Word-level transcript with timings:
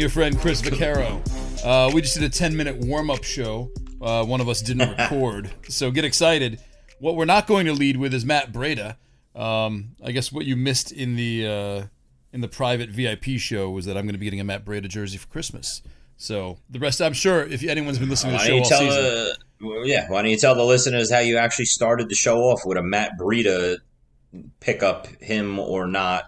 Your 0.00 0.08
friend 0.08 0.38
Chris 0.38 0.62
Vaccaro. 0.62 1.20
Uh, 1.62 1.90
we 1.92 2.00
just 2.00 2.14
did 2.14 2.22
a 2.22 2.30
10 2.30 2.56
minute 2.56 2.78
warm 2.78 3.10
up 3.10 3.22
show. 3.22 3.70
Uh, 4.00 4.24
one 4.24 4.40
of 4.40 4.48
us 4.48 4.62
didn't 4.62 4.88
record, 4.98 5.50
so 5.68 5.90
get 5.90 6.06
excited. 6.06 6.58
What 7.00 7.16
we're 7.16 7.26
not 7.26 7.46
going 7.46 7.66
to 7.66 7.74
lead 7.74 7.98
with 7.98 8.14
is 8.14 8.24
Matt 8.24 8.50
Breida. 8.50 8.96
Um, 9.34 9.90
I 10.02 10.12
guess 10.12 10.32
what 10.32 10.46
you 10.46 10.56
missed 10.56 10.90
in 10.90 11.16
the 11.16 11.46
uh, 11.46 11.82
in 12.32 12.40
the 12.40 12.48
private 12.48 12.88
VIP 12.88 13.38
show 13.38 13.68
was 13.68 13.84
that 13.84 13.98
I'm 13.98 14.04
going 14.04 14.14
to 14.14 14.18
be 14.18 14.24
getting 14.24 14.40
a 14.40 14.44
Matt 14.44 14.64
Breida 14.64 14.88
jersey 14.88 15.18
for 15.18 15.26
Christmas. 15.26 15.82
So 16.16 16.56
the 16.70 16.78
rest, 16.78 17.02
I'm 17.02 17.12
sure, 17.12 17.42
if 17.42 17.62
anyone's 17.62 17.98
been 17.98 18.08
listening 18.08 18.38
to 18.38 18.42
the 18.42 18.48
show 18.48 18.56
all 18.56 18.64
tell, 18.64 18.78
season, 18.78 19.34
well, 19.60 19.86
yeah, 19.86 20.08
why 20.08 20.22
don't 20.22 20.30
you 20.30 20.38
tell 20.38 20.54
the 20.54 20.64
listeners 20.64 21.12
how 21.12 21.18
you 21.18 21.36
actually 21.36 21.66
started 21.66 22.08
the 22.08 22.14
show 22.14 22.40
off 22.44 22.62
with 22.64 22.78
a 22.78 22.82
Matt 22.82 23.18
Breida 23.20 23.76
pick 24.60 24.82
up 24.82 25.08
him 25.20 25.58
or 25.58 25.86
not, 25.86 26.24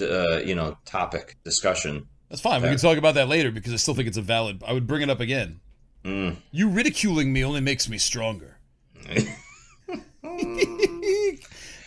uh, 0.00 0.36
you 0.36 0.54
know, 0.54 0.78
topic 0.84 1.38
discussion. 1.42 2.06
That's 2.34 2.42
fine. 2.42 2.60
We 2.62 2.68
can 2.68 2.78
talk 2.78 2.98
about 2.98 3.14
that 3.14 3.28
later 3.28 3.52
because 3.52 3.72
I 3.72 3.76
still 3.76 3.94
think 3.94 4.08
it's 4.08 4.16
a 4.16 4.22
valid. 4.22 4.64
I 4.66 4.72
would 4.72 4.88
bring 4.88 5.02
it 5.02 5.10
up 5.10 5.20
again. 5.20 5.60
Mm. 6.04 6.38
You 6.50 6.68
ridiculing 6.68 7.32
me 7.32 7.44
only 7.44 7.60
makes 7.60 7.88
me 7.88 7.96
stronger. 7.96 8.58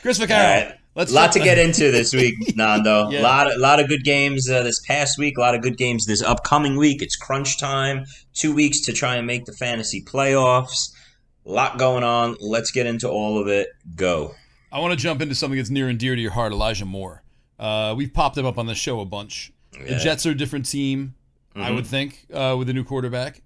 Chris 0.01 0.17
Vaccaro. 0.17 0.31
All 0.31 0.37
right. 0.37 0.73
Let's 0.95 1.11
lot 1.11 1.33
to 1.33 1.39
get 1.39 1.57
into 1.57 1.91
this 1.91 2.13
week, 2.13 2.35
Nando. 2.55 3.09
Yeah. 3.09 3.23
lot, 3.23 3.59
lot 3.59 3.81
of 3.81 3.89
good 3.89 4.05
games 4.05 4.49
uh, 4.49 4.63
this 4.63 4.79
past 4.79 5.17
week. 5.17 5.37
A 5.37 5.41
lot 5.41 5.53
of 5.53 5.61
good 5.61 5.75
games 5.75 6.05
this 6.05 6.23
upcoming 6.23 6.77
week. 6.77 7.01
It's 7.01 7.17
crunch 7.17 7.59
time. 7.59 8.05
Two 8.33 8.55
weeks 8.55 8.79
to 8.85 8.93
try 8.93 9.17
and 9.17 9.27
make 9.27 9.43
the 9.43 9.51
fantasy 9.51 10.01
playoffs. 10.01 10.93
A 11.45 11.51
lot 11.51 11.77
going 11.77 12.05
on. 12.05 12.37
Let's 12.39 12.71
get 12.71 12.85
into 12.85 13.09
all 13.09 13.37
of 13.37 13.49
it. 13.49 13.67
Go. 13.97 14.33
I 14.71 14.79
want 14.79 14.91
to 14.91 14.97
jump 14.97 15.21
into 15.21 15.35
something 15.35 15.57
that's 15.57 15.69
near 15.69 15.89
and 15.89 15.99
dear 15.99 16.15
to 16.15 16.21
your 16.21 16.31
heart, 16.31 16.53
Elijah 16.53 16.85
Moore. 16.85 17.21
Uh, 17.59 17.93
we've 17.97 18.13
popped 18.13 18.37
him 18.37 18.45
up 18.45 18.57
on 18.57 18.65
the 18.65 18.75
show 18.75 19.01
a 19.01 19.05
bunch. 19.05 19.51
The 19.79 19.85
Yeah. 19.85 19.91
Mm-hmm. 19.91 20.03
Jets 20.03 20.25
are 20.25 20.31
a 20.31 20.35
different 20.35 20.65
team, 20.69 21.15
I 21.55 21.71
would 21.71 21.87
think, 21.87 22.25
uh, 22.33 22.55
with 22.57 22.69
a 22.69 22.73
new 22.73 22.83
quarterback. 22.83 23.41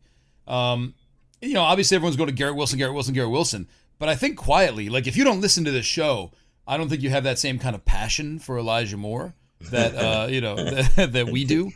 Um, 0.48 0.94
you 1.42 1.54
know, 1.54 1.64
obviously 1.64 1.96
everyone's 1.96 2.18
going 2.18 2.28
to 2.28 2.36
Garrett 2.36 2.56
Wilson, 2.56 2.78
Garrett 2.78 2.94
Wilson, 2.94 3.14
Garrett 3.14 3.32
Wilson. 3.32 3.68
But 4.00 4.10
I 4.10 4.16
think 4.16 4.38
quietly, 4.38 4.90
like 4.90 5.08
if 5.08 5.16
you 5.16 5.24
don't 5.24 5.42
listen 5.42 5.64
to 5.66 5.72
this 5.72 5.86
show, 5.86 6.32
I 6.68 6.78
don't 6.78 6.90
think 6.90 7.02
you 7.02 7.10
have 7.10 7.24
that 7.24 7.40
same 7.40 7.60
kind 7.60 7.76
of 7.76 7.86
passion 7.86 8.40
for 8.40 8.58
Elijah 8.58 8.98
Moore 8.98 9.34
that 9.72 9.96
uh, 9.96 10.28
you 10.30 10.42
know 10.42 10.56
that, 10.56 11.12
that 11.14 11.28
we 11.28 11.46
do. 11.46 11.72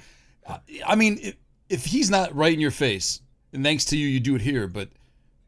I 0.85 0.95
mean, 0.95 1.19
if, 1.21 1.35
if 1.69 1.85
he's 1.85 2.09
not 2.09 2.35
right 2.35 2.53
in 2.53 2.59
your 2.59 2.71
face, 2.71 3.21
and 3.53 3.63
thanks 3.63 3.85
to 3.85 3.97
you, 3.97 4.07
you 4.07 4.19
do 4.19 4.35
it 4.35 4.41
here. 4.41 4.67
But 4.67 4.89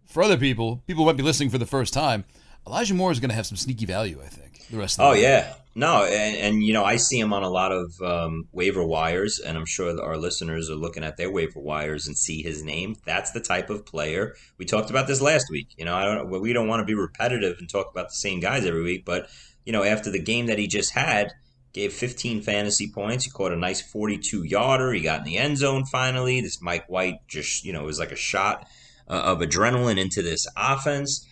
for 0.06 0.24
other 0.24 0.38
people, 0.38 0.82
people 0.88 1.06
might 1.06 1.18
be 1.18 1.24
listening 1.24 1.50
for 1.50 1.58
the 1.58 1.66
first 1.66 1.94
time. 1.94 2.26
Elijah 2.68 2.94
Moore 2.94 3.12
is 3.12 3.20
going 3.20 3.30
to 3.30 3.36
have 3.36 3.46
some 3.46 3.58
sneaky 3.58 3.86
value, 3.86 4.20
I 4.24 4.28
think. 4.28 4.68
The 4.70 4.78
rest 4.78 5.00
of 5.00 5.04
the 5.04 5.08
Oh 5.08 5.12
way. 5.14 5.22
yeah, 5.22 5.54
no, 5.76 6.04
and, 6.04 6.36
and 6.38 6.64
you 6.64 6.74
know 6.74 6.84
I 6.84 6.98
see 6.98 7.18
him 7.20 7.32
on 7.32 7.44
a 7.44 7.50
lot 7.50 7.72
of 7.72 7.94
um, 8.02 8.50
waiver 8.52 8.84
wires, 8.84 9.40
and 9.40 9.58
I'm 9.58 9.66
sure 9.66 10.00
our 10.04 10.18
listeners 10.18 10.70
are 10.70 10.76
looking 10.76 11.04
at 11.06 11.16
their 11.16 11.32
waiver 11.32 11.60
wires 11.62 12.06
and 12.08 12.18
see 12.18 12.44
his 12.44 12.64
name. 12.64 12.98
That's 13.06 13.32
the 13.32 13.40
type 13.40 13.70
of 13.70 13.86
player 13.86 14.36
we 14.58 14.66
talked 14.66 14.90
about 14.90 15.08
this 15.08 15.22
last 15.22 15.48
week. 15.50 15.68
You 15.78 15.86
know, 15.86 15.96
I 15.96 16.04
don't, 16.04 16.30
we 16.42 16.52
don't 16.52 16.68
want 16.68 16.82
to 16.82 16.86
be 16.86 16.96
repetitive 16.96 17.58
and 17.60 17.70
talk 17.70 17.90
about 17.90 18.10
the 18.10 18.16
same 18.16 18.42
guys 18.42 18.66
every 18.66 18.84
week, 18.84 19.06
but 19.06 19.30
you 19.66 19.72
know, 19.72 19.84
after 19.84 20.12
the 20.12 20.22
game 20.22 20.48
that 20.48 20.60
he 20.60 20.68
just 20.68 20.92
had, 20.94 21.32
gave 21.74 21.94
15 21.94 22.42
fantasy 22.42 22.92
points. 22.92 23.24
He 23.26 23.30
caught 23.32 23.52
a 23.52 23.56
nice 23.56 23.82
42 23.82 24.44
yarder. 24.44 24.92
He 24.94 25.02
got 25.02 25.20
in 25.20 25.26
the 25.26 25.38
end 25.38 25.58
zone 25.60 25.86
finally. 25.86 26.42
This 26.42 26.62
Mike 26.62 26.90
White 26.90 27.20
just 27.28 27.64
you 27.64 27.72
know 27.72 27.84
was 27.84 28.00
like 28.00 28.12
a 28.12 28.16
shot 28.18 28.68
uh, 29.08 29.14
of 29.14 29.40
adrenaline 29.40 30.00
into 30.00 30.22
this 30.22 30.48
offense. 30.58 31.26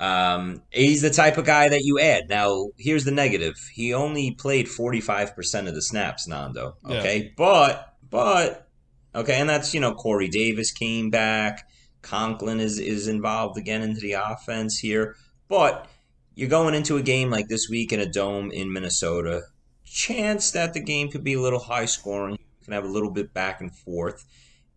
Um, 0.00 0.62
he's 0.70 1.02
the 1.02 1.10
type 1.10 1.36
of 1.36 1.44
guy 1.44 1.68
that 1.68 1.82
you 1.82 2.00
add. 2.00 2.28
Now, 2.30 2.70
here's 2.78 3.04
the 3.04 3.10
negative. 3.10 3.54
He 3.72 3.92
only 3.92 4.30
played 4.30 4.66
45% 4.66 5.68
of 5.68 5.74
the 5.74 5.82
snaps, 5.82 6.26
Nando. 6.26 6.76
Okay. 6.84 7.34
But, 7.36 7.94
but, 8.08 8.66
okay. 9.14 9.34
And 9.34 9.48
that's, 9.48 9.74
you 9.74 9.80
know, 9.80 9.92
Corey 9.92 10.28
Davis 10.28 10.72
came 10.72 11.10
back. 11.10 11.68
Conklin 12.00 12.60
is, 12.60 12.78
is 12.78 13.08
involved 13.08 13.58
again 13.58 13.82
into 13.82 14.00
the 14.00 14.12
offense 14.12 14.78
here. 14.78 15.16
But 15.48 15.86
you're 16.34 16.48
going 16.48 16.74
into 16.74 16.96
a 16.96 17.02
game 17.02 17.28
like 17.28 17.48
this 17.48 17.68
week 17.68 17.92
in 17.92 18.00
a 18.00 18.10
dome 18.10 18.50
in 18.50 18.72
Minnesota. 18.72 19.42
Chance 19.84 20.52
that 20.52 20.72
the 20.72 20.80
game 20.80 21.10
could 21.10 21.24
be 21.24 21.34
a 21.34 21.40
little 21.40 21.58
high 21.58 21.84
scoring. 21.84 22.38
You 22.38 22.64
can 22.64 22.72
have 22.72 22.84
a 22.84 22.88
little 22.88 23.10
bit 23.10 23.34
back 23.34 23.60
and 23.60 23.74
forth. 23.76 24.24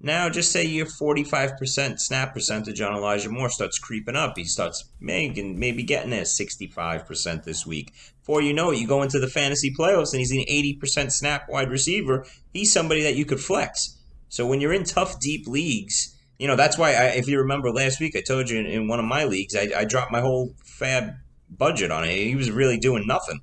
Now, 0.06 0.28
just 0.28 0.52
say 0.52 0.66
your 0.66 0.86
45% 0.86 1.98
snap 1.98 2.34
percentage 2.34 2.82
on 2.82 2.94
Elijah 2.94 3.30
Moore 3.30 3.50
starts 3.50 3.80
creeping 3.80 4.18
up. 4.18 4.34
He 4.36 4.44
starts 4.44 4.84
making, 5.00 5.58
maybe 5.58 5.82
getting 5.82 6.10
there 6.10 6.24
65% 6.24 7.44
this 7.46 7.66
week. 7.66 7.94
Before 8.20 8.42
you 8.42 8.54
know 8.54 8.72
it, 8.72 8.80
you 8.80 8.86
go 8.86 9.02
into 9.02 9.18
the 9.18 9.30
fantasy 9.30 9.74
playoffs 9.74 10.12
and 10.12 10.20
he's 10.20 10.32
an 10.32 10.40
80% 10.40 11.10
snap 11.10 11.48
wide 11.48 11.72
receiver. 11.72 12.26
He's 12.52 12.74
somebody 12.74 13.02
that 13.04 13.16
you 13.16 13.24
could 13.24 13.40
flex. 13.40 13.98
So 14.28 14.46
when 14.46 14.60
you're 14.60 14.74
in 14.74 14.84
tough, 14.84 15.22
deep 15.22 15.48
leagues, 15.48 16.14
you 16.38 16.48
know, 16.48 16.58
that's 16.58 16.78
why, 16.78 16.90
I, 16.90 17.04
if 17.16 17.30
you 17.30 17.40
remember 17.40 17.72
last 17.72 18.02
week, 18.02 18.18
I 18.18 18.22
told 18.22 18.50
you 18.50 18.60
in, 18.60 18.66
in 18.66 18.90
one 18.90 19.00
of 19.00 19.06
my 19.06 19.24
leagues, 19.24 19.56
I, 19.56 19.72
I 19.74 19.86
dropped 19.86 20.12
my 20.12 20.20
whole 20.20 20.54
fab 20.66 21.14
budget 21.50 21.92
on 21.92 22.04
it. 22.04 22.14
He 22.14 22.36
was 22.36 22.52
really 22.52 22.78
doing 22.78 23.08
nothing, 23.08 23.40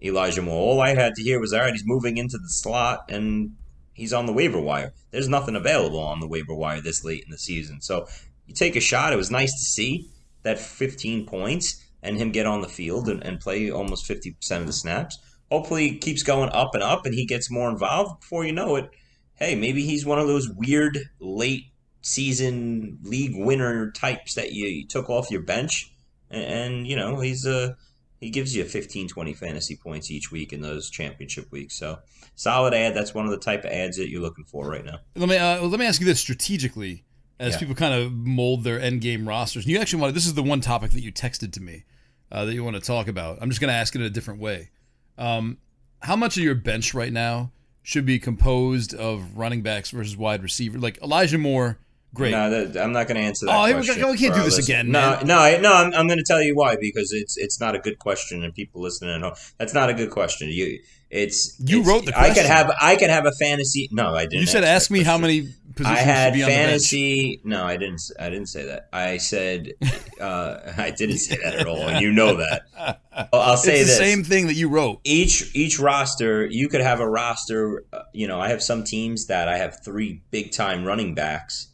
Elijah 0.00 0.42
Moore. 0.42 0.60
All 0.60 0.80
I 0.80 0.94
had 0.94 1.16
to 1.16 1.24
hear 1.24 1.40
was, 1.40 1.52
all 1.52 1.62
right, 1.62 1.72
he's 1.72 1.84
moving 1.84 2.18
into 2.18 2.38
the 2.38 2.50
slot 2.50 3.06
and 3.08 3.56
he's 3.94 4.12
on 4.12 4.26
the 4.26 4.32
waiver 4.32 4.60
wire. 4.60 4.92
There's 5.10 5.28
nothing 5.28 5.56
available 5.56 6.00
on 6.00 6.20
the 6.20 6.28
waiver 6.28 6.54
wire 6.54 6.80
this 6.80 7.04
late 7.04 7.24
in 7.24 7.30
the 7.30 7.38
season. 7.38 7.80
So 7.80 8.06
you 8.46 8.54
take 8.54 8.76
a 8.76 8.80
shot. 8.80 9.12
It 9.12 9.16
was 9.16 9.30
nice 9.30 9.52
to 9.52 9.64
see 9.64 10.10
that 10.42 10.58
15 10.58 11.26
points 11.26 11.82
and 12.02 12.18
him 12.18 12.32
get 12.32 12.46
on 12.46 12.60
the 12.60 12.68
field 12.68 13.08
and, 13.08 13.24
and 13.24 13.40
play 13.40 13.70
almost 13.70 14.06
50% 14.06 14.60
of 14.60 14.66
the 14.66 14.72
snaps. 14.72 15.18
Hopefully 15.50 15.86
it 15.86 16.00
keeps 16.00 16.22
going 16.22 16.50
up 16.50 16.74
and 16.74 16.82
up 16.82 17.06
and 17.06 17.14
he 17.14 17.24
gets 17.24 17.50
more 17.50 17.70
involved. 17.70 18.20
Before 18.20 18.44
you 18.44 18.52
know 18.52 18.76
it, 18.76 18.90
hey, 19.36 19.54
maybe 19.54 19.84
he's 19.84 20.04
one 20.04 20.18
of 20.18 20.26
those 20.26 20.50
weird 20.50 20.98
late 21.20 21.66
season 22.02 22.98
league 23.02 23.34
winner 23.34 23.90
types 23.92 24.34
that 24.34 24.52
you, 24.52 24.66
you 24.66 24.86
took 24.86 25.08
off 25.08 25.30
your 25.30 25.42
bench. 25.42 25.92
And, 26.30 26.44
and, 26.44 26.86
you 26.86 26.96
know, 26.96 27.20
he's 27.20 27.46
a 27.46 27.76
he 28.24 28.30
gives 28.30 28.56
you 28.56 28.64
15 28.64 29.08
20 29.08 29.34
fantasy 29.34 29.76
points 29.76 30.10
each 30.10 30.30
week 30.32 30.52
in 30.52 30.60
those 30.62 30.88
championship 30.90 31.50
weeks 31.52 31.74
so 31.76 31.98
solid 32.34 32.72
add 32.74 32.94
that's 32.94 33.12
one 33.14 33.24
of 33.26 33.30
the 33.30 33.36
type 33.38 33.64
of 33.64 33.70
adds 33.70 33.96
that 33.98 34.08
you're 34.08 34.22
looking 34.22 34.44
for 34.44 34.68
right 34.68 34.84
now 34.84 34.98
Let 35.14 35.28
me 35.28 35.36
uh, 35.36 35.62
let 35.62 35.78
me 35.78 35.86
ask 35.86 36.00
you 36.00 36.06
this 36.06 36.20
strategically, 36.20 37.04
as 37.38 37.54
Yeah. 37.54 37.58
people 37.60 37.74
kind 37.74 37.94
of 37.94 38.12
mold 38.12 38.64
their 38.64 38.80
end 38.80 39.00
game 39.00 39.28
rosters. 39.28 39.64
And 39.64 39.72
you 39.72 39.78
actually 39.80 40.00
want 40.02 40.14
this 40.14 40.26
is 40.26 40.34
the 40.34 40.42
one 40.42 40.60
topic 40.60 40.90
that 40.92 41.02
you 41.02 41.12
texted 41.12 41.52
to 41.52 41.60
me 41.62 41.84
uh, 42.32 42.44
that 42.46 42.54
you 42.54 42.64
want 42.64 42.76
to 42.76 42.82
talk 42.82 43.06
about. 43.08 43.38
I'm 43.40 43.50
just 43.50 43.60
going 43.60 43.68
to 43.68 43.74
ask 43.74 43.94
it 43.94 44.00
in 44.00 44.06
a 44.06 44.10
different 44.10 44.40
way. 44.40 44.70
Um, 45.18 45.58
how 46.00 46.16
much 46.16 46.36
of 46.36 46.42
your 46.42 46.54
bench 46.54 46.94
right 46.94 47.12
now 47.12 47.50
should 47.82 48.06
be 48.06 48.18
composed 48.18 48.94
of 48.94 49.36
running 49.36 49.62
backs 49.62 49.90
versus 49.90 50.16
wide 50.16 50.42
receiver? 50.42 50.78
Like 50.78 50.98
Elijah 51.02 51.38
Moore, 51.38 51.78
great. 52.14 52.30
no 52.30 52.48
that, 52.50 52.82
i'm 52.82 52.92
not 52.92 53.06
going 53.08 53.16
to 53.16 53.22
answer 53.22 53.46
that 53.46 53.54
Oh, 53.60 53.64
here 53.66 53.76
we 53.78 53.84
question. 53.84 54.08
We 54.10 54.16
can't 54.18 54.34
do 54.34 54.40
this 54.42 54.56
listeners. 54.56 54.68
again, 54.68 54.90
no 54.90 55.00
man. 55.16 55.26
no 55.26 55.38
I, 55.38 55.58
no 55.58 55.72
i'm, 55.74 55.92
I'm 55.94 56.06
going 56.06 56.18
to 56.18 56.24
tell 56.24 56.42
you 56.42 56.54
why 56.56 56.76
because 56.80 57.12
it's 57.12 57.36
it's 57.36 57.60
not 57.60 57.74
a 57.74 57.78
good 57.78 57.98
question 57.98 58.42
and 58.44 58.54
people 58.54 58.80
listening 58.80 59.10
at 59.14 59.20
home 59.22 59.34
that's 59.58 59.74
not 59.74 59.90
a 59.90 59.94
good 59.94 60.10
question 60.10 60.48
you 60.48 60.80
it's 61.10 61.56
You 61.60 61.80
it's- 61.80 61.88
wrote 61.88 62.06
the 62.06 62.18
i 62.18 62.32
could 62.32 62.46
have 62.46 62.72
i 62.80 62.96
could 62.96 63.10
have 63.10 63.26
a 63.26 63.32
fantasy 63.32 63.88
no 63.92 64.14
i 64.14 64.22
didn't 64.24 64.40
you 64.40 64.46
said 64.46 64.64
ask 64.64 64.90
me 64.90 65.02
how 65.02 65.18
many 65.18 65.48
positions 65.76 65.98
I 65.98 66.02
had 66.02 66.34
be 66.34 66.42
on 66.44 66.48
the 66.48 66.54
bench. 66.54 66.68
fantasy. 66.68 67.40
No, 67.42 67.64
I 67.64 67.76
didn't. 67.76 68.00
I 68.20 68.30
didn't 68.30 68.46
say 68.46 68.64
that. 68.66 68.88
I 68.92 69.16
said 69.16 69.72
uh, 70.20 70.58
I 70.78 70.90
didn't 70.96 71.18
say 71.18 71.36
that 71.42 71.54
at 71.56 71.66
all, 71.66 71.88
and 71.88 72.00
you 72.00 72.12
know 72.12 72.36
that. 72.36 73.00
I'll 73.32 73.56
say 73.56 73.80
It's 73.80 73.80
the 73.80 73.86
this: 73.86 73.98
same 73.98 74.22
thing 74.22 74.46
that 74.46 74.54
you 74.54 74.68
wrote. 74.68 75.00
each 75.02 75.50
each 75.52 75.80
roster, 75.80 76.46
you 76.46 76.68
could 76.68 76.80
have 76.80 77.00
a 77.00 77.08
roster. 77.08 77.84
uh, 77.92 78.02
You 78.12 78.28
know, 78.28 78.40
I 78.40 78.50
have 78.50 78.62
some 78.62 78.84
teams 78.84 79.26
that 79.26 79.48
I 79.48 79.56
have 79.58 79.82
three 79.84 80.22
big 80.30 80.52
time 80.52 80.84
running 80.84 81.12
backs 81.16 81.66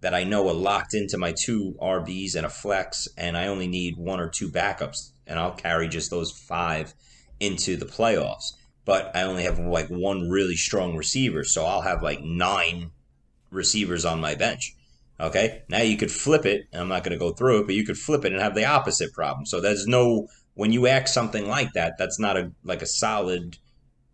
that 0.00 0.14
I 0.14 0.24
know 0.24 0.48
are 0.48 0.54
locked 0.54 0.94
into 0.94 1.18
my 1.18 1.32
two 1.32 1.76
RBs 1.80 2.34
and 2.36 2.46
a 2.46 2.50
flex, 2.50 3.08
and 3.16 3.36
I 3.36 3.48
only 3.48 3.66
need 3.66 3.96
one 3.96 4.20
or 4.20 4.28
two 4.28 4.48
backups, 4.48 5.10
and 5.26 5.38
I'll 5.38 5.52
carry 5.52 5.88
just 5.88 6.10
those 6.10 6.30
five 6.30 6.94
into 7.40 7.76
the 7.76 7.86
playoffs. 7.86 8.52
but 8.84 9.14
I 9.14 9.22
only 9.22 9.42
have 9.42 9.58
like 9.58 9.88
one 9.88 10.30
really 10.30 10.56
strong 10.56 10.96
receiver, 10.96 11.44
so 11.44 11.66
I'll 11.66 11.82
have 11.82 12.02
like 12.02 12.22
nine 12.22 12.90
receivers 13.50 14.04
on 14.06 14.20
my 14.20 14.34
bench. 14.34 14.74
Okay, 15.20 15.62
now 15.68 15.82
you 15.82 15.96
could 15.96 16.12
flip 16.12 16.46
it. 16.46 16.68
I'm 16.72 16.88
not 16.88 17.02
going 17.04 17.12
to 17.12 17.18
go 17.18 17.32
through 17.32 17.60
it, 17.60 17.66
but 17.66 17.74
you 17.74 17.84
could 17.84 17.98
flip 17.98 18.24
it 18.24 18.32
and 18.32 18.40
have 18.40 18.54
the 18.54 18.64
opposite 18.64 19.12
problem. 19.12 19.44
So 19.46 19.60
there's 19.60 19.86
no 19.86 20.28
when 20.54 20.72
you 20.72 20.86
act 20.88 21.08
something 21.08 21.46
like 21.48 21.72
that, 21.74 21.94
that's 21.98 22.18
not 22.18 22.36
a 22.36 22.50
like 22.64 22.82
a 22.82 22.86
solid. 22.86 23.58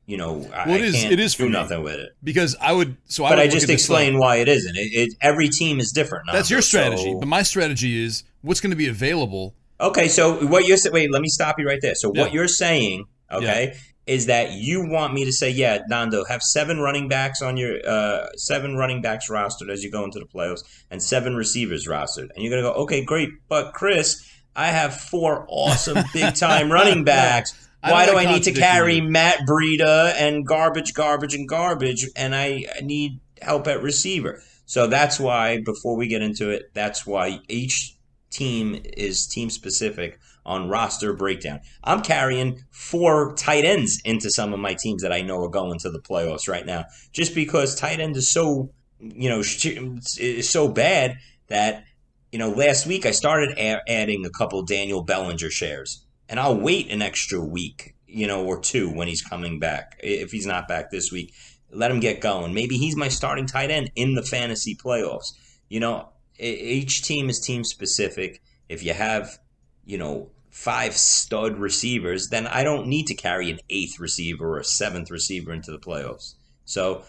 You 0.07 0.19
know, 0.19 0.33
well, 0.35 0.51
I, 0.53 0.71
it 0.71 0.81
is. 0.83 0.95
Can't 0.95 1.13
it 1.13 1.21
is 1.21 1.35
do 1.35 1.49
nothing 1.49 1.83
with 1.83 1.95
it 1.95 2.15
because 2.23 2.55
I 2.61 2.73
would. 2.73 2.97
So 3.07 3.25
I 3.25 3.31
but 3.31 3.39
would 3.39 3.43
I 3.45 3.47
just 3.49 3.65
at 3.65 3.69
this 3.69 3.81
explained 3.83 4.17
like- 4.17 4.23
why 4.23 4.37
it 4.37 4.49
isn't. 4.49 4.77
It, 4.77 4.93
it, 4.93 5.15
every 5.23 5.49
team 5.49 5.81
is 5.81 5.93
different. 5.93 6.27
That's 6.31 6.51
your 6.51 6.61
strategy, 6.61 7.13
so- 7.13 7.21
but 7.21 7.29
my 7.29 7.43
strategy 7.43 8.05
is 8.05 8.23
what's 8.43 8.61
going 8.61 8.71
to 8.71 8.77
be 8.77 8.89
available. 8.89 9.55
Okay, 9.81 10.09
so 10.09 10.47
what 10.47 10.67
you're 10.67 10.77
saying? 10.77 10.93
Wait, 10.93 11.11
let 11.13 11.23
me 11.23 11.29
stop 11.29 11.59
you 11.59 11.67
right 11.67 11.81
there. 11.81 11.95
So 11.95 12.11
what 12.11 12.33
you're 12.33 12.49
saying, 12.49 13.07
okay, 13.33 13.77
is 14.07 14.27
that 14.27 14.53
you 14.53 14.87
want 14.87 15.15
me 15.15 15.25
to 15.25 15.33
say, 15.33 15.51
yeah, 15.51 15.79
Nando, 15.89 16.25
have 16.25 16.43
seven 16.43 16.79
running 16.79 17.09
backs 17.09 17.41
on 17.41 17.57
your 17.57 17.79
uh, 17.87 18.27
seven 18.37 18.77
running 18.77 19.01
backs 19.01 19.29
rostered 19.31 19.71
as 19.71 19.83
you 19.83 19.91
go 19.91 20.05
into 20.05 20.19
the 20.19 20.27
playoffs, 20.27 20.63
and 20.91 21.03
seven 21.03 21.35
receivers 21.35 21.89
rostered, 21.89 22.29
and 22.35 22.45
you're 22.45 22.51
gonna 22.51 22.63
go, 22.63 22.83
okay, 22.83 23.03
great, 23.03 23.31
but 23.49 23.73
Chris, 23.73 24.23
I 24.55 24.67
have 24.69 24.95
four 24.95 25.47
awesome 25.49 26.05
big 26.13 26.35
time 26.35 26.71
running 26.71 27.05
backs. 27.05 27.64
Why 27.93 28.07
do 28.07 28.15
like 28.15 28.27
I 28.27 28.33
need 28.33 28.43
to 28.45 28.53
carry. 28.53 29.01
Matt 29.01 29.41
Breida 29.47 30.15
and 30.15 30.47
garbage, 30.47 30.95
garbage, 30.95 31.35
and 31.35 31.49
garbage, 31.49 32.09
and 32.17 32.35
I 32.35 32.65
need 32.83 33.21
help 33.43 33.67
at 33.67 33.83
receiver? 33.83 34.43
So 34.67 34.87
that's 34.87 35.21
why, 35.21 35.61
before 35.63 35.97
we 35.97 36.09
get 36.09 36.23
into 36.23 36.51
it, 36.51 36.71
that's 36.73 37.07
why 37.07 37.41
each 37.49 37.97
team 38.31 38.81
is 38.97 39.27
team 39.27 39.51
specific 39.51 40.19
on 40.47 40.69
roster 40.69 41.13
breakdown. 41.13 41.61
I'm 41.83 42.03
carrying 42.03 42.65
four 42.71 43.35
tight 43.35 43.65
ends 43.65 44.01
into 44.05 44.31
some 44.31 44.53
of 44.53 44.61
my 44.61 44.75
teams 44.75 45.03
that 45.03 45.13
I 45.13 45.23
know 45.23 45.43
are 45.43 45.49
going 45.49 45.79
to 45.81 45.91
the 45.91 46.01
playoffs 46.01 46.49
right 46.49 46.67
now, 46.67 46.85
just 47.13 47.35
because 47.35 47.75
tight 47.75 48.01
end 48.01 48.17
is 48.17 48.31
so, 48.31 48.71
you 48.99 49.29
know, 49.29 49.41
is 49.41 50.49
so 50.51 50.69
bad 50.69 51.17
that, 51.49 51.85
you 52.33 52.39
know, 52.39 52.51
last 52.51 52.87
week 52.87 53.07
I 53.07 53.11
started 53.13 53.57
a- 53.57 53.81
adding 53.89 54.27
a 54.27 54.31
couple 54.31 54.63
Daniel 54.63 55.03
Bellinger 55.03 55.51
shares, 55.51 56.04
and 56.29 56.41
I'll 56.41 56.59
wait 56.59 56.91
an 56.91 57.03
extra 57.03 57.41
week, 57.41 57.95
you 58.07 58.27
know, 58.27 58.45
or 58.45 58.61
two 58.61 58.91
when 58.91 59.09
he's 59.09 59.23
coming 59.23 59.59
back. 59.59 59.99
If 60.03 60.33
he's 60.33 60.47
not 60.47 60.69
back 60.69 60.91
this 60.91 61.13
week, 61.13 61.35
let 61.71 61.91
him 61.91 62.01
get 62.01 62.21
going. 62.21 62.55
Maybe 62.55 62.77
he's 62.77 62.97
my 62.97 63.09
starting 63.09 63.47
tight 63.47 63.71
end 63.71 63.91
in 63.95 64.15
the 64.15 64.23
fantasy 64.23 64.75
playoffs. 64.75 65.33
You 65.69 65.81
know, 65.81 66.09
each 66.39 67.03
team 67.03 67.29
is 67.29 67.41
team 67.41 67.65
specific. 67.65 68.43
If 68.69 68.83
you 68.83 68.95
have, 68.95 69.39
you 69.85 69.99
know, 69.99 70.31
five 70.51 70.95
stud 70.95 71.59
receivers, 71.59 72.29
then 72.29 72.47
I 72.47 72.63
don't 72.63 72.87
need 72.87 73.07
to 73.09 73.15
carry 73.15 73.51
an 73.51 73.59
eighth 73.71 73.99
receiver 73.99 74.55
or 74.55 74.59
a 74.59 74.65
seventh 74.65 75.11
receiver 75.11 75.53
into 75.53 75.73
the 75.73 75.79
playoffs. 75.79 76.35
So 76.65 77.03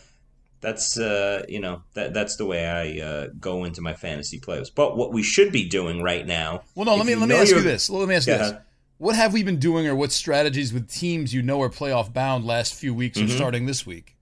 that's 0.61 0.97
uh, 0.97 1.45
you 1.47 1.59
know 1.59 1.83
that 1.93 2.13
that's 2.13 2.37
the 2.37 2.45
way 2.45 2.67
I 2.67 3.05
uh, 3.05 3.27
go 3.39 3.63
into 3.63 3.81
my 3.81 3.93
fantasy 3.93 4.39
playoffs. 4.39 4.71
But 4.73 4.97
what 4.97 5.13
we 5.13 5.21
should 5.21 5.51
be 5.51 5.69
doing 5.69 6.01
right 6.01 6.25
now. 6.25 6.63
Well, 6.73 6.85
no. 6.85 6.95
Let 6.95 7.05
me 7.05 7.15
let 7.15 7.29
me 7.29 7.35
ask 7.35 7.51
you 7.51 7.61
this. 7.61 7.89
Let 7.89 8.07
me 8.07 8.15
ask 8.15 8.27
you 8.27 8.37
this. 8.37 8.53
What 8.97 9.15
have 9.15 9.33
we 9.33 9.43
been 9.43 9.59
doing, 9.59 9.85
or 9.87 9.95
what 9.95 10.11
strategies 10.11 10.71
with 10.73 10.89
teams 10.89 11.33
you 11.33 11.41
know 11.41 11.61
are 11.61 11.69
playoff 11.69 12.13
bound 12.13 12.45
last 12.45 12.73
few 12.73 12.93
weeks 12.93 13.17
or 13.19 13.23
Mhm. 13.25 13.35
starting 13.35 13.65
this 13.65 13.85
week? 13.85 14.15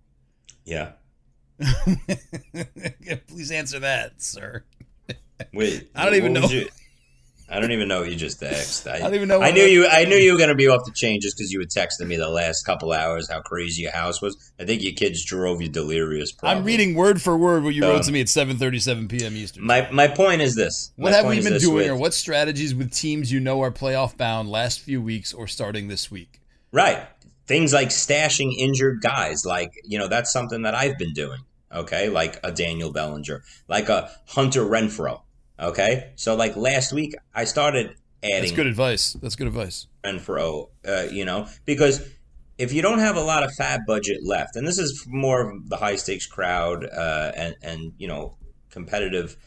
Yeah. 0.66 0.94
Please 3.28 3.52
answer 3.52 3.80
that, 3.80 4.22
sir. 4.22 4.64
Wait. 5.54 5.90
I 5.96 6.06
don't 6.06 6.16
even 6.16 6.34
know. 6.34 6.48
you- 6.48 6.70
I 7.54 7.60
don't 7.60 7.72
even 7.72 7.88
know 7.88 8.00
what 8.02 8.10
you 8.10 8.16
just 8.16 8.42
texted. 8.42 8.92
I, 8.92 8.96
I 8.96 9.00
don't 9.02 9.14
even 9.16 9.28
know 9.28 9.36
I 9.36 9.48
what 9.50 9.54
knew 9.54 9.62
that- 9.64 9.70
you. 9.72 9.88
I 9.88 10.06
knew 10.06 10.16
you 10.16 10.32
were 10.32 10.38
going 10.38 10.50
to 10.50 10.56
be 10.56 10.68
off 10.68 10.86
the 10.86 10.92
chain 10.92 11.22
just 11.22 11.38
because 11.38 11.52
you 11.52 11.60
were 11.60 11.66
texting 11.66 12.08
me 12.08 12.16
the 12.16 12.28
last 12.30 12.66
couple 12.66 12.92
hours 12.92 13.30
how 13.30 13.42
crazy 13.42 13.84
your 13.84 13.92
house 13.92 14.22
was. 14.22 14.52
I 14.60 14.66
think 14.66 14.82
your 14.82 14.94
kids 14.94 15.24
drove 15.24 15.62
you 15.62 15.70
delirious. 15.70 16.32
Probably. 16.32 16.58
I'm 16.58 16.66
reading 16.66 16.96
word 16.96 17.22
for 17.22 17.38
word 17.38 17.64
what 17.64 17.76
you 17.76 17.84
wrote 17.84 18.04
to 18.04 18.12
me 18.12 18.22
at 18.22 18.28
7:37 18.28 19.08
p.m. 19.10 19.36
Eastern. 19.38 19.66
My 19.66 19.88
my 19.92 20.08
point 20.08 20.42
is 20.42 20.56
this. 20.56 20.92
what 20.96 21.12
My 21.12 21.18
have 21.18 21.26
we 21.28 21.42
been 21.42 21.60
doing, 21.60 21.76
with- 21.76 21.88
or 21.90 21.96
what 21.96 22.14
strategies 22.14 22.74
with 22.74 22.92
teams 22.92 23.32
you 23.32 23.40
know 23.40 23.62
are 23.62 23.72
playoff 23.72 24.18
bound 24.18 24.50
last 24.50 24.80
few 24.80 25.02
weeks 25.02 25.34
or 25.34 25.48
starting 25.48 25.88
this 25.90 26.10
week? 26.10 26.42
Right. 26.72 27.04
Things 27.46 27.72
like 27.74 27.90
stashing 27.90 28.54
injured 28.58 29.02
guys, 29.02 29.46
like, 29.46 29.74
you 29.84 30.00
know, 30.00 30.08
that's 30.08 30.32
something 30.32 30.62
that 30.64 30.74
I've 30.74 30.98
been 30.98 31.14
doing. 31.14 31.40
Okay. 31.72 32.10
Like 32.10 32.40
a 32.44 32.52
Daniel 32.52 32.92
Bellinger, 32.92 33.44
like 33.68 33.90
a 33.90 34.10
Hunter 34.28 34.62
Renfrow. 34.64 35.22
Okay. 35.63 36.12
So, 36.15 36.36
like 36.36 36.56
last 36.56 36.94
week, 36.94 37.15
I 37.33 37.45
started 37.45 37.95
adding 38.21 38.42
That's 38.42 38.51
good 38.51 38.68
advice. 38.68 39.13
That's 39.13 39.36
good 39.36 39.48
advice. 39.48 39.88
Renfrow, 40.04 40.69
uh, 40.88 41.07
you 41.12 41.25
know, 41.25 41.48
because 41.65 42.07
if 42.57 42.74
you 42.74 42.81
don't 42.81 43.00
have 43.00 43.15
a 43.15 43.21
lot 43.21 43.44
of 43.44 43.54
fab 43.54 43.81
budget 43.88 44.19
left, 44.24 44.56
and 44.56 44.68
this 44.68 44.77
is 44.77 45.06
more 45.07 45.50
of 45.50 45.69
the 45.69 45.77
high 45.77 45.95
stakes 45.95 46.27
crowd 46.27 46.86
uh, 46.86 47.31
and, 47.36 47.56
and, 47.62 47.94
you 47.98 48.07
know, 48.07 48.38
competitive 48.69 49.38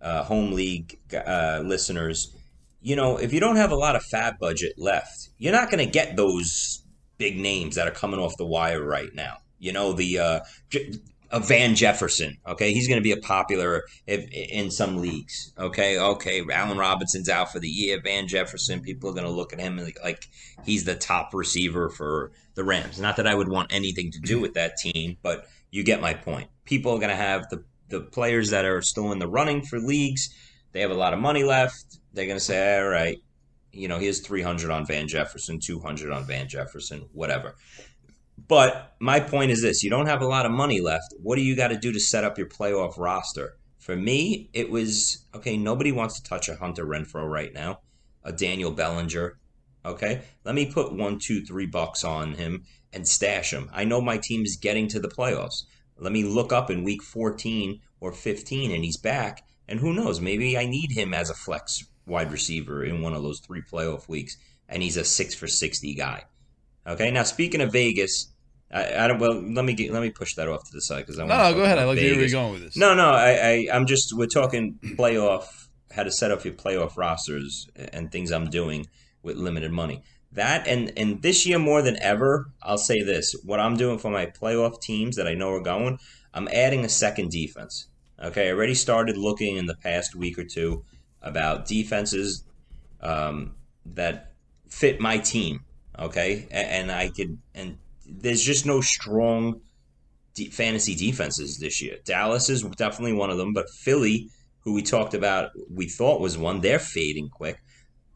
uh, 0.00 0.22
home 0.24 0.52
league 0.52 0.98
uh, 1.14 1.62
listeners, 1.64 2.36
you 2.80 2.94
know, 2.94 3.16
if 3.16 3.32
you 3.32 3.40
don't 3.40 3.56
have 3.56 3.72
a 3.72 3.76
lot 3.76 3.96
of 3.96 4.02
fab 4.04 4.38
budget 4.38 4.74
left, 4.76 5.30
you're 5.38 5.52
not 5.52 5.70
going 5.70 5.84
to 5.84 5.90
get 5.90 6.16
those 6.16 6.82
big 7.18 7.38
names 7.38 7.76
that 7.76 7.88
are 7.88 7.92
coming 7.92 8.20
off 8.20 8.36
the 8.36 8.46
wire 8.46 8.84
right 8.84 9.14
now. 9.14 9.38
You 9.58 9.72
know, 9.72 9.92
the 9.92 10.18
uh, 10.18 10.40
J- 10.70 10.94
uh, 11.32 11.38
Van 11.40 11.74
Jefferson. 11.74 12.38
Okay, 12.46 12.72
he's 12.72 12.86
going 12.86 13.00
to 13.00 13.02
be 13.02 13.12
a 13.12 13.16
popular 13.16 13.84
if, 14.06 14.28
in 14.30 14.70
some 14.70 14.98
leagues. 14.98 15.52
Okay, 15.58 15.98
okay, 15.98 16.42
Allen 16.52 16.78
Robinson's 16.78 17.28
out 17.28 17.50
for 17.50 17.58
the 17.58 17.68
year. 17.68 18.00
Van 18.02 18.28
Jefferson, 18.28 18.80
people 18.80 19.10
are 19.10 19.14
going 19.14 19.26
to 19.26 19.32
look 19.32 19.52
at 19.52 19.60
him 19.60 19.78
like, 19.78 19.98
like 20.04 20.28
he's 20.64 20.84
the 20.84 20.94
top 20.94 21.32
receiver 21.32 21.88
for 21.88 22.32
the 22.54 22.64
Rams. 22.64 23.00
Not 23.00 23.16
that 23.16 23.26
I 23.26 23.34
would 23.34 23.48
want 23.48 23.72
anything 23.72 24.10
to 24.12 24.20
do 24.20 24.40
with 24.40 24.54
that 24.54 24.76
team, 24.76 25.16
but 25.22 25.46
you 25.70 25.82
get 25.82 26.00
my 26.00 26.14
point. 26.14 26.48
People 26.64 26.92
are 26.92 26.98
going 26.98 27.10
to 27.10 27.16
have 27.16 27.48
the 27.48 27.64
the 27.88 28.00
players 28.00 28.50
that 28.50 28.64
are 28.64 28.80
still 28.80 29.12
in 29.12 29.18
the 29.18 29.28
running 29.28 29.62
for 29.62 29.78
leagues. 29.78 30.34
They 30.72 30.80
have 30.80 30.90
a 30.90 30.94
lot 30.94 31.12
of 31.12 31.20
money 31.20 31.44
left. 31.44 31.98
They're 32.14 32.26
going 32.26 32.38
to 32.38 32.44
say, 32.44 32.78
all 32.78 32.88
right, 32.88 33.18
you 33.72 33.88
know, 33.88 33.98
here's 33.98 34.20
300 34.20 34.70
on 34.70 34.86
Van 34.86 35.08
Jefferson, 35.08 35.60
200 35.60 36.10
on 36.10 36.26
Van 36.26 36.48
Jefferson, 36.48 37.08
whatever. 37.12 37.56
But 38.48 38.94
my 38.98 39.20
point 39.20 39.50
is 39.50 39.62
this 39.62 39.82
you 39.82 39.90
don't 39.90 40.06
have 40.06 40.22
a 40.22 40.26
lot 40.26 40.46
of 40.46 40.52
money 40.52 40.80
left. 40.80 41.14
What 41.22 41.36
do 41.36 41.42
you 41.42 41.54
got 41.54 41.68
to 41.68 41.76
do 41.76 41.92
to 41.92 42.00
set 42.00 42.24
up 42.24 42.38
your 42.38 42.48
playoff 42.48 42.98
roster? 42.98 43.56
For 43.78 43.96
me, 43.96 44.48
it 44.52 44.70
was 44.70 45.24
okay, 45.34 45.56
nobody 45.56 45.92
wants 45.92 46.20
to 46.20 46.28
touch 46.28 46.48
a 46.48 46.56
Hunter 46.56 46.84
Renfrow 46.84 47.28
right 47.28 47.52
now, 47.52 47.80
a 48.24 48.32
Daniel 48.32 48.70
Bellinger. 48.70 49.38
Okay, 49.84 50.22
let 50.44 50.54
me 50.54 50.66
put 50.66 50.92
one, 50.92 51.18
two, 51.18 51.44
three 51.44 51.66
bucks 51.66 52.04
on 52.04 52.34
him 52.34 52.64
and 52.92 53.08
stash 53.08 53.52
him. 53.52 53.68
I 53.72 53.84
know 53.84 54.00
my 54.00 54.18
team 54.18 54.44
is 54.44 54.56
getting 54.56 54.86
to 54.88 55.00
the 55.00 55.08
playoffs. 55.08 55.64
Let 55.98 56.12
me 56.12 56.24
look 56.24 56.52
up 56.52 56.70
in 56.70 56.84
week 56.84 57.02
14 57.02 57.80
or 58.00 58.12
15 58.12 58.70
and 58.70 58.84
he's 58.84 58.96
back. 58.96 59.44
And 59.68 59.80
who 59.80 59.92
knows, 59.92 60.20
maybe 60.20 60.56
I 60.58 60.66
need 60.66 60.92
him 60.92 61.14
as 61.14 61.30
a 61.30 61.34
flex 61.34 61.84
wide 62.06 62.32
receiver 62.32 62.84
in 62.84 63.02
one 63.02 63.14
of 63.14 63.22
those 63.22 63.40
three 63.40 63.62
playoff 63.62 64.08
weeks 64.08 64.36
and 64.68 64.82
he's 64.82 64.96
a 64.96 65.04
six 65.04 65.34
for 65.34 65.46
60 65.46 65.94
guy. 65.94 66.24
Okay, 66.86 67.10
now 67.10 67.22
speaking 67.22 67.60
of 67.60 67.72
Vegas, 67.72 68.31
I, 68.72 69.04
I 69.04 69.08
don't. 69.08 69.18
Well, 69.18 69.34
let 69.42 69.64
me 69.64 69.74
get, 69.74 69.92
let 69.92 70.02
me 70.02 70.10
push 70.10 70.34
that 70.36 70.48
off 70.48 70.64
to 70.64 70.70
the 70.72 70.80
side 70.80 71.00
because 71.00 71.18
I 71.18 71.24
No, 71.24 71.36
want 71.36 71.50
no, 71.50 71.54
go 71.60 71.64
ahead. 71.64 71.78
I 71.78 71.84
like 71.84 71.96
where 71.96 72.06
you're 72.06 72.28
going 72.28 72.52
with 72.52 72.62
this. 72.62 72.76
No, 72.76 72.94
no, 72.94 73.10
I, 73.10 73.30
I, 73.30 73.68
I'm 73.72 73.86
just 73.86 74.16
we're 74.16 74.26
talking 74.26 74.78
playoff, 74.82 75.68
how 75.94 76.02
to 76.04 76.10
set 76.10 76.30
up 76.30 76.44
your 76.44 76.54
playoff 76.54 76.96
rosters 76.96 77.68
and 77.76 78.10
things 78.10 78.30
I'm 78.30 78.48
doing 78.48 78.86
with 79.22 79.36
limited 79.36 79.72
money. 79.72 80.02
That 80.32 80.66
and 80.66 80.90
and 80.96 81.20
this 81.20 81.44
year 81.46 81.58
more 81.58 81.82
than 81.82 81.96
ever, 82.02 82.46
I'll 82.62 82.78
say 82.78 83.02
this: 83.02 83.34
what 83.44 83.60
I'm 83.60 83.76
doing 83.76 83.98
for 83.98 84.10
my 84.10 84.26
playoff 84.26 84.80
teams 84.80 85.16
that 85.16 85.26
I 85.28 85.34
know 85.34 85.50
are 85.52 85.60
going, 85.60 85.98
I'm 86.32 86.48
adding 86.48 86.84
a 86.84 86.88
second 86.88 87.30
defense. 87.30 87.88
Okay, 88.22 88.48
I 88.48 88.52
already 88.52 88.74
started 88.74 89.18
looking 89.18 89.56
in 89.56 89.66
the 89.66 89.76
past 89.76 90.14
week 90.14 90.38
or 90.38 90.44
two 90.44 90.84
about 91.20 91.66
defenses 91.66 92.44
um, 93.02 93.54
that 93.84 94.32
fit 94.68 95.00
my 95.00 95.18
team. 95.18 95.64
Okay, 95.98 96.48
A- 96.50 96.54
and 96.54 96.90
I 96.90 97.10
could 97.10 97.36
and 97.54 97.76
there's 98.20 98.42
just 98.42 98.66
no 98.66 98.80
strong 98.80 99.60
fantasy 100.50 100.94
defenses 100.94 101.58
this 101.58 101.82
year. 101.82 101.96
Dallas 102.04 102.48
is 102.48 102.62
definitely 102.62 103.12
one 103.12 103.30
of 103.30 103.38
them, 103.38 103.52
but 103.52 103.68
Philly, 103.70 104.30
who 104.60 104.72
we 104.72 104.82
talked 104.82 105.14
about, 105.14 105.50
we 105.70 105.88
thought 105.88 106.20
was 106.20 106.38
one, 106.38 106.60
they're 106.60 106.78
fading 106.78 107.28
quick. 107.28 107.62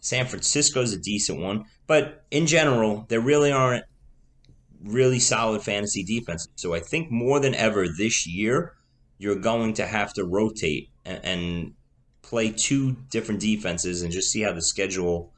San 0.00 0.26
Francisco's 0.26 0.92
a 0.92 0.98
decent 0.98 1.40
one, 1.40 1.64
but 1.86 2.24
in 2.30 2.46
general, 2.46 3.06
there 3.08 3.20
really 3.20 3.50
aren't 3.50 3.84
really 4.82 5.18
solid 5.18 5.62
fantasy 5.62 6.04
defenses. 6.04 6.48
So 6.54 6.74
I 6.74 6.80
think 6.80 7.10
more 7.10 7.40
than 7.40 7.54
ever 7.54 7.86
this 7.88 8.26
year, 8.26 8.74
you're 9.18 9.36
going 9.36 9.74
to 9.74 9.86
have 9.86 10.12
to 10.14 10.24
rotate 10.24 10.90
and, 11.04 11.24
and 11.24 11.74
play 12.22 12.50
two 12.50 12.92
different 13.10 13.40
defenses 13.40 14.02
and 14.02 14.12
just 14.12 14.30
see 14.30 14.42
how 14.42 14.52
the 14.52 14.62
schedule 14.62 15.32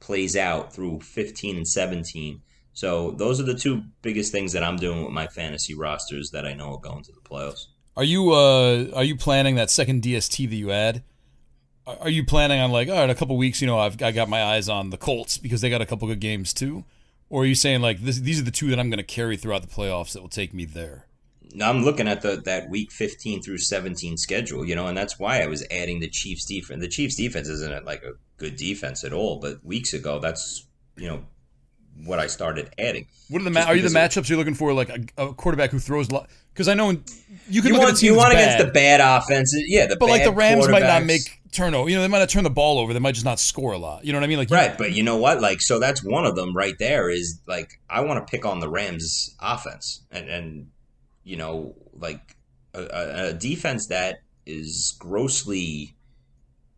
plays 0.00 0.36
out 0.36 0.72
through 0.72 1.00
15 1.00 1.56
and 1.56 1.68
17. 1.68 2.40
So 2.72 3.12
those 3.12 3.40
are 3.40 3.44
the 3.44 3.54
two 3.54 3.82
biggest 4.02 4.32
things 4.32 4.52
that 4.52 4.62
I'm 4.62 4.76
doing 4.76 5.02
with 5.02 5.12
my 5.12 5.26
fantasy 5.26 5.74
rosters 5.74 6.30
that 6.30 6.46
I 6.46 6.54
know 6.54 6.74
are 6.74 6.80
going 6.80 7.02
to 7.04 7.12
the 7.12 7.20
playoffs. 7.20 7.66
Are 7.96 8.04
you 8.04 8.32
uh 8.32 8.86
are 8.94 9.04
you 9.04 9.16
planning 9.16 9.56
that 9.56 9.70
second 9.70 10.02
DST 10.02 10.48
that 10.48 10.56
you 10.56 10.70
add? 10.70 11.02
Are 11.86 12.08
you 12.08 12.24
planning 12.24 12.60
on 12.60 12.70
like 12.70 12.88
all 12.88 12.94
right, 12.94 13.10
a 13.10 13.14
couple 13.14 13.36
weeks? 13.36 13.60
You 13.60 13.66
know, 13.66 13.78
I've 13.78 14.00
I 14.02 14.12
got 14.12 14.28
my 14.28 14.42
eyes 14.42 14.68
on 14.68 14.90
the 14.90 14.96
Colts 14.96 15.38
because 15.38 15.60
they 15.60 15.70
got 15.70 15.82
a 15.82 15.86
couple 15.86 16.06
good 16.08 16.20
games 16.20 16.54
too. 16.54 16.84
or 17.28 17.42
are 17.42 17.46
you 17.46 17.54
saying 17.54 17.82
like 17.82 18.00
this, 18.00 18.20
these 18.20 18.40
are 18.40 18.44
the 18.44 18.50
two 18.50 18.70
that 18.70 18.78
I'm 18.78 18.90
going 18.90 18.98
to 18.98 19.04
carry 19.04 19.36
throughout 19.36 19.62
the 19.62 19.68
playoffs 19.68 20.12
that 20.12 20.22
will 20.22 20.28
take 20.28 20.54
me 20.54 20.64
there? 20.64 21.06
I'm 21.60 21.84
looking 21.84 22.06
at 22.06 22.22
the 22.22 22.40
that 22.44 22.68
week 22.68 22.92
15 22.92 23.42
through 23.42 23.58
17 23.58 24.16
schedule, 24.16 24.64
you 24.64 24.76
know, 24.76 24.86
and 24.86 24.96
that's 24.96 25.18
why 25.18 25.42
I 25.42 25.46
was 25.46 25.66
adding 25.70 26.00
the 26.00 26.08
Chiefs 26.08 26.44
defense. 26.44 26.80
The 26.80 26.88
Chiefs 26.88 27.16
defense 27.16 27.48
isn't 27.48 27.84
like 27.84 28.04
a 28.04 28.12
good 28.36 28.56
defense 28.56 29.02
at 29.04 29.12
all, 29.12 29.40
but 29.40 29.64
weeks 29.64 29.92
ago, 29.92 30.20
that's 30.20 30.66
you 30.96 31.08
know 31.08 31.24
what 32.04 32.18
I 32.18 32.26
started 32.26 32.70
adding. 32.78 33.06
What 33.28 33.40
are 33.42 33.44
the 33.44 33.50
ma- 33.50 33.62
are 33.62 33.76
you 33.76 33.82
the 33.82 33.88
matchups 33.96 34.28
you're 34.28 34.38
looking 34.38 34.54
for? 34.54 34.72
Like 34.72 34.88
a, 34.88 35.26
a 35.28 35.34
quarterback 35.34 35.70
who 35.70 35.78
throws 35.78 36.08
a 36.08 36.14
lot? 36.14 36.30
because 36.52 36.68
I 36.68 36.74
know 36.74 36.90
you 37.48 37.62
can 37.62 37.68
you 37.68 37.72
look 37.72 37.82
want, 37.84 37.96
at 37.96 38.02
you 38.02 38.14
want 38.14 38.32
against 38.32 38.58
bad, 38.58 38.66
the 38.66 38.72
bad 38.72 39.00
offenses, 39.00 39.64
yeah. 39.66 39.86
The 39.86 39.96
but 39.96 40.08
like 40.08 40.24
the 40.24 40.32
Rams 40.32 40.68
might 40.68 40.82
not 40.82 41.04
make 41.04 41.40
turnover. 41.52 41.88
You 41.88 41.96
know, 41.96 42.02
they 42.02 42.08
might 42.08 42.18
not 42.18 42.28
turn 42.28 42.44
the 42.44 42.50
ball 42.50 42.78
over. 42.78 42.92
They 42.92 42.98
might 42.98 43.14
just 43.14 43.24
not 43.24 43.40
score 43.40 43.72
a 43.72 43.78
lot. 43.78 44.04
You 44.04 44.12
know 44.12 44.18
what 44.18 44.24
I 44.24 44.28
mean? 44.28 44.38
Like 44.38 44.50
you- 44.50 44.56
Right, 44.56 44.76
but 44.76 44.92
you 44.92 45.02
know 45.02 45.16
what? 45.16 45.40
Like, 45.40 45.60
so 45.60 45.78
that's 45.78 46.04
one 46.04 46.26
of 46.26 46.36
them 46.36 46.54
right 46.54 46.74
there. 46.78 47.08
Is 47.08 47.40
like 47.46 47.80
I 47.88 48.02
want 48.02 48.26
to 48.26 48.30
pick 48.30 48.44
on 48.44 48.60
the 48.60 48.68
Rams' 48.68 49.34
offense, 49.40 50.02
and 50.10 50.28
and 50.28 50.70
you 51.24 51.36
know, 51.36 51.74
like 51.94 52.36
a, 52.74 52.82
a, 52.82 53.28
a 53.28 53.32
defense 53.32 53.86
that 53.86 54.20
is 54.44 54.96
grossly 54.98 55.94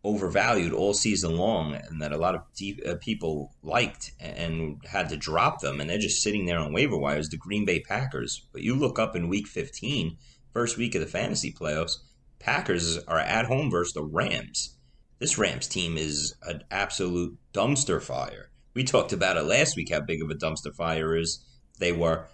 overvalued 0.03 0.73
all 0.73 0.93
season 0.93 1.37
long, 1.37 1.73
and 1.73 2.01
that 2.01 2.11
a 2.11 2.17
lot 2.17 2.35
of 2.35 2.41
de- 2.55 2.81
uh, 2.85 2.95
people 2.95 3.53
liked 3.63 4.11
and 4.19 4.81
had 4.85 5.09
to 5.09 5.17
drop 5.17 5.61
them, 5.61 5.79
and 5.79 5.89
they're 5.89 5.97
just 5.97 6.21
sitting 6.21 6.45
there 6.45 6.59
on 6.59 6.73
waiver 6.73 6.97
wires. 6.97 7.29
The 7.29 7.37
Green 7.37 7.65
Bay 7.65 7.79
Packers, 7.79 8.45
but 8.51 8.61
you 8.61 8.75
look 8.75 8.99
up 8.99 9.15
in 9.15 9.29
Week 9.29 9.47
15, 9.47 10.17
first 10.53 10.77
week 10.77 10.93
of 10.95 11.01
the 11.01 11.07
fantasy 11.07 11.53
playoffs, 11.53 11.97
Packers 12.39 12.97
are 13.05 13.19
at 13.19 13.45
home 13.45 13.71
versus 13.71 13.93
the 13.93 14.03
Rams. 14.03 14.75
This 15.19 15.37
Rams 15.37 15.67
team 15.67 15.97
is 15.97 16.35
an 16.43 16.63
absolute 16.69 17.37
dumpster 17.53 18.01
fire. 18.01 18.51
We 18.73 18.83
talked 18.83 19.13
about 19.13 19.37
it 19.37 19.43
last 19.43 19.77
week 19.77 19.91
how 19.93 20.01
big 20.01 20.21
of 20.21 20.29
a 20.29 20.35
dumpster 20.35 20.75
fire 20.75 21.15
is 21.15 21.45
they 21.79 21.93
were. 21.93 22.27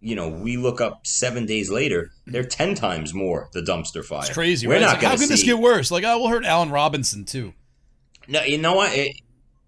You 0.00 0.14
know, 0.14 0.28
we 0.28 0.56
look 0.56 0.80
up 0.80 1.06
seven 1.06 1.46
days 1.46 1.70
later, 1.70 2.10
they're 2.26 2.44
ten 2.44 2.74
times 2.74 3.14
more 3.14 3.48
the 3.52 3.60
dumpster 3.62 4.04
fire. 4.04 4.20
it's 4.24 4.32
crazy. 4.34 4.66
We're 4.66 4.74
right? 4.74 4.80
Not 4.82 4.94
like, 4.94 5.02
how 5.02 5.16
could 5.16 5.28
this 5.28 5.42
get 5.42 5.58
worse? 5.58 5.90
Like, 5.90 6.04
oh, 6.04 6.18
we'll 6.18 6.28
hurt 6.28 6.44
Allen 6.44 6.70
Robinson 6.70 7.24
too. 7.24 7.54
No, 8.28 8.42
you 8.42 8.58
know 8.58 8.74
what? 8.74 8.92
It, 8.94 9.16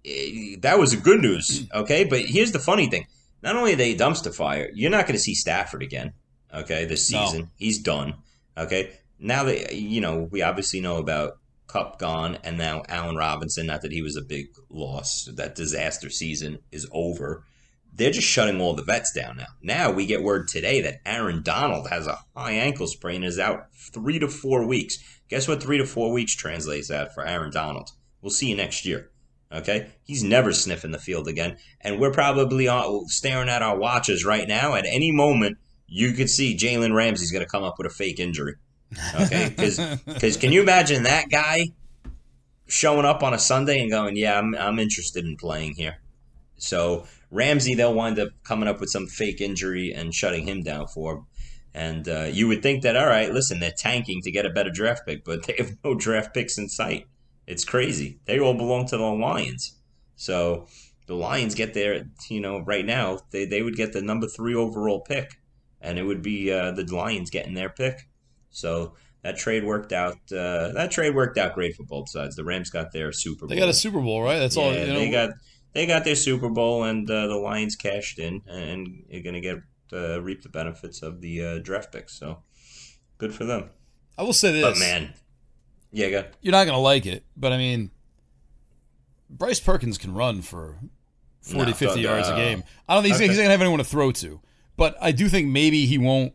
it- 0.04 0.62
that 0.62 0.78
was 0.78 0.94
good 0.96 1.20
news. 1.20 1.66
Okay, 1.74 2.04
but 2.04 2.20
here's 2.20 2.52
the 2.52 2.58
funny 2.58 2.88
thing: 2.88 3.06
not 3.42 3.56
only 3.56 3.72
are 3.72 3.76
they 3.76 3.94
dumpster 3.94 4.34
fire, 4.34 4.70
you're 4.74 4.90
not 4.90 5.06
going 5.06 5.16
to 5.16 5.20
see 5.22 5.34
Stafford 5.34 5.82
again. 5.82 6.12
Okay, 6.54 6.84
this 6.84 7.10
No. 7.10 7.24
season 7.26 7.50
he's 7.56 7.78
done. 7.78 8.14
Okay, 8.56 8.92
now 9.18 9.44
that 9.44 9.74
you 9.74 10.00
know, 10.00 10.28
we 10.30 10.42
obviously 10.42 10.80
know 10.80 10.96
about 10.98 11.38
Kupp 11.66 11.98
gone, 11.98 12.38
and 12.44 12.56
now 12.58 12.82
Allen 12.88 13.16
Robinson. 13.16 13.66
Not 13.66 13.82
that 13.82 13.92
he 13.92 14.02
was 14.02 14.16
a 14.16 14.22
big 14.22 14.48
loss. 14.70 15.28
That 15.34 15.54
disaster 15.54 16.10
season 16.10 16.58
is 16.72 16.86
over. 16.92 17.44
They're 17.98 18.12
just 18.12 18.28
shutting 18.28 18.60
all 18.60 18.74
the 18.74 18.84
vets 18.84 19.12
down 19.12 19.38
now. 19.38 19.48
Now 19.60 19.90
we 19.90 20.06
get 20.06 20.22
word 20.22 20.46
today 20.46 20.80
that 20.82 21.00
Aaron 21.04 21.42
Donald 21.42 21.88
has 21.90 22.06
a 22.06 22.20
high 22.36 22.52
ankle 22.52 22.86
sprain 22.86 23.16
and 23.16 23.24
is 23.24 23.40
out 23.40 23.66
three 23.92 24.20
to 24.20 24.28
four 24.28 24.64
weeks. 24.64 24.98
Guess 25.28 25.48
what? 25.48 25.60
Three 25.60 25.78
to 25.78 25.84
four 25.84 26.12
weeks 26.12 26.36
translates 26.36 26.88
that 26.88 27.12
for 27.12 27.26
Aaron 27.26 27.50
Donald. 27.50 27.90
We'll 28.22 28.30
see 28.30 28.50
you 28.50 28.56
next 28.56 28.86
year. 28.86 29.10
Okay, 29.50 29.88
he's 30.04 30.22
never 30.22 30.52
sniffing 30.52 30.92
the 30.92 30.98
field 30.98 31.26
again, 31.26 31.56
and 31.80 31.98
we're 31.98 32.12
probably 32.12 32.68
all 32.68 33.08
staring 33.08 33.48
at 33.48 33.62
our 33.62 33.78
watches 33.78 34.24
right 34.24 34.46
now. 34.46 34.74
At 34.74 34.84
any 34.86 35.10
moment, 35.10 35.56
you 35.86 36.12
could 36.12 36.30
see 36.30 36.56
Jalen 36.56 36.94
Ramsey's 36.94 37.32
going 37.32 37.44
to 37.44 37.50
come 37.50 37.64
up 37.64 37.78
with 37.78 37.86
a 37.86 37.90
fake 37.90 38.20
injury. 38.20 38.54
Okay, 39.20 39.52
because 40.06 40.36
can 40.36 40.52
you 40.52 40.60
imagine 40.60 41.04
that 41.04 41.30
guy 41.30 41.68
showing 42.66 43.06
up 43.06 43.22
on 43.22 43.34
a 43.34 43.38
Sunday 43.38 43.80
and 43.80 43.90
going, 43.90 44.16
"Yeah, 44.16 44.38
I'm 44.38 44.54
I'm 44.54 44.78
interested 44.78 45.24
in 45.24 45.36
playing 45.36 45.74
here." 45.74 45.96
So 46.58 47.06
Ramsey, 47.30 47.74
they'll 47.74 47.94
wind 47.94 48.18
up 48.18 48.30
coming 48.44 48.68
up 48.68 48.80
with 48.80 48.90
some 48.90 49.06
fake 49.06 49.40
injury 49.40 49.92
and 49.92 50.14
shutting 50.14 50.46
him 50.46 50.62
down 50.62 50.86
for. 50.88 51.24
And 51.74 52.08
uh, 52.08 52.28
you 52.32 52.48
would 52.48 52.62
think 52.62 52.82
that, 52.82 52.96
all 52.96 53.06
right, 53.06 53.32
listen, 53.32 53.60
they're 53.60 53.70
tanking 53.70 54.22
to 54.22 54.30
get 54.30 54.46
a 54.46 54.50
better 54.50 54.70
draft 54.70 55.06
pick, 55.06 55.24
but 55.24 55.42
they 55.46 55.54
have 55.58 55.76
no 55.84 55.94
draft 55.94 56.34
picks 56.34 56.58
in 56.58 56.68
sight. 56.68 57.06
It's 57.46 57.64
crazy. 57.64 58.18
They 58.24 58.38
all 58.38 58.54
belong 58.54 58.86
to 58.88 58.96
the 58.96 59.02
Lions. 59.02 59.76
So 60.16 60.66
the 61.06 61.14
Lions 61.14 61.54
get 61.54 61.74
their, 61.74 62.04
you 62.28 62.40
know, 62.40 62.60
right 62.60 62.84
now, 62.84 63.20
they, 63.30 63.46
they 63.46 63.62
would 63.62 63.76
get 63.76 63.92
the 63.92 64.02
number 64.02 64.26
three 64.26 64.54
overall 64.54 65.00
pick, 65.00 65.40
and 65.80 65.98
it 65.98 66.02
would 66.02 66.22
be 66.22 66.52
uh, 66.52 66.72
the 66.72 66.84
Lions 66.84 67.30
getting 67.30 67.54
their 67.54 67.70
pick. 67.70 68.08
So 68.50 68.94
that 69.22 69.36
trade 69.38 69.64
worked 69.64 69.92
out. 69.92 70.16
Uh, 70.30 70.72
that 70.72 70.90
trade 70.90 71.14
worked 71.14 71.38
out 71.38 71.54
great 71.54 71.74
for 71.74 71.84
both 71.84 72.10
sides. 72.10 72.36
The 72.36 72.44
Rams 72.44 72.70
got 72.70 72.92
their 72.92 73.12
Super 73.12 73.46
Bowl. 73.46 73.48
They 73.48 73.60
got 73.60 73.68
a 73.68 73.74
Super 73.74 74.00
Bowl, 74.00 74.22
right? 74.22 74.38
That's 74.38 74.56
all. 74.56 74.72
Yeah, 74.72 74.84
You 74.84 74.92
know, 74.92 74.98
they 74.98 75.10
got 75.10 75.30
they 75.74 75.86
got 75.86 76.04
their 76.04 76.14
Super 76.16 76.48
Bowl, 76.48 76.84
and 76.84 77.08
uh, 77.10 77.26
the 77.26 77.36
Lions 77.36 77.76
cashed 77.76 78.18
in, 78.18 78.42
and 78.48 79.04
you're 79.08 79.22
gonna 79.22 79.40
get 79.40 79.58
uh, 79.92 80.20
reap 80.20 80.42
the 80.42 80.48
benefits 80.48 81.02
of 81.02 81.20
the 81.20 81.44
uh, 81.44 81.58
draft 81.58 81.92
picks. 81.92 82.18
So 82.18 82.42
good 83.18 83.34
for 83.34 83.44
them. 83.44 83.70
I 84.16 84.22
will 84.22 84.32
say 84.32 84.52
this. 84.52 84.62
But 84.62 84.78
man, 84.78 85.14
yeah, 85.92 86.10
go. 86.10 86.24
you're 86.40 86.52
not 86.52 86.66
gonna 86.66 86.78
like 86.80 87.06
it, 87.06 87.24
but 87.36 87.52
I 87.52 87.58
mean, 87.58 87.90
Bryce 89.30 89.60
Perkins 89.60 89.98
can 89.98 90.14
run 90.14 90.42
for 90.42 90.78
40, 91.42 91.70
No, 91.70 91.76
50 91.76 92.02
no. 92.02 92.10
yards 92.10 92.28
a 92.28 92.34
game. 92.34 92.64
I 92.88 92.94
don't 92.94 93.02
think 93.02 93.14
he's, 93.14 93.20
Okay. 93.20 93.28
he's 93.28 93.36
not 93.36 93.42
gonna 93.44 93.52
have 93.52 93.60
anyone 93.60 93.78
to 93.78 93.84
throw 93.84 94.10
to, 94.12 94.40
but 94.76 94.96
I 95.00 95.12
do 95.12 95.28
think 95.28 95.48
maybe 95.48 95.86
he 95.86 95.98
won't 95.98 96.32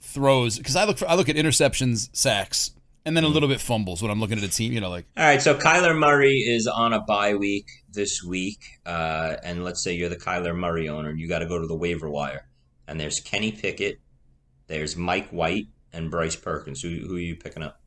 throws 0.00 0.56
because 0.56 0.76
I 0.76 0.84
look 0.84 0.98
for 0.98 1.08
I 1.08 1.14
look 1.14 1.28
at 1.28 1.36
interceptions, 1.36 2.08
sacks, 2.16 2.70
and 3.06 3.16
then 3.16 3.24
a 3.24 3.28
little 3.28 3.48
bit 3.48 3.60
fumbles 3.60 4.02
when 4.02 4.10
I'm 4.10 4.20
looking 4.20 4.36
at 4.36 4.44
a 4.44 4.48
team. 4.48 4.72
You 4.72 4.80
know, 4.80 4.90
like 4.90 5.06
All 5.16 5.24
right, 5.24 5.40
so 5.40 5.54
Kyler 5.54 5.96
Murray 5.96 6.34
is 6.40 6.66
on 6.66 6.92
a 6.92 7.00
bye 7.00 7.34
week 7.36 7.68
this 7.90 8.22
week, 8.22 8.58
uh, 8.84 9.36
and 9.42 9.64
let's 9.64 9.82
say 9.82 9.94
you're 9.94 10.10
the 10.10 10.16
Kyler 10.16 10.54
Murray 10.54 10.88
owner, 10.88 11.12
you 11.12 11.28
got 11.28 11.38
to 11.38 11.46
go 11.46 11.58
to 11.58 11.66
the 11.66 11.76
waiver 11.76 12.10
wire, 12.10 12.48
and 12.86 13.00
there's 13.00 13.20
Kenny 13.20 13.52
Pickett, 13.52 14.00
there's 14.66 14.96
Mike 14.96 15.30
White, 15.30 15.68
and 15.92 16.10
Bryce 16.10 16.36
Perkins. 16.36 16.82
Who, 16.82 16.88
who 17.06 17.16
are 17.16 17.20
you 17.20 17.36
picking 17.36 17.62
up? 17.62 17.80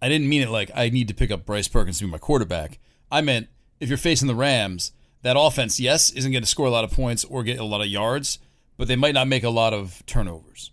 I 0.00 0.08
didn't 0.08 0.28
mean 0.28 0.42
it 0.42 0.50
like 0.50 0.70
I 0.74 0.88
need 0.88 1.08
to 1.08 1.14
pick 1.14 1.30
up 1.30 1.46
Bryce 1.46 1.68
Perkins 1.68 1.98
to 1.98 2.06
be 2.06 2.10
my 2.10 2.18
quarterback. 2.18 2.80
I 3.12 3.20
meant 3.20 3.48
if 3.78 3.88
you're 3.88 3.98
facing 3.98 4.26
the 4.26 4.34
Rams, 4.34 4.92
that 5.20 5.36
offense, 5.38 5.78
yes, 5.78 6.10
isn't 6.10 6.32
going 6.32 6.42
to 6.42 6.48
score 6.48 6.66
a 6.66 6.70
lot 6.70 6.82
of 6.84 6.90
points 6.90 7.24
or 7.24 7.44
get 7.44 7.60
a 7.60 7.64
lot 7.64 7.82
of 7.82 7.86
yards, 7.86 8.38
but 8.76 8.88
they 8.88 8.96
might 8.96 9.14
not 9.14 9.28
make 9.28 9.44
a 9.44 9.50
lot 9.50 9.72
of 9.72 10.02
turnovers. 10.06 10.72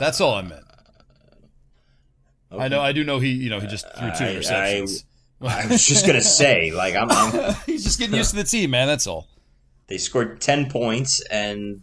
That's 0.00 0.20
all 0.20 0.34
I 0.34 0.42
meant. 0.42 0.64
I 2.58 2.68
know. 2.68 2.80
I 2.80 2.92
do 2.92 3.04
know 3.04 3.18
he. 3.18 3.30
You 3.30 3.50
know, 3.50 3.60
he 3.60 3.66
just 3.66 3.86
threw 3.96 4.08
two 4.16 4.24
I- 4.24 4.28
I- 4.28 4.34
interceptions. 4.34 5.04
I 5.42 5.66
was 5.66 5.86
just 5.86 6.06
gonna 6.06 6.22
say, 6.22 6.70
like, 6.72 6.94
I'm, 6.94 7.10
I'm 7.10 7.54
He's 7.66 7.84
just 7.84 7.98
getting 7.98 8.16
used 8.16 8.30
to 8.30 8.36
the 8.36 8.44
team, 8.44 8.70
man. 8.70 8.86
That's 8.86 9.06
all. 9.06 9.28
they 9.86 9.98
scored 9.98 10.40
ten 10.40 10.70
points, 10.70 11.20
and 11.30 11.80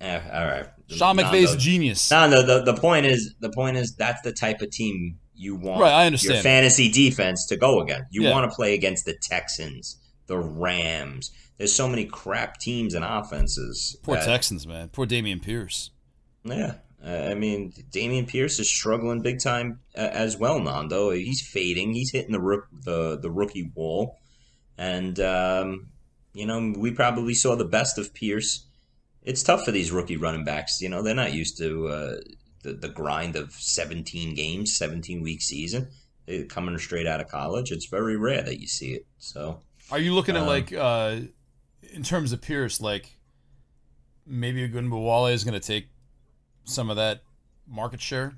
eh, 0.00 0.20
all 0.32 0.44
right, 0.46 0.66
Sean 0.88 1.16
McVay's 1.16 1.46
a 1.50 1.54
Nando- 1.54 1.56
genius. 1.58 2.10
No, 2.12 2.28
no. 2.28 2.42
The, 2.46 2.62
the 2.72 2.78
point 2.80 3.06
is, 3.06 3.34
the 3.40 3.50
point 3.50 3.76
is 3.76 3.96
that's 3.96 4.22
the 4.22 4.32
type 4.32 4.62
of 4.62 4.70
team 4.70 5.18
you 5.34 5.56
want. 5.56 5.80
Right, 5.80 5.92
I 5.92 6.06
understand. 6.06 6.34
Your 6.36 6.42
fantasy 6.44 6.88
defense 6.88 7.46
to 7.46 7.56
go 7.56 7.80
again. 7.80 8.06
You 8.10 8.22
Yeah. 8.22 8.30
want 8.30 8.48
to 8.50 8.54
play 8.54 8.74
against 8.74 9.04
the 9.04 9.14
Texans, 9.20 9.98
the 10.28 10.38
Rams. 10.38 11.32
There's 11.58 11.72
so 11.74 11.88
many 11.88 12.04
crap 12.04 12.58
teams 12.58 12.94
and 12.94 13.04
offenses. 13.04 13.96
Poor 14.04 14.14
that- 14.14 14.26
Texans, 14.26 14.64
man. 14.64 14.90
Poor 14.90 15.06
Dameon 15.06 15.42
Pierce. 15.42 15.90
Yeah, 16.44 16.74
uh, 17.04 17.28
I 17.30 17.34
mean, 17.34 17.72
Dameon 17.90 18.26
Pierce 18.26 18.58
is 18.58 18.68
struggling 18.68 19.22
big 19.22 19.40
time 19.40 19.80
uh, 19.96 20.00
as 20.12 20.36
well. 20.36 20.58
Nando, 20.58 21.10
he's 21.10 21.40
fading. 21.40 21.92
He's 21.92 22.10
hitting 22.10 22.32
the 22.32 22.40
rook, 22.40 22.66
the 22.72 23.18
the 23.20 23.30
rookie 23.30 23.70
wall, 23.74 24.18
and 24.78 25.18
um, 25.20 25.88
you 26.32 26.46
know 26.46 26.74
we 26.76 26.90
probably 26.90 27.34
saw 27.34 27.54
the 27.54 27.64
best 27.64 27.98
of 27.98 28.14
Pierce. 28.14 28.66
It's 29.22 29.42
tough 29.42 29.64
for 29.64 29.72
these 29.72 29.90
rookie 29.92 30.16
running 30.16 30.44
backs. 30.44 30.80
You 30.80 30.88
know 30.88 31.02
they're 31.02 31.14
not 31.14 31.32
used 31.32 31.58
to 31.58 31.88
uh, 31.88 32.16
the 32.62 32.72
the 32.72 32.88
grind 32.88 33.36
of 33.36 33.52
17 33.52 34.34
games, 34.34 34.76
17 34.76 35.22
week 35.22 35.42
season. 35.42 35.88
They're 36.26 36.44
coming 36.44 36.76
straight 36.78 37.06
out 37.06 37.20
of 37.20 37.28
college. 37.28 37.70
It's 37.70 37.86
very 37.86 38.16
rare 38.16 38.42
that 38.42 38.58
you 38.58 38.66
see 38.66 38.94
it. 38.94 39.06
So 39.18 39.60
Are 39.92 39.98
you 39.98 40.14
looking 40.14 40.34
at 40.34 40.42
Um, 40.42 40.48
like 40.48 40.72
uh 40.72 41.20
in 41.92 42.02
terms 42.02 42.32
of 42.32 42.40
Pierce, 42.40 42.80
like 42.80 43.16
maybe 44.26 44.68
Ogunbowale 44.68 45.32
is 45.32 45.44
going 45.44 45.54
to 45.54 45.64
take 45.64 45.88
some 46.66 46.90
of 46.90 46.96
that 46.96 47.22
market 47.66 48.00
share? 48.00 48.36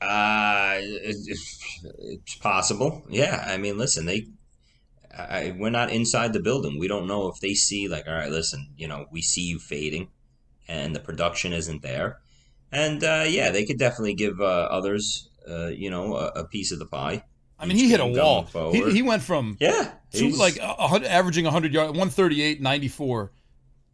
Uh, 0.00 0.76
it's, 0.80 1.28
it's 1.98 2.34
possible. 2.36 3.04
Yeah, 3.08 3.44
I 3.46 3.56
mean, 3.56 3.78
listen, 3.78 4.06
they, 4.06 4.26
I, 5.16 5.54
we're 5.58 5.70
not 5.70 5.90
inside 5.90 6.32
the 6.32 6.40
building. 6.40 6.78
We 6.78 6.88
don't 6.88 7.06
know 7.06 7.28
if 7.28 7.40
they 7.40 7.54
see 7.54 7.88
like, 7.88 8.06
all 8.06 8.14
right, 8.14 8.30
listen, 8.30 8.68
you 8.76 8.86
know, 8.88 9.06
we 9.10 9.22
see 9.22 9.42
you 9.42 9.58
fading, 9.58 10.08
and 10.68 10.94
the 10.94 11.00
production 11.00 11.52
isn't 11.52 11.82
there, 11.82 12.18
and 12.72 13.02
uh, 13.02 13.24
yeah, 13.26 13.50
they 13.50 13.64
could 13.64 13.78
definitely 13.78 14.14
give 14.14 14.40
uh, 14.40 14.44
others, 14.44 15.28
uh, 15.48 15.68
you 15.68 15.90
know, 15.90 16.16
a, 16.16 16.26
a 16.40 16.44
piece 16.48 16.70
of 16.72 16.78
the 16.78 16.86
pie. 16.86 17.22
I 17.58 17.66
mean, 17.66 17.76
he 17.76 17.88
hit 17.88 18.00
a 18.00 18.06
wall. 18.06 18.46
He, 18.72 18.90
he 18.90 19.02
went 19.02 19.22
from 19.22 19.56
Yeah, 19.60 19.92
he's- 20.10 20.38
like 20.38 20.58
a, 20.58 20.88
hundred, 20.88 21.06
averaging 21.06 21.44
100 21.44 21.72
yards, 21.72 21.90
138, 21.90 22.60
94. 22.60 23.32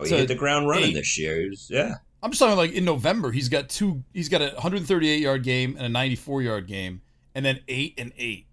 oh, 0.00 0.04
he 0.04 0.10
to 0.10 0.16
hit 0.16 0.28
the 0.28 0.34
ground 0.34 0.66
running 0.68 0.90
eight. 0.90 0.94
this 0.94 1.18
year. 1.18 1.46
Was- 1.50 1.68
yeah, 1.70 1.96
I'm 2.22 2.30
just 2.30 2.40
talking 2.40 2.56
like 2.56 2.72
in 2.72 2.84
November, 2.84 3.30
he's 3.30 3.48
got 3.48 3.68
two. 3.68 4.02
He's 4.12 4.28
got 4.28 4.42
a 4.42 4.46
138 4.54 5.20
yard 5.20 5.42
game 5.42 5.76
and 5.76 5.86
a 5.86 5.88
94 5.88 6.42
yard 6.42 6.66
game, 6.66 7.00
and 7.34 7.44
then 7.44 7.60
eight 7.68 7.94
and 7.98 8.12
eight. 8.18 8.46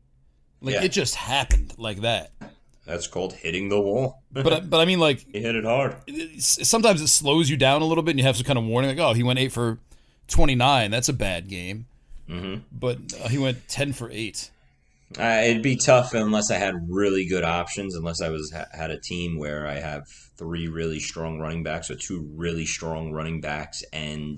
Like 0.62 0.76
Yeah. 0.76 0.84
it 0.84 0.90
just 0.92 1.16
happened 1.16 1.74
like 1.78 2.02
that. 2.02 2.32
That's 2.86 3.08
called 3.08 3.34
hitting 3.34 3.68
the 3.70 3.80
wall. 3.82 4.22
but 4.32 4.70
but 4.70 4.80
I 4.80 4.86
mean, 4.86 5.00
like 5.00 5.26
he 5.32 5.42
hit 5.42 5.56
it 5.56 5.66
hard. 5.66 5.96
Sometimes 6.40 7.02
it 7.02 7.08
slows 7.08 7.50
you 7.50 7.58
down 7.58 7.82
a 7.82 7.86
little 7.86 8.04
bit, 8.04 8.12
and 8.12 8.20
you 8.20 8.26
have 8.26 8.38
some 8.38 8.46
kind 8.46 8.58
of 8.58 8.66
warning, 8.66 8.90
like, 8.90 9.00
oh, 9.00 9.14
he 9.14 9.24
went 9.24 9.40
eight 9.40 9.52
for 9.52 9.80
twenty 10.28 10.56
nine. 10.56 10.90
That's 10.92 11.10
a 11.10 11.14
bad 11.14 11.48
game. 11.50 11.86
Mm-hmm. 12.30 12.62
But 12.72 13.00
uh, 13.22 13.28
he 13.28 13.38
went 13.38 13.68
ten 13.68 13.92
for 13.94 14.10
eight. 14.12 14.52
Uh, 15.18 15.42
it'd 15.46 15.64
be 15.64 15.78
tough 15.78 16.14
unless 16.14 16.52
I 16.52 16.58
had 16.58 16.76
really 16.90 17.26
good 17.26 17.44
options. 17.44 17.96
Unless 17.96 18.22
I 18.22 18.30
was 18.30 18.52
had 18.52 18.92
a 18.92 19.00
team 19.00 19.38
where 19.38 19.66
I 19.66 19.76
have 19.76 20.08
three 20.38 20.68
really 20.68 21.00
strong 21.00 21.40
running 21.40 21.64
backs 21.64 21.90
or 21.90 21.96
two 21.96 22.30
really 22.36 22.66
strong 22.66 23.12
running 23.12 23.40
backs 23.40 23.84
and 23.94 24.38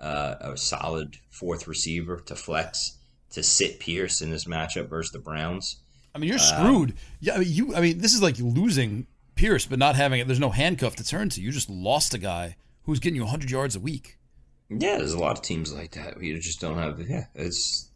uh, 0.00 0.36
a 0.40 0.56
solid 0.56 1.18
fourth 1.30 1.68
receiver 1.68 2.20
to 2.20 2.36
flex 2.36 2.98
to 3.30 3.42
sit 3.42 3.80
Pierce 3.80 4.22
in 4.22 4.30
this 4.30 4.44
matchup 4.44 4.88
versus 4.88 5.12
the 5.12 5.18
Browns. 5.18 5.76
I 6.14 6.18
mean, 6.18 6.30
you're 6.30 6.38
screwed. 6.38 6.90
Um, 6.90 6.96
yeah, 7.20 7.34
I 7.34 7.38
mean, 7.38 7.48
you. 7.50 7.74
I 7.74 7.80
mean, 7.80 7.98
this 7.98 8.14
is 8.14 8.22
like 8.22 8.38
losing 8.38 9.06
Pierce, 9.34 9.66
but 9.66 9.78
not 9.78 9.94
having 9.94 10.20
it. 10.20 10.26
There's 10.26 10.40
no 10.40 10.50
handcuff 10.50 10.96
to 10.96 11.04
turn 11.04 11.28
to. 11.30 11.40
You 11.40 11.52
just 11.52 11.68
lost 11.68 12.14
a 12.14 12.18
guy 12.18 12.56
who's 12.84 12.98
getting 12.98 13.16
you 13.16 13.22
100 13.22 13.50
yards 13.50 13.76
a 13.76 13.80
week. 13.80 14.16
Yeah, 14.70 14.98
there's 14.98 15.12
a 15.12 15.18
lot 15.18 15.36
of 15.36 15.42
teams 15.42 15.72
like 15.72 15.92
that. 15.92 16.22
You 16.22 16.38
just 16.40 16.60
don't 16.60 16.78
have. 16.78 17.00
Yeah, 17.08 17.26
it's 17.34 17.87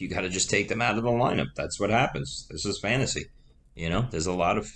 you 0.00 0.08
got 0.08 0.22
to 0.22 0.28
just 0.28 0.50
take 0.50 0.68
them 0.68 0.82
out 0.82 0.96
of 0.96 1.04
the 1.04 1.10
lineup. 1.10 1.54
That's 1.54 1.78
what 1.78 1.90
happens. 1.90 2.46
This 2.50 2.64
is 2.64 2.78
fantasy. 2.78 3.26
You 3.74 3.88
know, 3.90 4.06
there's 4.10 4.26
a 4.26 4.32
lot 4.32 4.58
of 4.58 4.70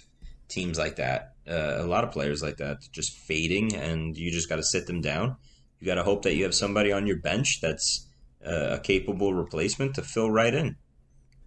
teams 0.49 0.79
like 0.79 0.97
that, 0.97 1.35
uh, 1.49 1.77
a 1.79 1.87
lot 1.87 2.05
of 2.05 2.13
players 2.13 2.43
like 2.43 2.59
that, 2.59 2.79
just 2.93 3.13
fading, 3.13 3.75
and 3.75 4.17
you 4.17 4.31
just 4.31 4.49
got 4.49 4.57
to 4.57 4.63
sit 4.63 4.87
them 4.87 5.01
down. 5.01 5.37
You 5.81 5.87
got 5.87 5.97
to 5.97 6.05
hope 6.05 6.23
that 6.23 6.35
you 6.37 6.45
have 6.45 6.55
somebody 6.55 6.93
on 6.93 7.07
your 7.07 7.17
bench 7.17 7.61
that's 7.61 8.07
uh, 8.47 8.77
a 8.77 8.79
capable 8.79 9.35
replacement 9.35 9.95
to 9.97 10.03
fill 10.03 10.31
right 10.31 10.55
in. 10.55 10.77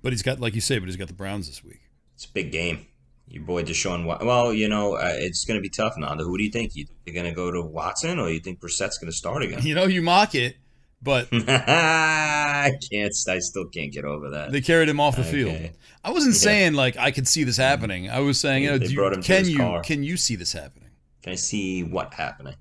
But 0.01 0.11
he's 0.13 0.21
got, 0.21 0.39
like 0.39 0.55
you 0.55 0.61
say, 0.61 0.79
but 0.79 0.87
he's 0.87 0.97
got 0.97 1.07
the 1.07 1.13
Browns 1.13 1.47
this 1.47 1.63
week. 1.63 1.81
It's 2.15 2.25
a 2.25 2.31
big 2.31 2.51
game. 2.51 2.87
Your 3.27 3.43
boy 3.43 3.63
Deshaun. 3.63 4.05
Well, 4.05 4.53
you 4.53 4.67
know, 4.67 4.95
uh, 4.95 5.13
it's 5.13 5.45
going 5.45 5.57
to 5.57 5.61
be 5.61 5.69
tough, 5.69 5.95
Nando. 5.97 6.25
Who 6.25 6.37
do 6.37 6.43
you 6.43 6.51
think? 6.51 6.75
You 6.75 6.85
are 7.07 7.13
going 7.13 7.25
to 7.25 7.31
go 7.31 7.49
to 7.51 7.61
Watson, 7.61 8.19
or 8.19 8.29
you 8.29 8.39
think 8.39 8.59
Brissett's 8.59 8.97
going 8.97 9.11
to 9.11 9.17
start 9.17 9.41
again? 9.41 9.61
You 9.63 9.73
know, 9.73 9.85
you 9.85 10.01
mock 10.01 10.35
it, 10.35 10.57
but 11.05 11.29
I 11.31 12.71
can't. 12.91 13.13
I 13.29 13.39
still 13.39 13.65
can't 13.65 13.93
get 13.93 14.03
over 14.03 14.31
that. 14.31 14.51
They 14.51 14.59
carried 14.59 14.89
him 14.89 14.99
off 14.99 15.15
the 15.15 15.21
okay. 15.21 15.31
field. 15.31 15.71
I 16.03 16.11
wasn't 16.11 16.33
yeah. 16.33 16.39
saying 16.39 16.73
like 16.73 16.97
I 16.97 17.11
could 17.11 17.27
see 17.27 17.45
this 17.45 17.55
happening. 17.55 18.09
I 18.09 18.19
was 18.19 18.39
saying, 18.39 18.63
you 18.63 18.77
know, 18.77 18.85
you, 18.85 19.21
can 19.21 19.47
you 19.47 19.57
car. 19.57 19.81
can 19.81 20.03
you 20.03 20.17
see 20.17 20.35
this 20.35 20.51
happening? 20.51 20.89
Can 21.21 21.31
I 21.31 21.35
see 21.35 21.83
what 21.83 22.13
happening? 22.13 22.55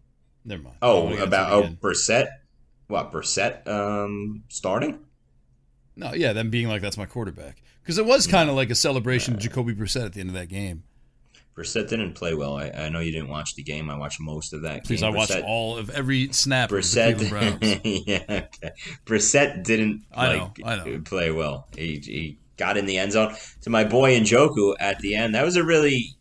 Never 0.44 0.62
mind. 0.62 0.76
Oh, 0.82 1.12
about 1.16 1.52
oh 1.52 1.68
Brissett. 1.68 2.28
What 2.86 3.10
Brissett 3.10 3.66
um, 3.66 4.44
starting? 4.48 5.00
No, 5.96 6.12
yeah, 6.12 6.34
them 6.34 6.50
being 6.50 6.68
like 6.68 6.82
that's 6.82 6.98
my 6.98 7.06
quarterback 7.06 7.62
because 7.82 7.98
it 7.98 8.04
was 8.04 8.26
kind 8.26 8.50
of 8.50 8.56
like 8.56 8.70
a 8.70 8.74
celebration 8.74 9.34
of 9.34 9.40
Jacoby 9.40 9.74
Brissett 9.74 10.04
at 10.04 10.12
the 10.12 10.20
end 10.20 10.28
of 10.28 10.34
that 10.34 10.48
game. 10.48 10.84
Brissett 11.56 11.88
didn't 11.88 12.14
play 12.14 12.34
well. 12.34 12.56
I, 12.56 12.70
I, 12.70 12.88
know 12.88 12.99
you 12.99 13.12
didn't 13.12 13.28
watch 13.28 13.54
the 13.54 13.62
game. 13.62 13.88
I 13.88 13.96
watched 13.96 14.20
most 14.20 14.52
of 14.52 14.62
that. 14.62 14.84
Please, 14.84 15.02
game. 15.02 15.14
I 15.14 15.16
watched 15.16 15.40
all 15.46 15.76
of 15.78 15.88
every 15.90 16.32
snap. 16.32 16.70
Brissett, 16.70 17.20
yeah, 18.06 18.25
okay. 18.28 18.73
Brissett 19.06 19.62
didn't 19.62 20.02
I 20.12 20.37
like, 20.37 20.58
know, 20.58 20.66
I 20.66 20.76
know. 20.76 21.00
play 21.04 21.30
well. 21.30 21.68
He, 21.76 22.00
he 22.04 22.38
got 22.56 22.76
in 22.76 22.87
the 22.87 22.99
end 22.99 23.12
zone 23.12 23.34
to 23.62 23.70
my 23.70 23.84
boy 23.84 24.18
Njoku 24.18 24.75
at 24.80 24.99
the 24.99 25.14
end. 25.14 25.34
That 25.34 25.44
was 25.44 25.56
a 25.56 25.64
really 25.64 26.16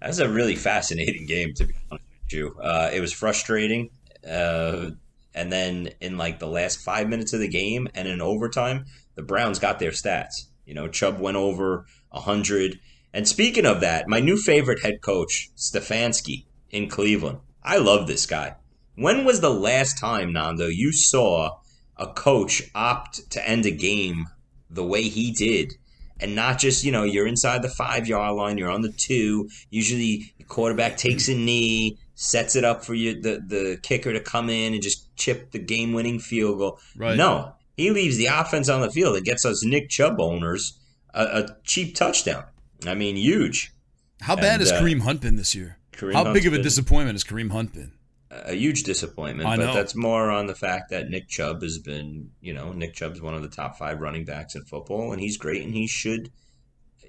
that 0.00 0.08
was 0.08 0.18
a 0.18 0.28
really 0.28 0.56
fascinating 0.56 1.26
game 1.28 1.54
to 1.54 1.64
be 1.64 1.74
honest 1.90 2.04
with 2.24 2.32
you. 2.32 2.56
Uh, 2.62 2.90
it 2.92 3.00
was 3.00 3.12
frustrating. 3.12 3.90
Uh, 4.28 4.90
and 5.34 5.52
then 5.52 5.90
in 6.00 6.16
like 6.16 6.38
the 6.38 6.46
last 6.46 6.80
five 6.80 7.08
minutes 7.08 7.32
of 7.32 7.40
the 7.40 7.48
game 7.48 7.88
and 7.94 8.08
in 8.08 8.20
overtime, 8.20 8.86
the 9.14 9.22
Browns 9.22 9.58
got 9.58 9.78
their 9.78 9.90
stats. 9.90 10.46
You 10.64 10.74
know, 10.74 10.88
Chubb 10.88 11.20
went 11.20 11.36
over 11.36 11.86
100. 12.10 12.80
And 13.12 13.26
speaking 13.26 13.66
of 13.66 13.80
that, 13.80 14.08
my 14.08 14.20
new 14.20 14.36
favorite 14.36 14.82
head 14.82 15.00
coach, 15.00 15.50
Stefanski 15.56 16.44
in 16.70 16.88
Cleveland. 16.88 17.38
I 17.62 17.78
love 17.78 18.06
this 18.06 18.26
guy. 18.26 18.56
When 18.94 19.24
was 19.24 19.40
the 19.40 19.50
last 19.50 19.98
time, 19.98 20.32
Nando, 20.32 20.68
you 20.68 20.92
saw 20.92 21.58
a 21.96 22.06
coach 22.06 22.62
opt 22.74 23.30
to 23.30 23.48
end 23.48 23.66
a 23.66 23.70
game 23.70 24.26
the 24.70 24.84
way 24.84 25.02
he 25.02 25.30
did? 25.30 25.74
And 26.18 26.34
not 26.34 26.58
just, 26.58 26.82
you 26.82 26.92
know, 26.92 27.02
you're 27.02 27.26
inside 27.26 27.62
the 27.62 27.68
five 27.68 28.06
yard 28.06 28.36
line, 28.36 28.56
you're 28.56 28.70
on 28.70 28.80
the 28.80 28.92
two. 28.92 29.50
Usually, 29.70 30.32
the 30.38 30.44
quarterback 30.44 30.96
takes 30.96 31.28
a 31.28 31.34
knee, 31.34 31.98
sets 32.14 32.56
it 32.56 32.64
up 32.64 32.84
for 32.84 32.94
you, 32.94 33.20
the, 33.20 33.42
the 33.46 33.78
kicker 33.82 34.12
to 34.12 34.20
come 34.20 34.48
in 34.48 34.72
and 34.72 34.82
just 34.82 35.14
chip 35.16 35.50
the 35.50 35.58
game 35.58 35.92
winning 35.92 36.18
field 36.18 36.58
goal. 36.58 36.80
Right. 36.96 37.16
No, 37.16 37.52
he 37.76 37.90
leaves 37.90 38.16
the 38.16 38.26
offense 38.26 38.70
on 38.70 38.80
the 38.80 38.90
field 38.90 39.16
and 39.16 39.26
gets 39.26 39.44
us 39.44 39.64
Nick 39.64 39.90
Chubb 39.90 40.18
owners 40.18 40.78
a, 41.12 41.24
a 41.24 41.56
cheap 41.64 41.94
touchdown. 41.94 42.44
I 42.84 42.94
mean, 42.94 43.16
huge. 43.16 43.72
How 44.20 44.36
bad 44.36 44.60
and, 44.60 44.60
has 44.60 44.72
uh, 44.72 44.80
Kareem 44.80 45.02
Hunt 45.02 45.20
been 45.20 45.36
this 45.36 45.54
year? 45.54 45.78
Kareem 45.92 46.14
How 46.14 46.24
Hunt's 46.24 46.40
big 46.40 46.46
of 46.46 46.58
a 46.58 46.62
disappointment 46.62 47.14
has 47.14 47.24
Kareem 47.24 47.50
Hunt 47.50 47.72
been? 47.72 47.92
A 48.30 48.54
huge 48.54 48.82
disappointment, 48.82 49.48
I 49.48 49.56
but 49.56 49.66
know. 49.66 49.74
that's 49.74 49.94
more 49.94 50.30
on 50.30 50.46
the 50.46 50.54
fact 50.54 50.90
that 50.90 51.08
Nick 51.08 51.28
Chubb 51.28 51.62
has 51.62 51.78
been, 51.78 52.30
you 52.40 52.52
know, 52.52 52.72
Nick 52.72 52.92
Chubb's 52.94 53.20
one 53.20 53.34
of 53.34 53.42
the 53.42 53.48
top 53.48 53.78
five 53.78 54.00
running 54.00 54.24
backs 54.24 54.56
in 54.56 54.64
football, 54.64 55.12
and 55.12 55.20
he's 55.20 55.36
great, 55.36 55.62
and 55.62 55.72
he 55.72 55.86
should, 55.86 56.32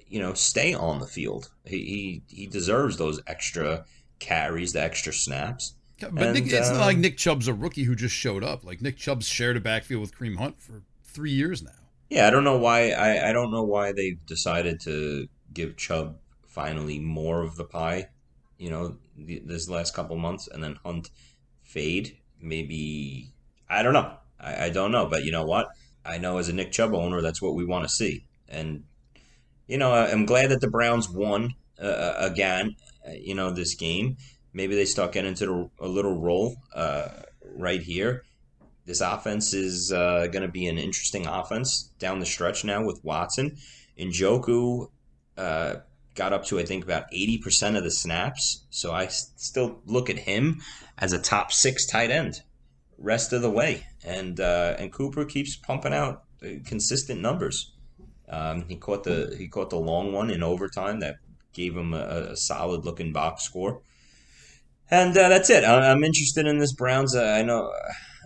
you 0.06 0.20
know, 0.20 0.32
stay 0.32 0.74
on 0.74 1.00
the 1.00 1.06
field. 1.06 1.50
He 1.64 2.22
he, 2.28 2.36
he 2.36 2.46
deserves 2.46 2.96
those 2.96 3.20
extra 3.26 3.84
carries, 4.20 4.72
the 4.72 4.82
extra 4.82 5.12
snaps. 5.12 5.74
But 6.00 6.22
and, 6.22 6.34
Nick, 6.34 6.52
it's 6.52 6.70
uh, 6.70 6.74
not 6.74 6.86
like 6.86 6.98
Nick 6.98 7.16
Chubb's 7.16 7.48
a 7.48 7.52
rookie 7.52 7.82
who 7.82 7.96
just 7.96 8.14
showed 8.14 8.44
up. 8.44 8.64
Like 8.64 8.80
Nick 8.80 8.96
Chubb's 8.96 9.26
shared 9.26 9.56
a 9.56 9.60
backfield 9.60 10.00
with 10.00 10.16
Kareem 10.16 10.36
Hunt 10.36 10.60
for 10.62 10.82
three 11.04 11.32
years 11.32 11.62
now. 11.62 11.70
Yeah, 12.08 12.28
I 12.28 12.30
don't 12.30 12.44
know 12.44 12.58
why. 12.58 12.92
I, 12.92 13.30
I 13.30 13.32
don't 13.32 13.50
know 13.50 13.64
why 13.64 13.92
they 13.92 14.18
decided 14.26 14.80
to 14.82 15.28
give 15.58 15.76
Chubb 15.76 16.18
finally 16.46 16.98
more 16.98 17.42
of 17.42 17.56
the 17.56 17.64
pie. 17.64 18.08
You 18.58 18.70
know, 18.70 18.96
the, 19.16 19.42
this 19.44 19.68
last 19.68 19.94
couple 19.94 20.16
months, 20.16 20.48
and 20.48 20.62
then 20.62 20.78
Hunt 20.84 21.10
fade. 21.62 22.16
Maybe 22.40 23.32
I 23.68 23.82
don't 23.82 23.92
know. 23.92 24.12
I, 24.40 24.66
I 24.66 24.70
don't 24.70 24.92
know, 24.92 25.06
but 25.06 25.24
you 25.24 25.32
know 25.32 25.44
what? 25.44 25.68
I 26.04 26.18
know 26.18 26.38
as 26.38 26.48
a 26.48 26.52
Nick 26.52 26.72
Chubb 26.72 26.94
owner, 26.94 27.20
that's 27.20 27.42
what 27.42 27.54
we 27.54 27.64
want 27.64 27.84
to 27.84 27.88
see. 27.88 28.24
And 28.48 28.84
you 29.66 29.78
know, 29.78 29.92
I'm 29.92 30.24
glad 30.24 30.50
that 30.50 30.60
the 30.60 30.70
Browns 30.70 31.08
won 31.08 31.54
uh, 31.80 31.86
uh 31.86 32.14
again. 32.18 32.76
Uh, 33.06 33.12
you 33.12 33.34
know, 33.34 33.50
this 33.50 33.74
game 33.74 34.16
maybe 34.52 34.74
they 34.74 34.84
start 34.84 35.12
getting 35.12 35.30
into 35.30 35.70
a 35.78 35.88
little 35.88 36.20
roll 36.20 36.56
uh, 36.74 37.08
right 37.54 37.82
here. 37.82 38.24
This 38.86 39.00
offense 39.00 39.52
is 39.52 39.92
uh, 39.92 40.28
going 40.32 40.42
to 40.42 40.48
be 40.48 40.66
an 40.66 40.78
interesting 40.78 41.26
offense 41.26 41.90
down 41.98 42.20
the 42.20 42.26
stretch 42.26 42.64
now 42.64 42.84
with 42.84 43.04
Watson. 43.04 43.56
Njoku 43.98 44.88
uh, 45.38 45.76
got 46.14 46.32
up 46.32 46.44
to, 46.46 46.58
I 46.58 46.64
think, 46.64 46.84
about 46.84 47.10
80% 47.12 47.76
of 47.76 47.84
the 47.84 47.90
snaps. 47.90 48.66
So 48.70 48.92
I 48.92 49.06
still 49.06 49.80
look 49.86 50.10
at 50.10 50.18
him 50.18 50.60
as 50.98 51.12
a 51.12 51.18
top 51.18 51.52
six 51.52 51.86
tight 51.86 52.10
end 52.10 52.42
rest 52.98 53.32
of 53.32 53.40
the 53.42 53.50
way. 53.50 53.86
And, 54.04 54.40
uh, 54.40 54.74
and 54.78 54.92
Cooper 54.92 55.24
keeps 55.24 55.56
pumping 55.56 55.94
out 55.94 56.24
uh, 56.42 56.48
consistent 56.66 57.20
numbers. 57.20 57.72
Um, 58.28 58.64
he 58.68 58.76
caught 58.76 59.04
the 59.04 59.34
he 59.38 59.48
caught 59.48 59.70
the 59.70 59.78
long 59.78 60.12
one 60.12 60.30
in 60.30 60.42
overtime 60.42 61.00
that 61.00 61.16
gave 61.54 61.74
him 61.74 61.94
a, 61.94 62.32
a 62.32 62.36
solid 62.36 62.84
looking 62.84 63.12
box 63.12 63.42
score. 63.42 63.80
And 64.90 65.16
uh, 65.16 65.28
that's 65.28 65.50
it. 65.50 65.64
I- 65.64 65.90
am 65.90 66.04
interested 66.04 66.46
in 66.46 66.58
this 66.58 66.72
Browns. 66.74 67.14
Uh, 67.14 67.24
I 67.24 67.42
know, 67.42 67.72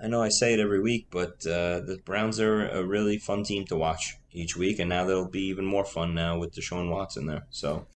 I 0.03 0.09
know, 0.09 0.21
I 0.21 0.31
say 0.31 0.53
it 0.53 0.59
every 0.59 0.81
week, 0.81 1.07
but 1.11 1.47
uh, 1.47 1.79
the 1.79 2.01
Browns 2.05 2.41
are 2.41 2.69
a 2.69 2.83
really 2.83 3.19
fun 3.19 3.45
team 3.45 3.65
to 3.67 3.77
watch 3.77 4.17
each 4.33 4.57
week, 4.57 4.81
and 4.81 4.89
now 4.89 5.05
they'll 5.05 5.29
be 5.29 5.45
even 5.45 5.65
more 5.65 5.85
fun 5.85 6.13
now 6.13 6.37
with 6.37 6.53
Deshaun 6.53 6.91
Watson 6.91 7.27
there. 7.27 7.47
So. 7.51 7.87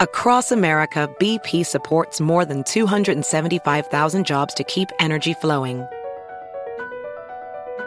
Across 0.00 0.52
America, 0.52 1.14
BP 1.20 1.66
supports 1.66 2.18
more 2.18 2.46
than 2.46 2.64
275,000 2.64 4.24
jobs 4.24 4.54
to 4.54 4.64
keep 4.64 4.88
energy 5.00 5.34
flowing. 5.34 5.86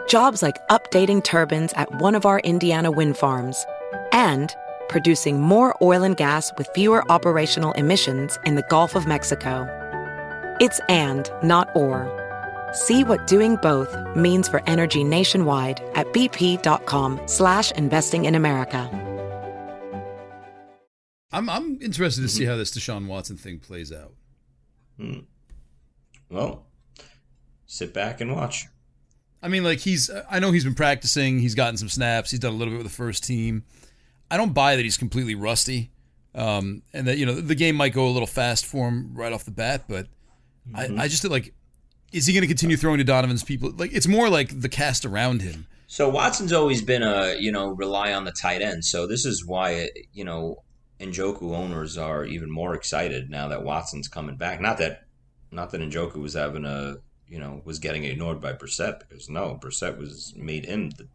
Jobs 0.08 0.40
like 0.40 0.56
updating 0.68 1.24
turbines 1.24 1.72
at 1.72 2.00
one 2.00 2.14
of 2.14 2.26
our 2.26 2.38
Indiana 2.40 2.92
wind 2.92 3.16
farms 3.16 3.66
and 4.12 4.54
producing 4.88 5.40
more 5.40 5.76
oil 5.82 6.04
and 6.04 6.16
gas 6.16 6.52
with 6.58 6.68
fewer 6.74 7.08
operational 7.10 7.72
emissions 7.72 8.38
in 8.44 8.54
the 8.54 8.66
Gulf 8.70 8.94
of 8.94 9.06
Mexico. 9.06 9.66
It's 10.60 10.80
and, 10.88 11.30
not 11.42 11.68
or. 11.74 12.19
See 12.72 13.04
what 13.04 13.26
doing 13.26 13.56
both 13.56 13.96
means 14.16 14.48
for 14.48 14.62
energy 14.66 15.04
nationwide 15.04 15.82
at 15.94 16.06
bp.com 16.12 17.20
slash 17.26 17.70
investing 17.72 18.26
in 18.26 18.34
America. 18.34 18.88
I'm, 21.32 21.48
I'm 21.48 21.80
interested 21.80 22.22
to 22.22 22.28
see 22.28 22.44
how 22.44 22.56
this 22.56 22.72
Deshaun 22.72 23.06
Watson 23.06 23.36
thing 23.36 23.58
plays 23.58 23.92
out. 23.92 24.14
Hmm. 24.98 25.20
Well, 26.28 26.66
sit 27.66 27.94
back 27.94 28.20
and 28.20 28.34
watch. 28.34 28.66
I 29.42 29.48
mean, 29.48 29.64
like 29.64 29.78
he's, 29.78 30.10
I 30.30 30.38
know 30.38 30.50
he's 30.50 30.64
been 30.64 30.74
practicing. 30.74 31.38
He's 31.38 31.54
gotten 31.54 31.76
some 31.76 31.88
snaps. 31.88 32.30
He's 32.30 32.40
done 32.40 32.52
a 32.52 32.56
little 32.56 32.72
bit 32.72 32.78
with 32.78 32.86
the 32.86 32.96
first 32.96 33.24
team. 33.24 33.64
I 34.30 34.36
don't 34.36 34.52
buy 34.52 34.76
that 34.76 34.82
he's 34.82 34.96
completely 34.96 35.34
rusty, 35.34 35.90
um, 36.34 36.82
and 36.92 37.06
that 37.08 37.18
you 37.18 37.26
know 37.26 37.34
the 37.34 37.54
game 37.54 37.74
might 37.74 37.92
go 37.92 38.06
a 38.06 38.10
little 38.10 38.28
fast 38.28 38.64
for 38.64 38.88
him 38.88 39.12
right 39.14 39.32
off 39.32 39.44
the 39.44 39.50
bat. 39.50 39.84
But 39.88 40.06
mm-hmm. 40.68 41.00
I, 41.00 41.04
I 41.04 41.08
just 41.08 41.24
like, 41.24 41.52
is 42.12 42.26
he 42.26 42.32
going 42.32 42.42
to 42.42 42.48
continue 42.48 42.76
throwing 42.76 42.98
to 42.98 43.04
Donovan's 43.04 43.44
people? 43.44 43.72
Like 43.76 43.92
it's 43.92 44.06
more 44.06 44.28
like 44.28 44.60
the 44.60 44.68
cast 44.68 45.04
around 45.04 45.42
him. 45.42 45.66
So 45.86 46.08
Watson's 46.08 46.52
always 46.52 46.82
been 46.82 47.02
a 47.02 47.36
you 47.38 47.52
know 47.52 47.70
rely 47.70 48.12
on 48.12 48.24
the 48.24 48.32
tight 48.32 48.62
end. 48.62 48.84
So 48.84 49.06
this 49.06 49.24
is 49.24 49.44
why 49.44 49.90
you 50.12 50.24
know 50.24 50.62
Njoku 51.00 51.54
owners 51.54 51.96
are 51.96 52.24
even 52.24 52.50
more 52.50 52.74
excited 52.74 53.30
now 53.30 53.48
that 53.48 53.64
Watson's 53.64 54.08
coming 54.08 54.36
back. 54.36 54.60
Not 54.60 54.78
that, 54.78 55.04
not 55.50 55.70
that 55.70 55.80
Njoku 55.80 56.16
was 56.16 56.34
having 56.34 56.66
a, 56.66 56.96
you 57.26 57.38
know, 57.38 57.62
was 57.64 57.78
getting 57.78 58.04
ignored 58.04 58.40
by 58.40 58.52
Brissett 58.52 59.00
because 59.00 59.30
no, 59.30 59.58
Brissett 59.60 59.96
was 59.96 60.34
made 60.36 60.66
him 60.66 60.90
the 60.90 61.08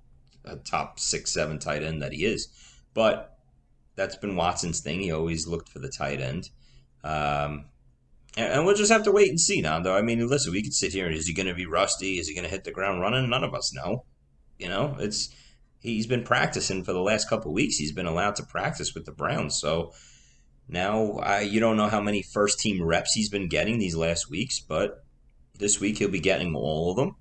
a 0.44 0.56
top 0.58 1.00
six, 1.00 1.32
seven 1.32 1.60
tight 1.60 1.84
end 1.84 2.02
that 2.02 2.14
he 2.14 2.26
is. 2.26 2.48
But 2.94 3.38
that's 3.96 4.16
been 4.16 4.36
Watson's 4.36 4.80
thing. 4.80 5.00
He 5.00 5.12
always 5.12 5.48
looked 5.48 5.70
for 5.70 5.80
the 5.80 5.90
tight 5.90 6.22
end. 6.22 6.50
Um, 7.04 7.66
and, 8.38 8.66
we'll 8.66 8.76
just 8.76 8.92
have 8.92 9.04
to 9.04 9.12
wait 9.12 9.30
and 9.30 9.40
see 9.40 9.62
now, 9.62 9.80
though. 9.80 9.96
I 9.96 10.02
mean, 10.02 10.28
listen, 10.28 10.52
we 10.52 10.64
could 10.64 10.74
sit 10.74 10.92
here 10.92 11.06
and 11.06 11.16
is 11.16 11.28
he 11.28 11.34
going 11.34 11.48
to 11.48 11.54
be 11.54 11.66
rusty? 11.66 12.20
Is 12.20 12.28
he 12.28 12.36
going 12.36 12.44
to 12.44 12.50
hit 12.50 12.64
the 12.64 12.72
ground 12.72 13.02
running? 13.02 13.30
None 13.30 13.44
of 13.44 13.54
us 13.54 13.74
know. 13.74 14.06
You 14.58 14.70
know, 14.70 14.96
it's 15.00 15.34
he's 15.80 16.08
been 16.08 16.24
practicing 16.24 16.84
for 16.84 16.94
the 16.94 17.02
last 17.02 17.30
couple 17.30 17.54
weeks. 17.54 17.78
He's 17.78 17.92
been 17.92 18.06
allowed 18.06 18.36
to 18.38 18.44
practice 18.44 18.94
with 18.94 19.06
the 19.06 19.12
Browns. 19.12 19.60
So 19.60 19.94
now 20.68 21.14
I, 21.20 21.42
you 21.42 21.60
don't 21.60 21.78
know 21.78 21.88
how 21.88 22.02
many 22.02 22.22
first 22.22 22.60
team 22.60 22.84
reps 22.84 23.14
he's 23.14 23.30
been 23.30 23.48
getting 23.48 23.78
these 23.78 23.96
last 23.96 24.30
weeks, 24.30 24.60
but 24.60 25.04
this 25.58 25.80
week 25.80 25.98
he'll 25.98 26.10
be 26.10 26.20
getting 26.20 26.56
all 26.56 26.92
of 26.92 26.98
them. 26.98 27.16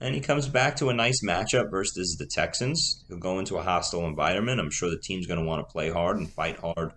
And 0.00 0.14
he 0.14 0.20
comes 0.22 0.48
back 0.48 0.76
to 0.76 0.88
a 0.88 0.94
nice 0.94 1.22
matchup 1.22 1.70
versus 1.70 2.16
the 2.16 2.26
Texans. 2.26 3.04
He'll 3.08 3.18
go 3.18 3.38
into 3.38 3.58
a 3.58 3.62
hostile 3.62 4.06
environment. 4.06 4.58
I'm 4.58 4.70
sure 4.70 4.88
the 4.88 4.98
team's 4.98 5.26
going 5.26 5.40
to 5.40 5.46
want 5.46 5.66
to 5.66 5.70
play 5.70 5.90
hard 5.90 6.16
and 6.16 6.30
fight 6.30 6.58
hard 6.58 6.92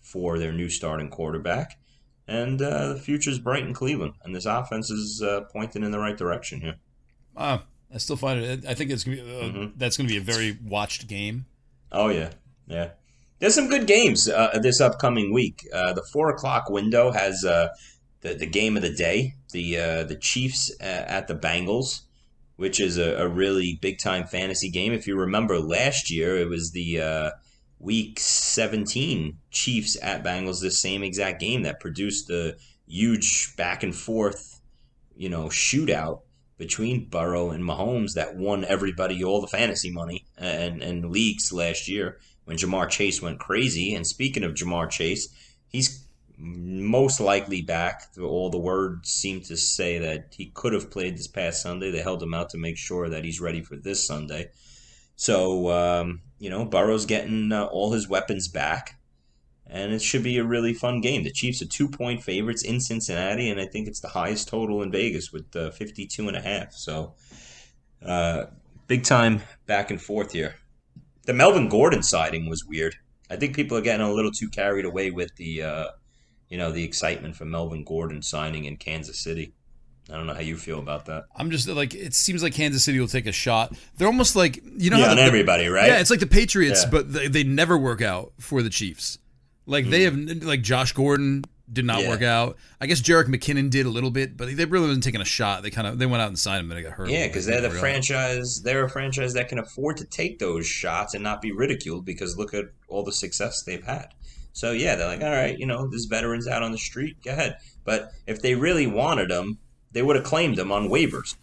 for 0.00 0.38
their 0.38 0.52
new 0.52 0.70
starting 0.70 1.10
quarterback. 1.10 1.78
And 2.28 2.60
uh, 2.60 2.94
the 2.94 2.98
future's 2.98 3.38
bright 3.38 3.62
in 3.62 3.72
Cleveland, 3.72 4.14
and 4.24 4.34
this 4.34 4.46
offense 4.46 4.90
is 4.90 5.22
uh, 5.22 5.42
pointing 5.52 5.84
in 5.84 5.92
the 5.92 5.98
right 6.00 6.16
direction 6.16 6.60
here. 6.60 6.76
Uh, 7.36 7.58
I 7.94 7.98
still 7.98 8.16
find 8.16 8.40
it. 8.40 8.66
I 8.66 8.74
think 8.74 8.90
it's 8.90 9.04
gonna 9.04 9.16
be, 9.16 9.22
uh, 9.22 9.24
mm-hmm. 9.24 9.66
that's 9.76 9.96
going 9.96 10.08
to 10.08 10.12
be 10.12 10.18
a 10.18 10.22
very 10.22 10.58
watched 10.64 11.06
game. 11.06 11.46
Oh 11.92 12.08
yeah, 12.08 12.30
yeah. 12.66 12.90
There's 13.38 13.54
some 13.54 13.68
good 13.68 13.86
games 13.86 14.28
uh, 14.28 14.58
this 14.60 14.80
upcoming 14.80 15.32
week. 15.32 15.66
Uh, 15.72 15.92
the 15.92 16.02
four 16.02 16.30
o'clock 16.30 16.68
window 16.68 17.12
has 17.12 17.44
uh, 17.44 17.68
the 18.22 18.34
the 18.34 18.46
game 18.46 18.76
of 18.76 18.82
the 18.82 18.92
day. 18.92 19.34
The 19.52 19.78
uh, 19.78 20.04
the 20.04 20.16
Chiefs 20.16 20.74
at 20.80 21.28
the 21.28 21.34
Bengals, 21.36 22.02
which 22.56 22.80
is 22.80 22.98
a, 22.98 23.14
a 23.16 23.28
really 23.28 23.78
big 23.80 23.98
time 23.98 24.26
fantasy 24.26 24.68
game. 24.68 24.92
If 24.92 25.06
you 25.06 25.16
remember 25.16 25.60
last 25.60 26.10
year, 26.10 26.36
it 26.36 26.48
was 26.48 26.72
the 26.72 27.32
week 27.86 28.18
17 28.18 29.38
Chiefs 29.52 29.96
at 30.02 30.24
Bengals, 30.24 30.60
the 30.60 30.72
same 30.72 31.04
exact 31.04 31.40
game 31.40 31.62
that 31.62 31.78
produced 31.78 32.26
the 32.26 32.56
huge 32.88 33.54
back 33.56 33.84
and 33.84 33.94
forth, 33.94 34.60
you 35.14 35.28
know, 35.28 35.44
shootout 35.44 36.22
between 36.58 37.08
Burrow 37.08 37.50
and 37.50 37.62
Mahomes 37.62 38.14
that 38.14 38.34
won 38.34 38.64
everybody 38.64 39.22
all 39.22 39.40
the 39.40 39.46
fantasy 39.46 39.92
money 39.92 40.26
and, 40.36 40.82
and 40.82 41.12
leagues 41.12 41.52
last 41.52 41.86
year 41.86 42.18
when 42.44 42.56
Ja'Marr 42.56 42.90
Chase 42.90 43.22
went 43.22 43.38
crazy. 43.38 43.94
And 43.94 44.04
speaking 44.04 44.42
of 44.42 44.54
Ja'Marr 44.54 44.90
Chase, 44.90 45.28
he's 45.68 46.08
most 46.36 47.20
likely 47.20 47.62
back. 47.62 48.02
All 48.20 48.50
the 48.50 48.58
words 48.58 49.10
seem 49.10 49.42
to 49.42 49.56
say 49.56 49.98
that 49.98 50.34
he 50.36 50.46
could 50.46 50.72
have 50.72 50.90
played 50.90 51.16
this 51.16 51.28
past 51.28 51.62
Sunday. 51.62 51.92
They 51.92 52.02
held 52.02 52.20
him 52.20 52.34
out 52.34 52.50
to 52.50 52.58
make 52.58 52.78
sure 52.78 53.08
that 53.08 53.24
he's 53.24 53.40
ready 53.40 53.62
for 53.62 53.76
this 53.76 54.04
Sunday. 54.04 54.50
So, 55.14 55.70
um, 55.70 56.20
you 56.38 56.50
know, 56.50 56.64
Burrow's 56.64 57.06
getting 57.06 57.52
uh, 57.52 57.64
all 57.64 57.92
his 57.92 58.08
weapons 58.08 58.48
back 58.48 58.96
and 59.68 59.92
it 59.92 60.02
should 60.02 60.22
be 60.22 60.38
a 60.38 60.44
really 60.44 60.72
fun 60.72 61.00
game. 61.00 61.24
The 61.24 61.32
Chiefs 61.32 61.60
are 61.60 61.66
two 61.66 61.88
point 61.88 62.22
favorites 62.22 62.62
in 62.62 62.80
Cincinnati, 62.80 63.50
and 63.50 63.60
I 63.60 63.66
think 63.66 63.88
it's 63.88 64.00
the 64.00 64.08
highest 64.08 64.48
total 64.48 64.82
in 64.82 64.92
Vegas 64.92 65.32
with 65.32 65.54
uh, 65.56 65.70
52 65.70 66.28
and 66.28 66.36
a 66.36 66.40
half. 66.40 66.72
So, 66.72 67.14
uh, 68.04 68.46
big 68.86 69.02
time 69.04 69.42
back 69.66 69.90
and 69.90 70.00
forth 70.00 70.32
here. 70.32 70.56
The 71.24 71.34
Melvin 71.34 71.68
Gordon 71.68 72.02
sighting 72.02 72.48
was 72.48 72.64
weird. 72.64 72.96
I 73.28 73.36
think 73.36 73.56
people 73.56 73.76
are 73.76 73.82
getting 73.82 74.06
a 74.06 74.12
little 74.12 74.30
too 74.30 74.48
carried 74.48 74.84
away 74.84 75.10
with 75.10 75.34
the, 75.34 75.62
uh, 75.62 75.86
you 76.48 76.56
know, 76.56 76.70
the 76.70 76.84
excitement 76.84 77.34
for 77.34 77.44
Melvin 77.44 77.82
Gordon 77.82 78.22
signing 78.22 78.66
in 78.66 78.76
Kansas 78.76 79.18
City. 79.18 79.52
I 80.10 80.16
don't 80.16 80.26
know 80.26 80.34
how 80.34 80.40
you 80.40 80.56
feel 80.56 80.78
about 80.78 81.06
that. 81.06 81.24
I'm 81.34 81.50
just 81.50 81.68
like 81.68 81.94
it 81.94 82.14
seems 82.14 82.42
like 82.42 82.54
Kansas 82.54 82.84
City 82.84 83.00
will 83.00 83.08
take 83.08 83.26
a 83.26 83.32
shot. 83.32 83.76
They're 83.96 84.06
almost 84.06 84.36
like 84.36 84.62
you 84.64 84.90
know 84.90 84.98
yeah, 84.98 85.10
on 85.10 85.16
the, 85.16 85.22
everybody, 85.22 85.66
right? 85.66 85.88
Yeah, 85.88 85.98
it's 85.98 86.10
like 86.10 86.20
the 86.20 86.26
Patriots, 86.26 86.84
yeah. 86.84 86.90
but 86.90 87.12
they, 87.12 87.28
they 87.28 87.44
never 87.44 87.76
work 87.76 88.02
out 88.02 88.32
for 88.38 88.62
the 88.62 88.70
Chiefs. 88.70 89.18
Like 89.66 89.88
they 89.90 90.08
hmm. 90.08 90.28
have 90.28 90.42
like 90.44 90.62
Josh 90.62 90.92
Gordon 90.92 91.42
did 91.72 91.84
not 91.84 92.02
yeah. 92.02 92.08
work 92.08 92.22
out. 92.22 92.56
I 92.80 92.86
guess 92.86 93.00
Jerick 93.00 93.26
McKinnon 93.26 93.70
did 93.70 93.86
a 93.86 93.88
little 93.88 94.12
bit, 94.12 94.36
but 94.36 94.56
they 94.56 94.64
really 94.64 94.86
wasn't 94.86 95.02
taking 95.02 95.20
a 95.20 95.26
shot. 95.26 95.62
They 95.62 95.70
kind 95.70 95.88
of 95.88 95.98
they 95.98 96.06
went 96.06 96.22
out 96.22 96.28
and 96.28 96.38
signed 96.38 96.64
him 96.64 96.70
and 96.70 96.78
they 96.78 96.82
got 96.82 96.92
hurt. 96.92 97.08
Yeah, 97.08 97.26
because 97.26 97.46
they're 97.46 97.60
the 97.60 97.70
franchise. 97.70 98.62
They're 98.62 98.84
a 98.84 98.88
franchise 98.90 99.32
that 99.34 99.48
can 99.48 99.58
afford 99.58 99.96
to 99.98 100.04
take 100.04 100.38
those 100.38 100.66
shots 100.66 101.14
and 101.14 101.22
not 101.24 101.42
be 101.42 101.50
ridiculed 101.50 102.04
because 102.04 102.38
look 102.38 102.54
at 102.54 102.66
all 102.88 103.02
the 103.02 103.12
success 103.12 103.62
they've 103.62 103.84
had. 103.84 104.08
So 104.52 104.70
yeah, 104.70 104.94
they're 104.94 105.08
like, 105.08 105.22
all 105.22 105.30
right, 105.30 105.58
you 105.58 105.66
know, 105.66 105.88
there's 105.88 106.06
veterans 106.06 106.46
out 106.46 106.62
on 106.62 106.72
the 106.72 106.78
street. 106.78 107.16
Go 107.24 107.32
ahead. 107.32 107.58
But 107.84 108.12
if 108.26 108.40
they 108.40 108.54
really 108.54 108.86
wanted 108.86 109.30
them, 109.30 109.58
they 109.96 110.02
would 110.02 110.16
have 110.16 110.24
claimed 110.24 110.58
him 110.58 110.70
on 110.70 110.88
waivers. 110.88 111.34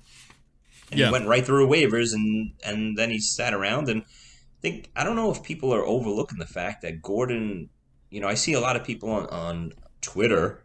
And 0.91 0.99
yeah. 0.99 1.07
he 1.07 1.11
went 1.11 1.27
right 1.27 1.45
through 1.45 1.67
waivers, 1.67 2.13
and 2.13 2.53
and 2.63 2.97
then 2.97 3.09
he 3.09 3.19
sat 3.19 3.53
around 3.53 3.89
and. 3.89 4.03
I 4.03 4.67
think 4.67 4.89
I 4.95 5.03
don't 5.03 5.17
know 5.17 5.29
if 5.29 5.43
people 5.43 5.73
are 5.73 5.85
overlooking 5.85 6.39
the 6.39 6.45
fact 6.45 6.83
that 6.83 7.01
Gordon 7.01 7.69
you 8.13 8.19
know, 8.19 8.27
I 8.27 8.35
see 8.35 8.53
a 8.53 8.59
lot 8.59 8.75
of 8.75 8.83
people 8.83 9.09
on, 9.09 9.25
on 9.27 9.73
Twitter. 10.01 10.63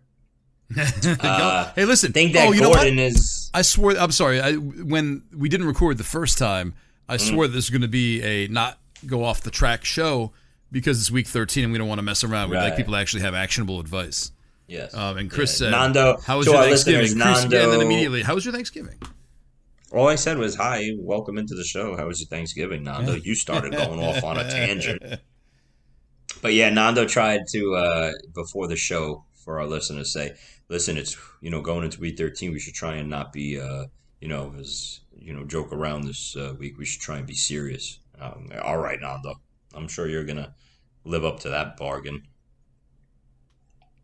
uh, 0.79 1.73
hey, 1.75 1.87
listen. 1.87 2.13
Think 2.13 2.35
that 2.35 2.49
oh, 2.49 2.53
you 2.53 2.61
Gordon 2.61 2.97
know 2.97 3.03
what? 3.05 3.13
is. 3.13 3.51
I 3.55 3.63
swore. 3.63 3.93
I'm 3.93 4.13
sorry. 4.13 4.39
I, 4.39 4.53
when 4.53 5.23
we 5.35 5.49
didn't 5.49 5.67
record 5.67 5.97
the 5.97 6.05
first 6.05 6.37
time, 6.37 6.75
I 7.09 7.17
mm. 7.17 7.21
swore 7.21 7.47
this 7.47 7.57
was 7.57 7.71
going 7.71 7.83
to 7.83 7.89
be 7.89 8.23
a 8.23 8.49
not 8.49 8.79
go 9.07 9.25
off 9.25 9.41
the 9.41 9.51
track 9.51 9.87
show 9.87 10.33
because 10.71 11.01
it's 11.01 11.11
week 11.11 11.27
13 11.27 11.65
and 11.65 11.73
we 11.73 11.79
don't 11.79 11.89
want 11.89 12.01
to 12.01 12.03
mess 12.03 12.23
around. 12.23 12.51
We'd 12.51 12.59
like 12.59 12.77
people 12.77 12.93
to 12.93 12.99
actually 12.99 13.23
have 13.23 13.35
actionable 13.35 13.81
advice. 13.81 14.31
Yes. 14.69 14.95
Um, 14.95 15.17
and 15.17 15.31
Chris 15.31 15.59
yeah. 15.61 15.67
said, 15.67 15.71
Nando, 15.73 16.19
"How 16.25 16.39
was 16.39 16.47
your 16.47 16.63
Thanksgiving?" 16.63 17.01
Chris, 17.01 17.15
Nando, 17.15 17.65
and 17.65 17.73
then 17.73 17.81
immediately, 17.81 18.23
"How 18.23 18.35
was 18.35 18.45
your 18.45 18.53
Thanksgiving?" 18.53 18.99
All 19.93 20.07
I 20.07 20.15
said 20.15 20.37
was, 20.37 20.55
"Hi, 20.57 20.91
welcome 20.99 21.39
into 21.39 21.55
the 21.55 21.65
show. 21.65 21.97
How 21.97 22.07
was 22.07 22.21
your 22.21 22.29
Thanksgiving, 22.29 22.85
Nando?" 22.85 23.15
you 23.15 23.35
started 23.35 23.73
going 23.73 23.99
off 23.99 24.23
on 24.23 24.37
a 24.37 24.49
tangent. 24.51 25.03
But 26.43 26.53
yeah, 26.53 26.69
Nando 26.69 27.07
tried 27.07 27.47
to 27.53 27.75
uh, 27.75 28.13
before 28.35 28.69
the 28.69 28.77
show 28.77 29.25
for 29.33 29.59
our 29.59 29.67
listeners 29.67 30.13
say, 30.13 30.37
listen, 30.69 30.99
it's 30.99 31.17
you 31.41 31.51
know 31.51 31.63
going 31.63 31.85
into 31.85 32.01
week 32.01 32.19
thirteen, 32.19 32.53
we 32.53 32.61
should 32.61 32.75
try 32.75 32.97
and 32.97 33.09
not 33.09 33.33
be 33.33 33.59
uh, 33.59 33.87
you 34.21 34.29
know 34.29 34.55
as 34.59 35.01
you 35.19 35.33
know 35.33 35.45
joke 35.45 35.73
around 35.73 36.03
this 36.05 36.37
uh, 36.37 36.55
week. 36.59 36.77
We 36.77 36.85
should 36.85 37.01
try 37.01 37.17
and 37.17 37.27
be 37.27 37.35
serious. 37.35 38.01
Um, 38.21 38.51
all 38.63 38.79
right, 38.79 39.01
Nando, 39.01 39.41
I'm 39.75 39.89
sure 39.89 40.07
you're 40.07 40.25
gonna 40.25 40.55
live 41.05 41.25
up 41.25 41.41
to 41.41 41.49
that 41.49 41.79
bargain. 41.79 42.25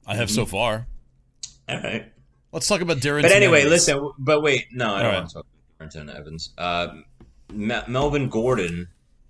I 0.07 0.15
have 0.15 0.29
mm-hmm. 0.29 0.35
so 0.35 0.47
far. 0.47 0.87
All 1.69 1.81
right. 1.81 2.13
Let's 2.53 2.69
talk 2.69 2.81
about 2.81 2.99
Darren. 2.99 3.23
But 3.23 3.33
anyway, 3.33 3.61
Evans. 3.61 3.89
listen. 3.89 4.11
But 4.19 4.43
wait, 4.43 4.67
no, 4.71 4.95
I 4.95 5.03
don't 5.03 5.13
right. 5.13 5.19
want 5.19 5.29
to 5.29 5.35
talk 5.35 5.47
about 5.79 5.91
Darrynton 5.91 6.17
Evans. 6.17 6.53
Uh, 6.57 6.89
Melvin 7.53 8.29
Gordon 8.29 8.89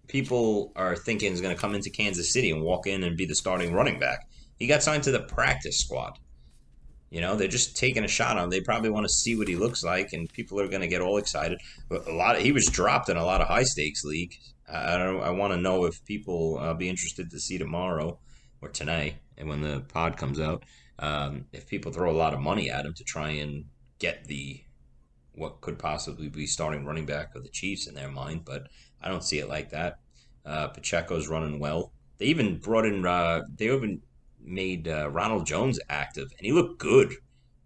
people 0.08 0.72
are 0.76 0.96
thinking 0.96 1.32
is 1.32 1.40
going 1.40 1.54
to 1.54 1.60
come 1.60 1.74
into 1.74 1.90
Kansas 1.90 2.32
City 2.32 2.50
and 2.50 2.62
walk 2.62 2.86
in 2.86 3.02
and 3.02 3.16
be 3.16 3.26
the 3.26 3.34
starting 3.34 3.72
running 3.72 3.98
back. 3.98 4.28
He 4.58 4.66
got 4.66 4.82
signed 4.82 5.02
to 5.04 5.10
the 5.10 5.20
practice 5.20 5.78
squad. 5.78 6.18
You 7.10 7.20
know, 7.20 7.36
they're 7.36 7.48
just 7.48 7.76
taking 7.76 8.04
a 8.04 8.08
shot 8.08 8.36
on 8.36 8.44
him. 8.44 8.50
They 8.50 8.60
probably 8.60 8.90
want 8.90 9.06
to 9.06 9.12
see 9.12 9.36
what 9.36 9.46
he 9.46 9.56
looks 9.56 9.84
like, 9.84 10.12
and 10.12 10.32
people 10.32 10.60
are 10.60 10.68
going 10.68 10.80
to 10.80 10.88
get 10.88 11.00
all 11.00 11.16
excited. 11.16 11.60
But 11.88 12.08
a 12.08 12.12
lot 12.12 12.36
of, 12.36 12.42
he 12.42 12.50
was 12.50 12.66
dropped 12.66 13.08
in 13.08 13.16
a 13.16 13.24
lot 13.24 13.40
of 13.40 13.46
high 13.46 13.62
stakes 13.62 14.04
leagues. 14.04 14.36
I 14.72 14.96
don't. 14.96 15.22
I 15.22 15.30
want 15.30 15.52
to 15.52 15.60
know 15.60 15.84
if 15.84 16.04
people 16.04 16.58
uh, 16.58 16.74
be 16.74 16.88
interested 16.88 17.30
to 17.30 17.38
see 17.38 17.58
tomorrow 17.58 18.18
or 18.62 18.68
tonight, 18.68 19.16
and 19.36 19.48
when 19.48 19.60
the 19.60 19.80
pod 19.88 20.16
comes 20.16 20.40
out, 20.40 20.64
um, 20.98 21.46
if 21.52 21.66
people 21.66 21.92
throw 21.92 22.10
a 22.10 22.16
lot 22.16 22.34
of 22.34 22.40
money 22.40 22.70
at 22.70 22.86
him 22.86 22.94
to 22.94 23.04
try 23.04 23.30
and 23.30 23.64
get 23.98 24.24
the 24.24 24.60
what 25.32 25.60
could 25.60 25.78
possibly 25.78 26.28
be 26.28 26.46
starting 26.46 26.84
running 26.84 27.06
back 27.06 27.34
of 27.34 27.42
the 27.42 27.48
Chiefs 27.48 27.86
in 27.86 27.94
their 27.94 28.10
mind, 28.10 28.44
but 28.44 28.68
I 29.02 29.08
don't 29.08 29.24
see 29.24 29.40
it 29.40 29.48
like 29.48 29.70
that. 29.70 29.98
Uh, 30.46 30.68
Pacheco's 30.68 31.28
running 31.28 31.58
well. 31.58 31.92
They 32.18 32.26
even 32.26 32.58
brought 32.58 32.84
in. 32.84 33.04
Uh, 33.04 33.42
they 33.56 33.72
even 33.72 34.00
made 34.40 34.86
uh, 34.86 35.10
Ronald 35.10 35.46
Jones 35.46 35.80
active, 35.88 36.28
and 36.38 36.46
he 36.46 36.52
looked 36.52 36.78
good 36.78 37.14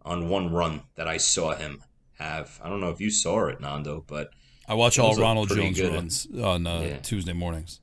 on 0.03 0.29
one 0.29 0.53
run 0.53 0.83
that 0.95 1.07
I 1.07 1.19
saw 1.19 1.55
him 1.55 1.83
have. 2.19 2.59
I 2.63 2.69
don't 2.69 2.81
know 2.81 2.91
if 2.91 3.01
you 3.01 3.11
saw 3.11 3.47
it, 3.47 3.61
Nando, 3.61 4.05
but 4.07 4.31
I 4.67 4.75
watch 4.75 4.99
all 4.99 5.15
Ronald 5.17 5.49
Jones 5.49 5.79
good. 5.79 5.93
runs 5.93 6.27
on 6.43 6.67
uh, 6.67 6.81
yeah. 6.81 6.97
Tuesday 6.99 7.33
mornings. 7.33 7.81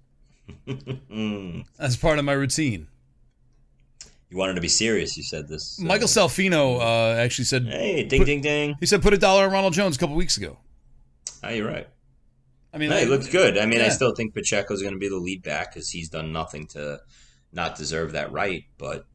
That's 1.78 1.96
part 1.96 2.20
of 2.20 2.26
my 2.26 2.34
routine. 2.34 2.88
You 4.36 4.40
wanted 4.40 4.56
to 4.56 4.62
be 4.62 4.68
serious. 4.68 5.16
You 5.16 5.24
said 5.24 5.48
this. 5.48 5.80
Uh, 5.80 5.86
Michael 5.86 6.10
Salfino 6.10 6.82
uh, 6.82 7.18
actually 7.18 7.46
said, 7.46 7.68
"Hey, 7.68 8.04
ding, 8.04 8.20
put, 8.20 8.26
ding, 8.26 8.42
ding." 8.42 8.76
He 8.82 8.86
said, 8.86 9.02
"Put 9.02 9.14
a 9.14 9.18
dollar 9.18 9.46
on 9.46 9.52
Ronald 9.54 9.72
Jones" 9.72 9.96
a 9.96 10.00
couple 10.00 10.14
weeks 10.14 10.36
ago. 10.36 10.58
Oh, 11.42 11.48
you're 11.48 11.66
right. 11.66 11.88
I 12.74 12.78
mean, 12.78 12.90
no, 12.90 12.98
he 12.98 13.06
looks 13.06 13.30
good. 13.30 13.58
I 13.58 13.66
mean, 13.66 13.80
yeah. 13.80 13.86
I 13.86 13.90
still 13.90 14.14
think 14.14 14.34
Pacheco 14.34 14.74
is 14.74 14.82
going 14.82 14.94
to 14.94 15.00
be 15.00 15.08
the 15.08 15.16
lead 15.16 15.42
back 15.42 15.74
because 15.74 15.90
he's 15.90 16.10
done 16.10 16.34
nothing 16.34 16.68
to 16.68 17.00
not 17.54 17.78
deserve 17.78 18.12
that 18.12 18.34
right. 18.34 18.66
But 18.78 19.06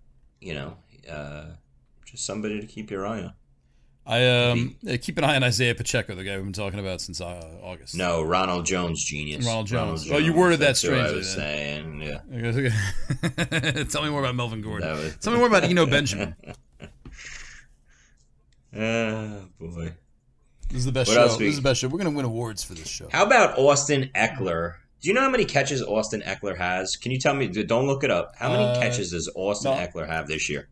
you 0.41 0.55
know, 0.55 0.79
uh, 1.07 1.49
just 2.07 2.25
somebody 2.25 2.59
to 2.59 2.67
keep 2.67 2.91
your 2.91 3.07
eye 3.07 3.25
on. 3.25 3.35
I 4.07 4.27
um 4.27 4.77
yeah, 4.83 4.97
keep 4.97 5.19
an 5.19 5.25
eye 5.25 5.37
on 5.37 5.43
Isaiah 5.45 5.75
Pacheco, 5.75 6.15
the 6.15 6.25
guy 6.25 6.35
we've 6.37 6.45
been 6.45 6.53
talking 6.53 6.81
about 6.81 7.01
since 7.01 7.21
uh, 7.21 7.59
August. 7.63 7.95
No, 7.95 8.23
Ronald 8.23 8.67
Jones, 8.67 9.05
genius. 9.05 9.47
Ronald 9.47 9.67
Jones. 9.69 10.11
Oh, 10.11 10.17
you 10.19 10.33
worded 10.33 10.59
that 10.61 10.81
what 10.83 10.95
I 10.95 11.13
was 11.13 11.37
then. 11.37 12.01
saying, 12.01 12.21
yeah. 12.33 13.83
Tell 13.91 14.03
me 14.03 14.11
more 14.11 14.21
about 14.21 14.35
Melvin 14.35 14.63
Gordon. 14.63 14.89
Was- 14.91 15.17
Tell 15.17 15.33
me 15.33 15.39
more 15.39 15.49
about 15.49 15.65
Eno 15.65 15.87
Benjamin. 15.91 16.35
Oh 18.75 19.45
boy. 19.61 19.93
This 20.69 20.79
is 20.79 20.85
the 20.87 20.93
best 20.93 21.09
What 21.09 21.15
show. 21.15 21.23
else 21.23 21.39
we- 21.39 21.45
This 21.47 21.53
is 21.55 21.59
the 21.59 21.63
best 21.69 21.81
show. 21.81 21.89
We're 21.89 21.99
gonna 21.99 22.11
win 22.11 22.25
awards 22.25 22.65
for 22.65 22.75
this 22.75 22.89
show. 22.89 23.09
How 23.13 23.25
about 23.27 23.59
Austin 23.59 24.11
Ekeler? 24.15 24.75
Do 25.01 25.09
you 25.09 25.15
know 25.15 25.21
how 25.23 25.31
many 25.31 25.45
catches 25.45 25.83
Austin 25.83 26.21
Ekeler 26.23 26.57
has? 26.57 26.97
Can 26.97 27.11
you 27.13 27.19
tell 27.19 27.35
me? 27.35 27.47
Don't 27.49 27.87
look 27.87 28.03
it 28.05 28.11
up. 28.11 28.35
How 28.37 28.51
many 28.51 28.65
Uh, 28.65 28.81
catches 28.81 29.13
does 29.13 29.31
Austin 29.35 29.73
no. 29.73 29.79
Ekeler 29.79 30.07
have 30.09 30.27
this 30.27 30.49
year? 30.49 30.69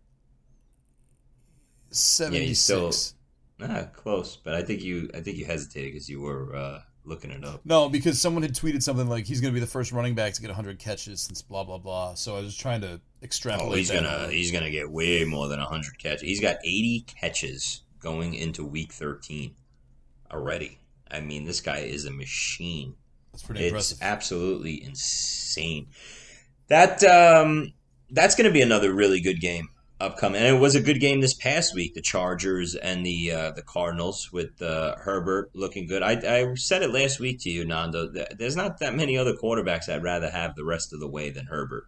Seventy 1.90 2.54
still- 2.54 2.92
six. 2.92 3.14
Ah, 3.60 3.88
close, 3.92 4.36
but 4.36 4.54
I 4.54 4.62
think 4.62 4.82
you 4.82 5.10
I 5.14 5.20
think 5.20 5.36
you 5.36 5.44
hesitated 5.44 5.92
because 5.92 6.08
you 6.08 6.20
were 6.20 6.54
uh, 6.54 6.80
looking 7.04 7.30
it 7.30 7.44
up. 7.44 7.60
No, 7.64 7.88
because 7.88 8.20
someone 8.20 8.42
had 8.42 8.54
tweeted 8.54 8.82
something 8.82 9.08
like 9.08 9.26
he's 9.26 9.40
going 9.40 9.52
to 9.52 9.54
be 9.54 9.60
the 9.60 9.66
first 9.70 9.90
running 9.90 10.14
back 10.14 10.32
to 10.34 10.40
get 10.40 10.48
100 10.48 10.78
catches 10.78 11.20
since 11.22 11.42
blah 11.42 11.64
blah 11.64 11.78
blah. 11.78 12.14
So 12.14 12.36
I 12.36 12.40
was 12.40 12.56
trying 12.56 12.80
to 12.82 13.00
extrapolate. 13.22 13.72
Oh, 13.72 13.74
he's 13.74 13.88
that 13.88 14.02
gonna 14.04 14.28
he's 14.30 14.52
gonna 14.52 14.70
get 14.70 14.90
way 14.90 15.24
more 15.24 15.48
than 15.48 15.58
hundred 15.58 15.98
catches. 15.98 16.22
He's 16.22 16.40
got 16.40 16.56
eighty 16.64 17.04
catches 17.06 17.82
going 18.00 18.34
into 18.34 18.64
week 18.64 18.92
thirteen 18.92 19.54
already. 20.30 20.78
I 21.10 21.20
mean, 21.20 21.44
this 21.44 21.60
guy 21.60 21.78
is 21.78 22.04
a 22.04 22.10
machine. 22.12 22.94
That's 23.32 23.42
pretty 23.42 23.62
It's 23.62 23.68
impressive. 23.70 23.98
absolutely 24.02 24.84
insane. 24.84 25.88
That 26.68 27.02
um, 27.02 27.72
that's 28.10 28.34
going 28.34 28.46
to 28.46 28.52
be 28.52 28.60
another 28.62 28.92
really 28.92 29.20
good 29.20 29.40
game 29.40 29.68
upcoming. 30.00 30.40
And 30.40 30.56
it 30.56 30.60
was 30.60 30.74
a 30.74 30.80
good 30.80 31.00
game 31.00 31.20
this 31.20 31.34
past 31.34 31.74
week. 31.74 31.94
The 31.94 32.00
Chargers 32.00 32.74
and 32.74 33.04
the 33.04 33.32
uh, 33.32 33.50
the 33.52 33.62
Cardinals 33.62 34.32
with 34.32 34.60
uh, 34.62 34.96
Herbert 34.96 35.50
looking 35.54 35.86
good. 35.86 36.02
I, 36.02 36.12
I 36.12 36.54
said 36.54 36.82
it 36.82 36.92
last 36.92 37.20
week 37.20 37.40
to 37.40 37.50
you, 37.50 37.64
Nando. 37.64 38.10
There's 38.36 38.56
not 38.56 38.78
that 38.78 38.94
many 38.94 39.16
other 39.16 39.34
quarterbacks 39.34 39.88
I'd 39.88 40.02
rather 40.02 40.30
have 40.30 40.54
the 40.54 40.64
rest 40.64 40.92
of 40.92 41.00
the 41.00 41.08
way 41.08 41.30
than 41.30 41.46
Herbert. 41.46 41.86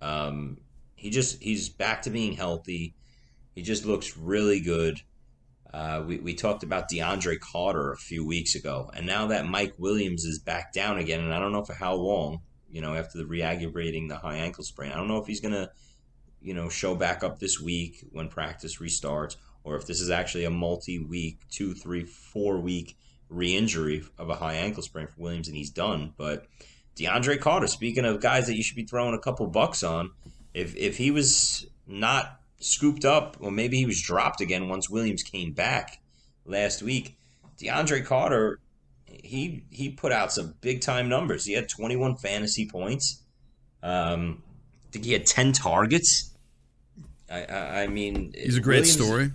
Um, 0.00 0.58
he 0.94 1.10
just 1.10 1.42
he's 1.42 1.68
back 1.68 2.02
to 2.02 2.10
being 2.10 2.34
healthy. 2.34 2.94
He 3.54 3.62
just 3.62 3.84
looks 3.84 4.16
really 4.16 4.60
good. 4.60 5.00
Uh, 5.72 6.04
we, 6.06 6.18
we 6.18 6.34
talked 6.34 6.62
about 6.62 6.88
DeAndre 6.88 7.40
Carter 7.40 7.92
a 7.92 7.96
few 7.96 8.24
weeks 8.24 8.54
ago, 8.54 8.92
and 8.94 9.06
now 9.06 9.26
that 9.26 9.46
Mike 9.46 9.74
Williams 9.76 10.24
is 10.24 10.38
back 10.38 10.72
down 10.72 10.98
again, 10.98 11.20
and 11.20 11.34
I 11.34 11.40
don't 11.40 11.50
know 11.50 11.64
for 11.64 11.74
how 11.74 11.94
long, 11.94 12.42
you 12.70 12.80
know, 12.80 12.94
after 12.94 13.18
the 13.18 13.26
re-aggravating 13.26 14.06
the 14.06 14.16
high 14.16 14.36
ankle 14.36 14.62
sprain. 14.62 14.92
I 14.92 14.96
don't 14.96 15.08
know 15.08 15.18
if 15.18 15.26
he's 15.26 15.40
going 15.40 15.54
to, 15.54 15.70
you 16.44 16.54
know, 16.54 16.68
show 16.68 16.94
back 16.94 17.24
up 17.24 17.38
this 17.38 17.60
week 17.60 18.04
when 18.12 18.28
practice 18.28 18.78
restarts, 18.78 19.36
or 19.64 19.76
if 19.76 19.86
this 19.86 20.00
is 20.00 20.10
actually 20.10 20.44
a 20.44 20.50
multi-week, 20.50 21.40
two, 21.50 21.74
three, 21.74 22.04
four-week 22.04 22.96
re-injury 23.30 24.04
of 24.18 24.28
a 24.28 24.36
high 24.36 24.54
ankle 24.54 24.82
sprain 24.82 25.06
for 25.06 25.20
Williams, 25.20 25.48
and 25.48 25.56
he's 25.56 25.70
done. 25.70 26.12
But 26.16 26.46
DeAndre 26.96 27.40
Carter, 27.40 27.66
speaking 27.66 28.04
of 28.04 28.20
guys 28.20 28.46
that 28.46 28.56
you 28.56 28.62
should 28.62 28.76
be 28.76 28.84
throwing 28.84 29.14
a 29.14 29.18
couple 29.18 29.46
bucks 29.46 29.82
on, 29.82 30.10
if 30.52 30.76
if 30.76 30.98
he 30.98 31.10
was 31.10 31.66
not 31.86 32.40
scooped 32.60 33.04
up, 33.04 33.36
or 33.40 33.50
maybe 33.50 33.78
he 33.78 33.86
was 33.86 34.00
dropped 34.00 34.40
again 34.40 34.68
once 34.68 34.88
Williams 34.88 35.22
came 35.22 35.52
back 35.52 36.00
last 36.44 36.82
week. 36.82 37.16
DeAndre 37.58 38.04
Carter, 38.04 38.60
he 39.06 39.64
he 39.70 39.90
put 39.90 40.12
out 40.12 40.32
some 40.32 40.54
big 40.60 40.80
time 40.80 41.08
numbers. 41.08 41.44
He 41.44 41.54
had 41.54 41.68
21 41.68 42.16
fantasy 42.16 42.68
points. 42.68 43.22
Um, 43.82 44.42
I 44.88 44.90
think 44.92 45.04
he 45.04 45.12
had 45.12 45.26
10 45.26 45.52
targets. 45.52 46.33
I 47.34 47.44
I, 47.52 47.82
I 47.82 47.86
mean, 47.88 48.32
He's 48.36 48.56
a 48.56 48.60
great 48.60 48.82
Williams- 48.82 48.92
story. 48.92 49.32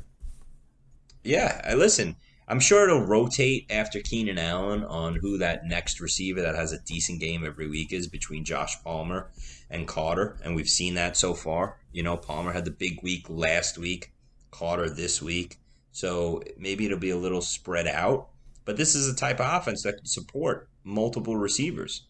yeah, 1.23 1.61
I 1.67 1.73
listen. 1.75 2.15
I'm 2.47 2.59
sure 2.59 2.83
it'll 2.85 3.05
rotate 3.05 3.67
after 3.69 3.99
Keenan 4.01 4.39
Allen 4.39 4.83
on 4.83 5.15
who 5.17 5.37
that 5.37 5.65
next 5.65 5.99
receiver 5.99 6.41
that 6.41 6.55
has 6.55 6.71
a 6.71 6.79
decent 6.79 7.19
game 7.19 7.45
every 7.45 7.67
week 7.67 7.93
is 7.93 8.07
between 8.07 8.43
Josh 8.43 8.81
Palmer 8.83 9.29
and 9.69 9.87
Carter, 9.87 10.35
and 10.43 10.55
we've 10.55 10.67
seen 10.69 10.95
that 10.95 11.15
so 11.15 11.35
far. 11.35 11.77
You 11.91 12.01
know, 12.01 12.17
Palmer 12.17 12.51
had 12.51 12.65
the 12.65 12.71
big 12.71 13.03
week 13.03 13.27
last 13.29 13.77
week, 13.77 14.11
Carter 14.49 14.89
this 14.89 15.21
week, 15.21 15.57
so 15.91 16.41
maybe 16.57 16.85
it'll 16.87 16.97
be 16.97 17.11
a 17.11 17.17
little 17.17 17.41
spread 17.41 17.85
out. 17.87 18.29
But 18.65 18.77
this 18.77 18.95
is 18.95 19.07
a 19.07 19.15
type 19.15 19.39
of 19.39 19.61
offense 19.61 19.83
that 19.83 19.97
can 19.97 20.05
support 20.07 20.69
multiple 20.83 21.35
receivers. 21.37 22.07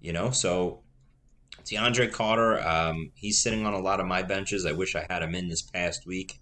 You 0.00 0.12
know, 0.12 0.30
so 0.32 0.80
DeAndre 1.64 2.12
Carter, 2.12 2.60
um, 2.66 3.10
he's 3.14 3.42
sitting 3.42 3.66
on 3.66 3.74
a 3.74 3.80
lot 3.80 3.98
of 4.00 4.06
my 4.06 4.22
benches. 4.22 4.64
I 4.64 4.72
wish 4.72 4.94
I 4.94 5.06
had 5.10 5.22
him 5.22 5.34
in 5.34 5.48
this 5.48 5.62
past 5.62 6.06
week, 6.06 6.40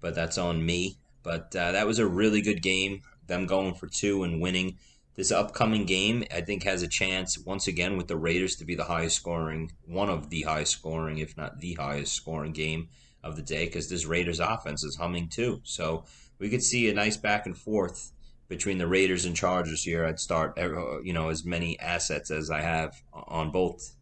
but 0.00 0.14
that's 0.14 0.36
on 0.36 0.64
me. 0.64 0.98
But 1.22 1.54
uh, 1.56 1.72
that 1.72 1.86
was 1.86 1.98
a 1.98 2.06
really 2.06 2.42
good 2.42 2.62
game. 2.62 3.02
Them 3.26 3.46
going 3.46 3.74
for 3.74 3.86
two 3.86 4.24
and 4.24 4.40
winning. 4.42 4.78
This 5.14 5.30
upcoming 5.30 5.84
game, 5.84 6.24
I 6.34 6.40
think, 6.40 6.64
has 6.64 6.82
a 6.82 6.88
chance 6.88 7.38
once 7.38 7.66
again 7.66 7.96
with 7.96 8.08
the 8.08 8.16
Raiders 8.16 8.56
to 8.56 8.64
be 8.64 8.74
the 8.74 8.84
highest 8.84 9.16
scoring, 9.16 9.72
one 9.86 10.08
of 10.08 10.30
the 10.30 10.42
highest 10.42 10.72
scoring, 10.72 11.18
if 11.18 11.36
not 11.36 11.60
the 11.60 11.74
highest 11.74 12.14
scoring 12.14 12.52
game 12.52 12.88
of 13.22 13.36
the 13.36 13.42
day, 13.42 13.66
because 13.66 13.88
this 13.88 14.06
Raiders 14.06 14.40
offense 14.40 14.82
is 14.82 14.96
humming 14.96 15.28
too. 15.28 15.60
So 15.64 16.04
we 16.38 16.48
could 16.48 16.62
see 16.62 16.88
a 16.88 16.94
nice 16.94 17.16
back 17.16 17.46
and 17.46 17.56
forth 17.56 18.12
between 18.48 18.78
the 18.78 18.86
Raiders 18.86 19.24
and 19.24 19.36
Chargers 19.36 19.84
here. 19.84 20.04
I'd 20.04 20.18
start, 20.18 20.58
uh, 20.58 21.00
you 21.00 21.12
know, 21.12 21.28
as 21.28 21.44
many 21.44 21.78
assets 21.78 22.30
as 22.30 22.50
I 22.50 22.60
have 22.60 23.02
on 23.12 23.50
both 23.50 23.94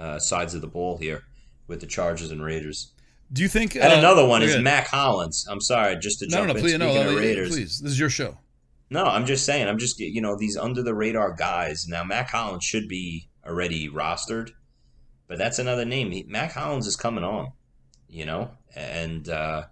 uh, 0.00 0.18
sides 0.18 0.54
of 0.54 0.60
the 0.62 0.66
ball 0.66 0.96
here 0.96 1.22
with 1.68 1.80
the 1.80 1.86
Chargers 1.86 2.30
and 2.30 2.42
Raiders. 2.42 2.92
Do 3.32 3.42
you 3.42 3.48
think? 3.48 3.76
And 3.76 3.84
uh, 3.84 3.96
another 3.98 4.26
one 4.26 4.42
is. 4.42 4.58
Mack 4.58 4.88
Hollins. 4.88 5.46
I'm 5.48 5.60
sorry, 5.60 5.96
just 5.96 6.18
to 6.20 6.26
No, 6.28 6.38
jump 6.38 6.46
no, 6.48 6.52
no, 6.54 6.58
in. 6.58 6.62
please, 6.64 6.78
no, 6.78 6.88
Speaking 6.90 7.04
no, 7.06 7.10
of 7.12 7.16
Raiders, 7.18 7.48
please. 7.50 7.80
This 7.80 7.92
is 7.92 8.00
your 8.00 8.10
show. 8.10 8.38
no, 8.90 9.04
I'm 9.04 9.26
just 9.26 9.44
saying. 9.46 9.68
I'm 9.68 9.78
just 9.78 10.00
you 10.00 10.20
know 10.20 10.36
these 10.36 10.56
under 10.56 10.82
the 10.82 10.94
radar 10.94 11.32
guys. 11.32 11.86
Now 11.86 12.02
Mack 12.02 12.30
Hollins 12.30 12.64
should 12.64 12.88
be 12.88 13.28
already 13.46 13.88
rostered, 13.88 14.50
but 15.28 15.38
that's 15.38 15.58
another 15.60 15.84
name. 15.84 16.10
He, 16.10 16.24
Mack 16.24 16.52
Hollins 16.52 16.86
is 16.88 16.96
coming 16.96 17.22
on, 17.24 17.52
you 18.08 18.24
know, 18.24 18.50
and 18.74 19.28
uh, 19.28 19.64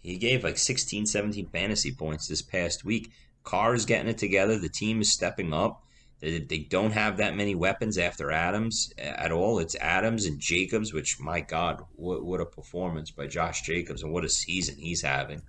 he 0.00 0.16
gave 0.16 0.42
like 0.42 0.58
16, 0.58 1.06
17 1.06 1.46
fantasy 1.50 1.92
points 1.92 2.26
this 2.26 2.42
past 2.42 2.84
week. 2.84 3.10
Carr 3.44 3.74
is 3.74 3.86
getting 3.86 4.08
it 4.08 4.18
together. 4.18 4.58
The 4.58 4.68
team 4.68 5.00
is 5.00 5.12
stepping 5.12 5.52
up. 5.52 5.82
They, 6.20 6.40
don't 6.40 6.92
have 6.92 7.18
that 7.18 7.36
many 7.36 7.54
weapons 7.54 7.98
after 7.98 8.30
Adams 8.30 8.92
at 8.96 9.32
all. 9.32 9.58
It's 9.58 9.76
Adams 9.76 10.24
and 10.24 10.40
Jacobs, 10.40 10.92
which 10.92 11.20
my 11.20 11.40
God, 11.40 11.84
what 11.94 12.24
what 12.24 12.40
a 12.40 12.46
performance 12.46 13.10
by 13.10 13.26
Josh 13.26 13.62
Jacobs 13.62 14.02
and 14.02 14.12
what 14.12 14.24
a 14.24 14.28
season 14.28 14.76
he's 14.76 15.02
having. 15.02 15.42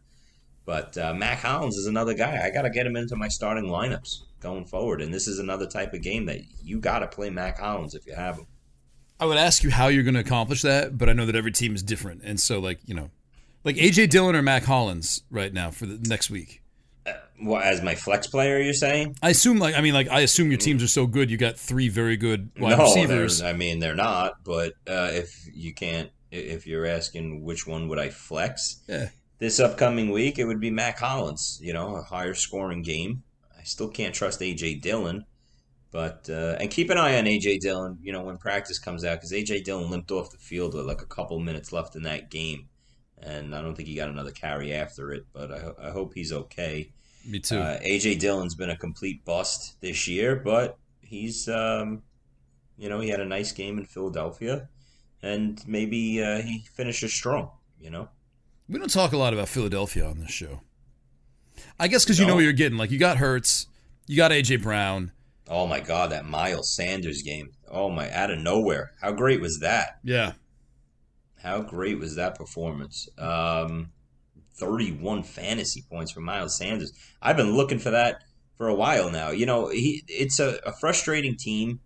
But 0.66 0.98
uh, 0.98 1.14
Mack 1.14 1.40
Hollins 1.40 1.78
is 1.78 1.88
another 1.88 2.14
guy. 2.14 2.46
I 2.46 2.50
got 2.50 2.64
to 2.64 2.70
get 2.70 2.86
him 2.86 2.98
into 2.98 3.16
my 3.16 3.30
starting 3.30 3.66
lineups 3.66 4.24
going 4.42 4.66
forward. 4.66 5.02
And 5.02 5.14
this 5.14 5.28
is 5.28 5.40
another 5.40 5.66
type 5.66 5.94
of 5.94 6.02
game 6.02 6.26
that 6.26 6.42
you 6.62 6.80
got 6.80 7.00
to 7.00 7.08
play 7.08 7.30
Mack 7.30 7.60
Hollins 7.60 7.96
if 7.96 8.06
you 8.06 8.14
have 8.14 8.38
him. 8.38 8.48
I 9.20 9.26
would 9.26 9.38
ask 9.38 9.64
you 9.64 9.72
how 9.72 9.88
you're 9.88 10.04
going 10.04 10.14
to 10.14 10.20
accomplish 10.20 10.62
that, 10.62 10.98
but 10.98 11.10
I 11.10 11.14
know 11.14 11.26
that 11.26 11.36
every 11.36 11.52
team 11.52 11.74
is 11.74 11.82
different, 11.82 12.22
and 12.24 12.40
so 12.40 12.60
like 12.60 12.80
you 12.86 12.94
know, 12.94 13.10
like 13.64 13.76
AJ 13.78 14.12
Dillon 14.12 14.36
or 14.36 14.44
Mack 14.44 14.64
Hollins 14.64 15.24
right 15.32 15.52
now 15.52 15.72
for 15.72 15.88
the 15.88 15.98
next 16.08 16.30
week. 16.30 16.62
Well, 17.42 17.62
as 17.62 17.82
my 17.84 17.94
flex 17.96 18.28
player, 18.28 18.60
you're 18.60 18.74
saying? 18.74 19.16
I 19.22 19.30
assume 19.30 19.60
like 19.60 19.76
I 19.76 19.82
mean 19.82 19.94
like 19.94 20.10
I 20.10 20.22
assume 20.22 20.50
your 20.50 20.58
teams 20.58 20.82
are 20.84 20.88
so 20.88 21.06
good 21.08 21.30
you 21.30 21.38
got 21.38 21.58
three 21.58 21.88
very 21.90 22.18
good 22.18 22.50
wide 22.60 22.78
no, 22.78 22.84
receivers. 22.86 23.42
I 23.42 23.54
mean 23.54 23.80
they're 23.80 23.96
not. 23.96 24.44
But 24.44 24.74
uh, 24.88 25.10
if 25.14 25.48
you 25.54 25.74
can't, 25.74 26.10
if 26.32 26.66
you're 26.66 26.86
asking 26.86 27.44
which 27.44 27.68
one 27.68 27.88
would 27.90 28.00
I 28.00 28.10
flex 28.10 28.82
Yeah. 28.88 29.10
this 29.40 29.60
upcoming 29.60 30.10
week, 30.12 30.40
it 30.40 30.46
would 30.46 30.60
be 30.60 30.72
Mack 30.72 30.98
Hollins. 31.00 31.60
You 31.62 31.74
know, 31.74 31.96
a 31.96 32.02
higher 32.02 32.34
scoring 32.34 32.82
game. 32.82 33.24
I 33.58 33.64
still 33.64 33.90
can't 33.90 34.16
trust 34.16 34.40
AJ 34.40 34.82
Dillon. 34.82 35.26
But 35.92 36.30
uh, 36.30 36.58
and 36.60 36.70
keep 36.70 36.90
an 36.90 36.98
eye 36.98 37.18
on 37.18 37.26
AJ 37.26 37.60
Dillon. 37.62 37.98
You 38.02 38.12
know 38.14 38.24
when 38.24 38.38
practice 38.38 38.78
comes 38.80 39.06
out 39.06 39.18
because 39.18 39.32
AJ 39.32 39.64
Dillon 39.64 39.90
limped 39.90 40.12
off 40.12 40.32
the 40.32 40.38
field 40.38 40.74
with 40.74 40.86
like 40.86 41.02
a 41.02 41.06
couple 41.06 41.40
minutes 41.40 41.72
left 41.72 41.96
in 41.96 42.04
that 42.04 42.30
game, 42.30 42.68
and 43.22 43.56
I 43.56 43.62
don't 43.62 43.74
think 43.76 43.88
he 43.88 43.96
got 43.96 44.10
another 44.10 44.32
carry 44.32 44.74
after 44.74 45.12
it. 45.14 45.26
But 45.34 45.52
I, 45.52 45.60
ho- 45.60 45.76
I 45.82 45.90
hope 45.92 46.14
he's 46.14 46.34
okay. 46.34 46.92
Me 47.28 47.40
too. 47.40 47.60
Uh, 47.60 47.78
AJ 47.82 48.20
Dillon's 48.20 48.56
been 48.56 48.70
a 48.70 48.78
complete 48.78 49.26
bust 49.26 49.80
this 49.82 50.08
year, 50.08 50.38
but 50.38 50.78
he's, 51.02 51.50
um, 51.50 52.02
you 52.78 52.88
know, 52.88 53.02
he 53.02 53.10
had 53.10 53.20
a 53.20 53.26
nice 53.26 53.52
game 53.52 53.78
in 53.78 53.86
Philadelphia, 53.86 54.70
and 55.22 55.62
maybe 55.68 56.24
uh, 56.24 56.42
he 56.42 56.66
finishes 56.74 57.14
strong. 57.14 57.52
You 57.80 57.90
know, 57.90 58.10
we 58.70 58.80
don't 58.80 58.90
talk 58.90 59.12
a 59.12 59.18
lot 59.18 59.34
about 59.34 59.50
Philadelphia 59.50 60.06
on 60.06 60.20
this 60.20 60.32
show. 60.32 60.62
I 61.80 61.88
guess 61.88 62.06
because 62.06 62.20
you 62.20 62.26
know 62.26 62.36
what 62.36 62.44
you're 62.44 62.54
getting. 62.54 62.78
Like 62.78 62.92
you 62.92 62.98
got 62.98 63.18
Hurts, 63.18 63.68
you 64.06 64.16
got 64.16 64.32
AJ 64.32 64.64
Brown. 64.64 65.12
oh 65.50 65.68
my 65.68 65.80
God, 65.82 66.12
that 66.12 66.26
Miles 66.26 66.74
Sanders 66.74 67.22
game! 67.24 67.50
Oh 67.70 67.90
my, 67.90 68.10
out 68.12 68.32
of 68.32 68.40
nowhere, 68.40 68.92
how 69.02 69.12
great 69.12 69.42
was 69.42 69.60
that? 69.60 70.00
Yeah. 70.04 70.34
How 71.44 71.62
great 71.62 72.00
was 72.00 72.16
that 72.16 72.36
performance? 72.36 73.10
Um, 73.18 73.92
31 74.60 75.24
fantasy 75.24 75.84
points 75.90 76.12
for 76.12 76.22
Miles 76.22 76.58
Sanders. 76.58 76.94
I've 77.22 77.38
been 77.38 77.56
looking 77.56 77.80
for 77.80 77.92
that 77.92 78.24
for 78.58 78.68
a 78.68 78.76
while 78.76 79.10
now. 79.12 79.30
You 79.30 79.46
know, 79.46 79.70
he 79.70 80.04
it's 80.08 80.40
a, 80.40 80.60
a 80.66 80.72
frustrating 80.74 81.36
team 81.38 81.80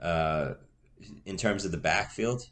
uh, 0.00 0.54
in 1.24 1.36
terms 1.36 1.64
of 1.64 1.70
the 1.72 1.78
backfield. 1.78 2.42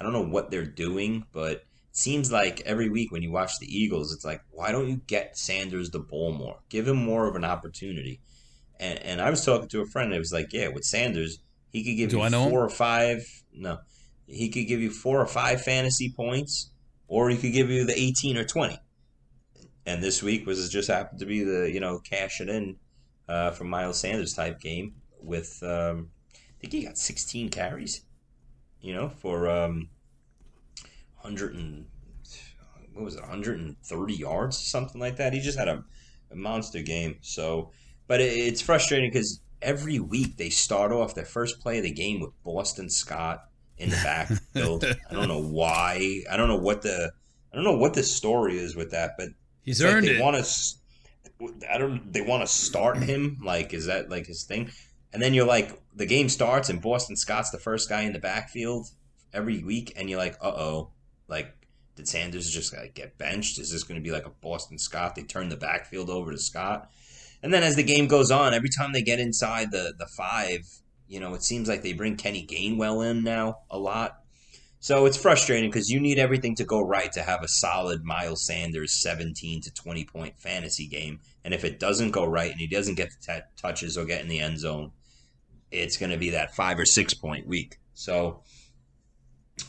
I 0.00 0.04
don't 0.04 0.12
know 0.12 0.24
what 0.24 0.50
they're 0.50 0.64
doing, 0.64 1.24
but 1.32 1.52
it 1.52 1.66
seems 1.92 2.30
like 2.30 2.60
every 2.64 2.88
week 2.88 3.10
when 3.10 3.22
you 3.22 3.32
watch 3.32 3.58
the 3.58 3.66
Eagles, 3.66 4.12
it's 4.12 4.24
like, 4.24 4.42
why 4.50 4.70
don't 4.70 4.88
you 4.88 5.00
get 5.06 5.36
Sanders 5.36 5.90
the 5.90 5.98
ball 5.98 6.32
more? 6.32 6.58
Give 6.68 6.86
him 6.86 6.96
more 6.96 7.26
of 7.26 7.34
an 7.34 7.44
opportunity. 7.44 8.20
And, 8.78 8.98
and 9.00 9.20
I 9.20 9.30
was 9.30 9.44
talking 9.44 9.68
to 9.70 9.80
a 9.80 9.86
friend, 9.86 10.06
and 10.06 10.14
it 10.14 10.20
was 10.20 10.32
like, 10.32 10.52
yeah, 10.52 10.68
with 10.68 10.84
Sanders, 10.84 11.40
he 11.72 11.82
could 11.84 11.96
give 11.96 12.10
Do 12.10 12.18
you 12.18 12.22
I 12.22 12.28
know 12.28 12.48
four 12.48 12.60
him? 12.60 12.66
or 12.66 12.70
five. 12.70 13.42
No, 13.52 13.78
he 14.26 14.50
could 14.50 14.68
give 14.68 14.80
you 14.80 14.90
four 14.90 15.20
or 15.20 15.26
five 15.26 15.62
fantasy 15.62 16.12
points, 16.14 16.70
or 17.08 17.28
he 17.30 17.36
could 17.36 17.52
give 17.52 17.70
you 17.70 17.84
the 17.84 17.98
eighteen 17.98 18.36
or 18.36 18.44
twenty. 18.44 18.78
And 19.88 20.02
this 20.02 20.22
week 20.22 20.46
was 20.46 20.68
just 20.68 20.88
happened 20.88 21.18
to 21.20 21.24
be 21.24 21.42
the 21.42 21.70
you 21.72 21.80
know 21.80 21.98
cash 21.98 22.42
it 22.42 22.50
in 22.50 22.76
uh, 23.26 23.52
from 23.52 23.70
Miles 23.70 23.98
Sanders 23.98 24.34
type 24.34 24.60
game 24.60 24.96
with 25.18 25.62
um, 25.62 26.10
I 26.34 26.60
think 26.60 26.74
he 26.74 26.84
got 26.84 26.98
sixteen 26.98 27.48
carries, 27.48 28.02
you 28.82 28.92
know, 28.92 29.08
for 29.08 29.48
um, 29.48 29.88
hundred 31.16 31.54
and 31.54 31.86
what 32.92 33.02
was 33.02 33.16
it, 33.16 33.24
hundred 33.24 33.60
and 33.60 33.78
thirty 33.82 34.12
yards, 34.12 34.58
something 34.58 35.00
like 35.00 35.16
that. 35.16 35.32
He 35.32 35.40
just 35.40 35.58
had 35.58 35.68
a, 35.68 35.82
a 36.30 36.36
monster 36.36 36.82
game. 36.82 37.16
So, 37.22 37.70
but 38.08 38.20
it, 38.20 38.36
it's 38.36 38.60
frustrating 38.60 39.08
because 39.08 39.40
every 39.62 40.00
week 40.00 40.36
they 40.36 40.50
start 40.50 40.92
off 40.92 41.14
their 41.14 41.24
first 41.24 41.60
play 41.60 41.78
of 41.78 41.84
the 41.84 41.92
game 41.92 42.20
with 42.20 42.32
Boston 42.44 42.90
Scott 42.90 43.40
in 43.78 43.88
the 43.88 43.96
backfield. 44.04 44.84
I 45.10 45.14
don't 45.14 45.28
know 45.28 45.42
why. 45.42 46.24
I 46.30 46.36
don't 46.36 46.48
know 46.48 46.58
what 46.58 46.82
the 46.82 47.10
I 47.50 47.56
don't 47.56 47.64
know 47.64 47.78
what 47.78 47.94
the 47.94 48.02
story 48.02 48.58
is 48.58 48.76
with 48.76 48.90
that, 48.90 49.12
but 49.16 49.30
He's 49.68 49.82
like 49.82 49.94
earned 49.94 50.06
they 50.06 50.16
it. 50.16 50.22
Want 50.22 50.44
to? 50.44 51.70
I 51.70 51.78
don't. 51.78 52.12
They 52.12 52.22
want 52.22 52.42
to 52.42 52.46
start 52.46 52.98
him. 53.02 53.38
Like, 53.44 53.72
is 53.72 53.86
that 53.86 54.10
like 54.10 54.26
his 54.26 54.42
thing? 54.44 54.70
And 55.12 55.22
then 55.22 55.34
you're 55.34 55.46
like, 55.46 55.80
the 55.94 56.06
game 56.06 56.28
starts 56.28 56.68
and 56.68 56.82
Boston 56.82 57.16
Scott's 57.16 57.50
the 57.50 57.58
first 57.58 57.88
guy 57.88 58.02
in 58.02 58.12
the 58.12 58.18
backfield 58.18 58.88
every 59.32 59.62
week, 59.62 59.92
and 59.96 60.10
you're 60.10 60.18
like, 60.18 60.36
uh 60.42 60.48
oh, 60.48 60.90
like. 61.28 61.54
Did 61.96 62.06
Sanders 62.06 62.48
just 62.48 62.72
like 62.72 62.94
get 62.94 63.18
benched? 63.18 63.58
Is 63.58 63.72
this 63.72 63.82
going 63.82 64.00
to 64.00 64.04
be 64.04 64.12
like 64.12 64.24
a 64.24 64.30
Boston 64.30 64.78
Scott? 64.78 65.16
They 65.16 65.24
turn 65.24 65.48
the 65.48 65.56
backfield 65.56 66.10
over 66.10 66.30
to 66.30 66.38
Scott, 66.38 66.88
and 67.42 67.52
then 67.52 67.64
as 67.64 67.74
the 67.74 67.82
game 67.82 68.06
goes 68.06 68.30
on, 68.30 68.54
every 68.54 68.68
time 68.68 68.92
they 68.92 69.02
get 69.02 69.18
inside 69.18 69.72
the 69.72 69.94
the 69.98 70.06
five, 70.16 70.60
you 71.08 71.18
know, 71.18 71.34
it 71.34 71.42
seems 71.42 71.68
like 71.68 71.82
they 71.82 71.92
bring 71.92 72.14
Kenny 72.14 72.46
Gainwell 72.46 73.04
in 73.10 73.24
now 73.24 73.62
a 73.68 73.80
lot. 73.80 74.20
So 74.80 75.06
it's 75.06 75.16
frustrating 75.16 75.70
because 75.70 75.90
you 75.90 75.98
need 75.98 76.18
everything 76.18 76.54
to 76.56 76.64
go 76.64 76.80
right 76.80 77.10
to 77.12 77.22
have 77.22 77.42
a 77.42 77.48
solid 77.48 78.04
Miles 78.04 78.46
Sanders 78.46 78.92
17 78.92 79.62
to 79.62 79.74
20 79.74 80.04
point 80.04 80.38
fantasy 80.38 80.86
game. 80.86 81.18
And 81.44 81.52
if 81.52 81.64
it 81.64 81.80
doesn't 81.80 82.12
go 82.12 82.24
right 82.24 82.50
and 82.50 82.60
he 82.60 82.68
doesn't 82.68 82.94
get 82.94 83.10
the 83.10 83.32
t- 83.34 83.40
touches 83.56 83.98
or 83.98 84.04
get 84.04 84.20
in 84.22 84.28
the 84.28 84.38
end 84.38 84.58
zone, 84.58 84.92
it's 85.72 85.96
going 85.96 86.10
to 86.12 86.16
be 86.16 86.30
that 86.30 86.54
five 86.54 86.78
or 86.78 86.84
six 86.84 87.12
point 87.12 87.46
week. 87.46 87.78
So, 87.94 88.42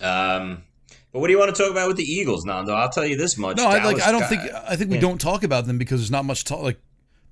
um, 0.01 0.63
but 1.11 1.19
what 1.19 1.27
do 1.27 1.33
you 1.33 1.39
want 1.39 1.55
to 1.55 1.61
talk 1.61 1.71
about 1.71 1.87
with 1.87 1.97
the 1.97 2.03
Eagles, 2.03 2.45
Nando? 2.45 2.73
I'll 2.73 2.89
tell 2.89 3.05
you 3.05 3.17
this 3.17 3.37
much. 3.37 3.57
No, 3.57 3.65
I 3.65 3.83
like. 3.83 4.01
I 4.01 4.11
don't 4.11 4.25
think. 4.25 4.41
I 4.53 4.75
think 4.75 4.91
we 4.91 4.97
Yeah. 4.97 5.01
don't 5.01 5.19
talk 5.19 5.43
about 5.43 5.65
them 5.65 5.77
because 5.79 5.99
there's 6.01 6.11
not 6.11 6.25
much 6.25 6.43
talk. 6.43 6.61
Like 6.61 6.79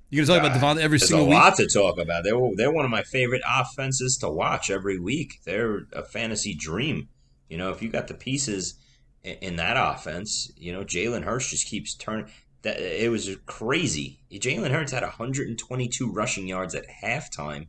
you're 0.09 0.25
gonna 0.25 0.39
talk 0.39 0.49
about 0.49 0.59
DeVonta 0.77 0.81
every 0.81 0.99
single 0.99 1.27
week. 1.27 1.35
There's 1.35 1.41
a 1.41 1.45
lot 1.45 1.57
to 1.57 1.67
talk 1.67 1.99
about. 1.99 2.23
They're 2.23 2.39
they're 2.55 2.71
one 2.71 2.85
of 2.85 2.91
my 2.91 3.03
favorite 3.03 3.43
offenses 3.47 4.17
to 4.21 4.29
watch 4.29 4.71
every 4.71 4.97
week. 4.99 5.41
They're 5.45 5.81
a 5.93 6.03
fantasy 6.03 6.55
dream. 6.55 7.09
You 7.49 7.57
know, 7.57 7.71
if 7.71 7.81
you 7.81 7.89
got 7.89 8.07
the 8.07 8.13
pieces 8.13 8.75
in, 9.23 9.55
that 9.57 9.77
offense, 9.77 10.51
you 10.57 10.71
know, 10.73 10.83
Jalen 10.83 11.23
Hurts 11.23 11.49
just 11.49 11.67
keeps 11.67 11.95
turning. 11.95 12.27
That 12.63 12.79
it 12.79 13.09
was 13.09 13.29
crazy. 13.45 14.19
Jalen 14.31 14.71
Hurts 14.71 14.91
had 14.91 15.03
122 15.03 16.11
rushing 16.11 16.47
yards 16.47 16.75
at 16.75 16.85
halftime 17.03 17.67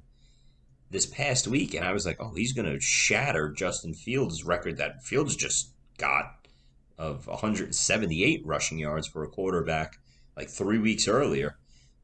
this 0.91 1.07
past 1.07 1.47
week, 1.47 1.75
and 1.75 1.85
I 1.85 1.93
was 1.93 2.07
like, 2.07 2.17
oh, 2.21 2.33
he's 2.35 2.53
going 2.53 2.73
to 2.73 2.81
shatter 2.81 3.51
Justin 3.51 3.95
Fields' 3.95 4.45
record 4.45 4.79
that 4.79 5.05
Fields 5.05 5.37
just 5.37 5.73
got 5.99 6.38
of 6.97 7.27
178 7.27 8.45
rushing 8.45 8.79
yards 8.79 9.07
for 9.07 9.23
a 9.23 9.29
quarterback 9.29 9.99
like 10.37 10.49
three 10.49 10.79
weeks 10.79 11.07
earlier. 11.07 11.57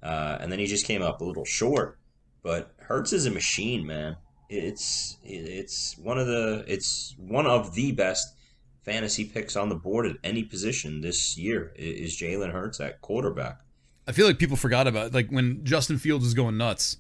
Uh, 0.03 0.39
and 0.41 0.53
then 0.53 0.59
he 0.59 0.67
just 0.67 0.87
came 0.87 1.03
up 1.03 1.21
a 1.21 1.25
little 1.25 1.45
short. 1.45 1.99
But 2.43 2.75
Hurts 2.79 3.13
is 3.13 3.27
a 3.27 3.31
machine, 3.31 3.87
man. 3.87 4.17
It's 4.59 5.17
it's 5.23 5.97
one 5.99 6.19
of 6.19 6.27
the 6.27 6.65
it's 6.67 7.15
one 7.19 7.47
of 7.47 7.75
the 7.75 7.93
best 7.93 8.35
fantasy 8.83 9.25
picks 9.25 9.57
on 9.57 9.69
the 9.69 9.75
board 9.75 10.07
at 10.07 10.17
any 10.23 10.43
position 10.43 11.01
this 11.01 11.39
year 11.39 11.73
is 11.77 12.17
Jalen 12.19 12.53
Hurts 12.53 12.81
at 12.81 13.01
quarterback. 13.01 13.61
I 14.07 14.13
feel 14.13 14.27
like 14.27 14.39
people 14.39 14.57
forgot 14.57 14.87
about 14.87 15.15
like 15.15 15.29
when 15.31 15.65
Justin 15.65 15.99
Fields 15.99 16.25
was 16.25 16.35
going 16.35 16.57
nuts. 16.57 16.99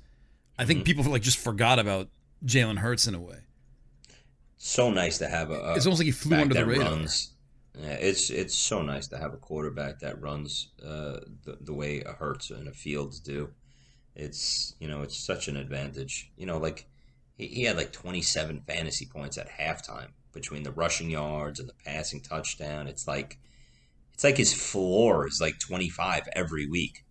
I 0.59 0.65
think 0.65 0.79
Mm-hmm. 0.81 0.85
people 0.85 1.05
like 1.13 1.23
just 1.23 1.39
forgot 1.39 1.79
about 1.79 2.09
Jalen 2.45 2.79
Hurts 2.79 3.07
in 3.07 3.15
a 3.15 3.21
way. 3.21 3.39
So 4.57 4.91
nice 4.91 5.19
to 5.19 5.29
have 5.29 5.51
a, 5.51 5.75
It's 5.75 5.85
almost 5.85 6.01
like 6.01 6.07
he 6.07 6.13
flew 6.13 6.37
under 6.39 6.55
the 6.55 6.65
radar. 6.65 6.85
runs. 6.93 7.31
Yeah, 7.79 7.95
it's 7.95 8.31
it's 8.31 8.55
so 8.55 8.83
nice 8.83 9.09
to 9.09 9.19
have 9.19 9.35
a 9.35 9.37
quarterback 9.37 9.99
that 9.99 10.21
runs 10.23 10.69
uh, 10.83 11.19
the 11.45 11.59
the 11.61 11.75
way 11.75 12.01
a 12.03 12.13
Hurts 12.13 12.51
and 12.51 12.69
a 12.69 12.73
Fields 12.73 13.19
do. 13.19 13.51
It's 14.15 14.75
you 14.79 14.87
know 14.89 15.03
it's 15.03 15.19
such 15.19 15.49
an 15.49 15.57
advantage. 15.57 16.31
You 16.37 16.47
know, 16.47 16.59
like 16.59 16.87
he, 17.37 17.47
he 17.49 17.63
had 17.65 17.77
like 17.77 17.93
twenty 17.93 18.23
seven 18.23 18.63
fantasy 18.67 19.07
points 19.07 19.39
at 19.39 19.49
halftime 19.49 20.09
between 20.33 20.63
the 20.63 20.73
rushing 20.73 21.11
yards 21.11 21.61
and 21.61 21.69
the 21.69 21.75
passing 21.85 22.21
touchdown. 22.21 22.87
It's 22.87 23.07
like 23.07 23.39
it's 24.13 24.25
like 24.25 24.37
his 24.37 24.53
floor 24.53 25.27
is 25.27 25.39
like 25.41 25.59
twenty 25.59 25.89
five 25.89 26.29
every 26.35 26.67
week, 26.67 27.05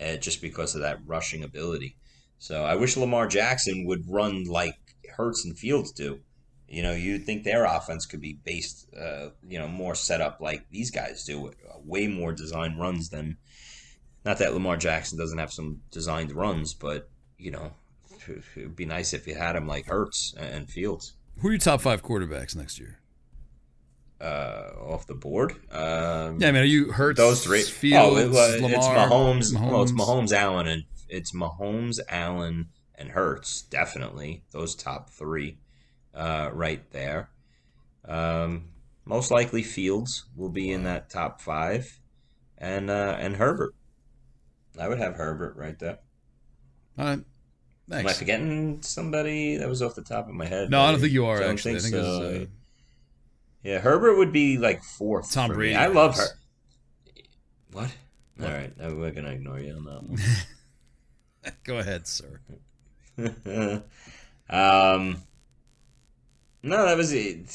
uh, 0.00 0.16
just 0.16 0.40
because 0.40 0.74
of 0.74 0.82
that 0.82 1.00
rushing 1.06 1.44
ability. 1.44 1.96
So 2.38 2.64
I 2.64 2.76
wish 2.76 2.96
Lamar 2.96 3.26
Jackson 3.26 3.84
would 3.86 4.04
run 4.08 4.44
like 4.44 4.78
Hurts 5.16 5.44
and 5.44 5.58
Fields 5.58 5.92
do. 5.92 6.20
You 6.68 6.82
know, 6.82 6.92
you'd 6.92 7.24
think 7.24 7.44
their 7.44 7.64
offense 7.64 8.04
could 8.04 8.20
be 8.20 8.38
based, 8.44 8.88
uh, 8.94 9.30
you 9.42 9.58
know, 9.58 9.68
more 9.68 9.94
set 9.94 10.20
up 10.20 10.38
like 10.40 10.66
these 10.70 10.90
guys 10.90 11.24
do, 11.24 11.48
uh, 11.48 11.78
way 11.82 12.06
more 12.06 12.32
designed 12.32 12.78
runs 12.78 13.08
than. 13.08 13.38
Not 14.24 14.38
that 14.38 14.52
Lamar 14.52 14.76
Jackson 14.76 15.18
doesn't 15.18 15.38
have 15.38 15.52
some 15.52 15.80
designed 15.90 16.32
runs, 16.32 16.74
but 16.74 17.08
you 17.38 17.50
know, 17.50 17.72
it 18.28 18.42
would 18.56 18.76
be 18.76 18.84
nice 18.86 19.12
if 19.14 19.26
you 19.26 19.34
had 19.34 19.56
him 19.56 19.66
like 19.66 19.86
Hurts 19.86 20.34
and 20.38 20.68
Fields 20.68 21.14
Who 21.40 21.48
are 21.48 21.52
your 21.52 21.58
top 21.58 21.80
five 21.80 22.02
quarterbacks 22.02 22.54
next 22.56 22.78
year? 22.78 22.98
uh, 24.20 24.72
off 24.80 25.06
the 25.06 25.14
board. 25.14 25.52
Um, 25.72 26.40
Yeah, 26.40 26.48
I 26.48 26.52
mean, 26.52 26.56
are 26.56 26.64
you 26.64 26.90
Hurts? 26.92 27.18
those 27.18 27.44
three. 27.44 27.62
Fields, 27.62 28.16
oh, 28.16 28.16
it, 28.18 28.28
was- 28.30 28.60
Lamar, 28.60 28.70
it's 28.78 28.86
Mahomes. 28.88 29.52
Mahomes. 29.54 29.70
Well, 29.70 29.82
it's 29.82 29.92
Mahomes, 29.92 30.32
Allen, 30.32 30.66
and 30.66 30.84
it's 31.08 31.32
Mahomes, 31.32 32.00
Allen, 32.08 32.68
and 32.96 33.10
Hurts. 33.10 33.62
Definitely 33.62 34.42
those 34.50 34.74
top 34.74 35.10
three, 35.10 35.58
uh, 36.14 36.50
right 36.52 36.82
there. 36.90 37.30
Um, 38.04 38.70
most 39.04 39.30
likely 39.30 39.62
Fields 39.62 40.24
will 40.36 40.48
be 40.50 40.70
in 40.72 40.82
that 40.82 41.10
top 41.10 41.40
five, 41.40 42.00
and 42.58 42.90
uh, 42.90 43.16
and 43.20 43.36
Herbert. 43.36 43.74
I 44.80 44.88
would 44.88 44.98
have 44.98 45.14
Herbert 45.14 45.54
right 45.56 45.78
there. 45.78 45.98
All 46.98 47.04
right. 47.04 47.20
Am 47.90 48.06
I 48.06 48.12
forgetting 48.12 48.82
somebody 48.82 49.56
that 49.56 49.68
was 49.68 49.82
off 49.82 49.94
the 49.94 50.02
top 50.02 50.28
of 50.28 50.34
my 50.34 50.44
head? 50.44 50.70
No, 50.70 50.80
I 50.80 50.90
don't 50.90 51.00
think 51.00 51.12
you 51.12 51.26
are 51.26 51.40
Don't 51.40 51.52
actually. 51.52 51.76
I 51.76 51.78
think 51.78 51.94
so. 51.94 52.22
it's, 52.22 52.42
uh, 52.42 52.46
yeah, 53.62 53.78
Herbert 53.78 54.16
would 54.16 54.32
be 54.32 54.58
like 54.58 54.82
fourth. 54.82 55.32
Tom. 55.32 55.50
Brady, 55.50 55.74
I 55.74 55.86
love 55.86 56.16
her. 56.16 56.26
perhaps. 56.26 56.38
What? 57.72 57.90
All 58.40 58.54
right, 58.54 58.72
we're 58.78 59.10
gonna 59.10 59.30
ignore 59.30 59.58
you 59.58 59.74
on 59.74 59.84
that 59.84 60.02
one. 60.02 60.18
Go 61.64 61.78
ahead, 61.78 62.06
sir. 62.06 62.40
um, 64.48 65.22
no, 66.62 66.86
that 66.86 66.96
was 66.96 67.12
it. 67.12 67.50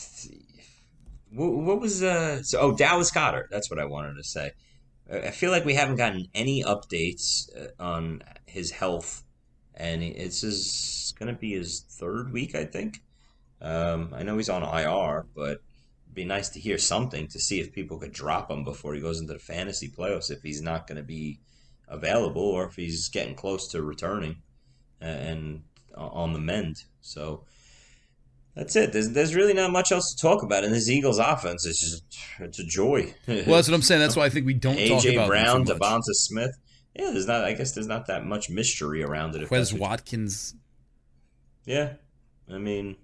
What, 1.31 1.51
what 1.51 1.79
was 1.79 2.03
uh? 2.03 2.43
So, 2.43 2.59
oh, 2.59 2.75
Dallas 2.75 3.11
Goedert. 3.11 3.49
That's 3.49 3.69
what 3.69 3.79
I 3.79 3.85
wanted 3.85 4.15
to 4.15 4.23
say. 4.23 4.51
I 5.11 5.19
I 5.19 5.31
feel 5.31 5.51
like 5.51 5.63
we 5.65 5.75
haven't 5.75 5.95
gotten 5.95 6.27
any 6.33 6.63
updates 6.63 7.47
uh, 7.57 7.81
on 7.81 8.23
his 8.45 8.71
health, 8.71 9.22
and 9.75 10.03
it's 10.03 10.41
his 10.41 11.13
going 11.17 11.33
to 11.33 11.39
be 11.39 11.53
his 11.53 11.81
third 11.81 12.31
week, 12.31 12.55
I 12.55 12.65
think. 12.65 13.01
Um, 13.61 14.13
I 14.13 14.23
know 14.23 14.37
he's 14.37 14.49
on 14.49 14.63
IR, 14.63 15.25
but 15.35 15.61
it'd 16.05 16.13
be 16.13 16.25
nice 16.25 16.49
to 16.49 16.59
hear 16.59 16.77
something 16.77 17.27
to 17.27 17.39
see 17.39 17.59
if 17.59 17.71
people 17.71 17.97
could 17.97 18.11
drop 18.11 18.51
him 18.51 18.63
before 18.63 18.93
he 18.93 19.01
goes 19.01 19.19
into 19.19 19.33
the 19.33 19.39
fantasy 19.39 19.89
playoffs 19.89 20.31
if 20.31 20.41
he's 20.41 20.61
not 20.61 20.87
going 20.87 20.97
to 20.97 21.03
be 21.03 21.39
available 21.87 22.41
or 22.41 22.65
if 22.65 22.75
he's 22.75 23.09
getting 23.09 23.35
close 23.35 23.67
to 23.69 23.81
returning 23.81 24.37
and 24.99 25.63
on 25.95 26.33
the 26.33 26.39
mend. 26.39 26.83
So 27.01 27.43
that's 28.55 28.75
it. 28.75 28.93
There's, 28.93 29.11
there's 29.11 29.35
really 29.35 29.53
not 29.53 29.71
much 29.71 29.91
else 29.91 30.13
to 30.13 30.21
talk 30.21 30.43
about. 30.43 30.63
in 30.63 30.71
this 30.71 30.89
Eagles 30.89 31.19
offense 31.19 31.65
It's 31.65 31.79
just 31.79 32.03
it's 32.39 32.59
a 32.59 32.65
joy. 32.65 33.13
Well, 33.27 33.43
that's 33.45 33.67
what 33.67 33.75
I'm 33.75 33.81
saying. 33.81 34.01
That's 34.01 34.15
why 34.15 34.25
I 34.25 34.29
think 34.29 34.45
we 34.45 34.53
don't 34.53 34.75
talk 34.87 35.03
AJ 35.03 35.13
about 35.13 35.27
Brown, 35.27 35.63
them 35.63 35.65
too 35.65 35.73
much. 35.79 35.81
Devonta 35.81 36.13
Smith. 36.13 36.57
Yeah, 36.95 37.11
there's 37.11 37.27
not. 37.27 37.43
I 37.43 37.53
guess 37.53 37.71
there's 37.73 37.87
not 37.87 38.05
that 38.07 38.25
much 38.25 38.49
mystery 38.49 39.03
around 39.03 39.35
it. 39.35 39.43
If 39.43 39.49
Quez 39.49 39.77
Watkins. 39.77 40.55
yeah, 41.65 41.93
I 42.51 42.57
mean, 42.59 42.97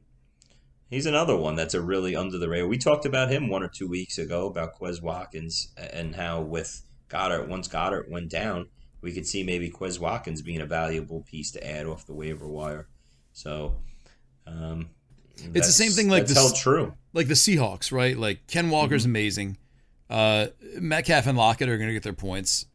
he's 0.90 1.06
another 1.08 1.36
one 1.36 1.56
that's 1.56 1.74
a 1.74 1.82
really 1.82 2.16
under 2.16 2.38
the 2.38 2.48
radar. 2.50 2.68
We 2.68 2.78
talked 2.78 3.06
about 3.06 3.32
him 3.32 3.50
one 3.50 3.64
or 3.64 3.68
two 3.68 3.88
weeks 3.88 4.18
ago 4.18 4.48
about 4.48 4.78
Quez 4.80 5.02
Watkins 5.02 5.70
and 5.78 6.16
how 6.16 6.42
with 6.42 6.84
Goedert, 7.10 7.48
once 7.48 7.68
Goedert 7.68 8.10
went 8.12 8.30
down, 8.30 8.68
we 9.02 9.12
could 9.12 9.26
see 9.26 9.44
maybe 9.44 9.72
Quez 9.72 9.98
Watkins 10.00 10.42
being 10.44 10.62
a 10.62 10.66
valuable 10.68 11.22
piece 11.24 11.50
to 11.52 11.68
add 11.68 11.88
off 11.88 12.06
the 12.06 12.14
waiver 12.14 12.48
wire. 12.48 12.88
So, 13.34 13.78
um, 14.46 14.90
It's 15.56 15.66
the 15.68 15.74
same 15.74 15.92
thing 15.92 16.10
like 16.10 16.28
this- 16.28 16.38
held 16.38 16.56
true. 16.56 16.94
like 17.14 17.28
the 17.28 17.34
Seahawks, 17.34 17.92
right? 17.92 18.16
Like 18.18 18.46
Ken 18.46 18.70
Walker's 18.70 19.04
Mm-hmm. 19.04 19.12
amazing. 19.12 19.58
Uh, 20.10 20.48
Metcalf 20.80 21.26
and 21.28 21.38
Lockett 21.38 21.70
are 21.70 21.78
going 21.78 21.88
to 21.88 21.94
get 21.94 22.04
their 22.04 22.14
points. 22.14 22.66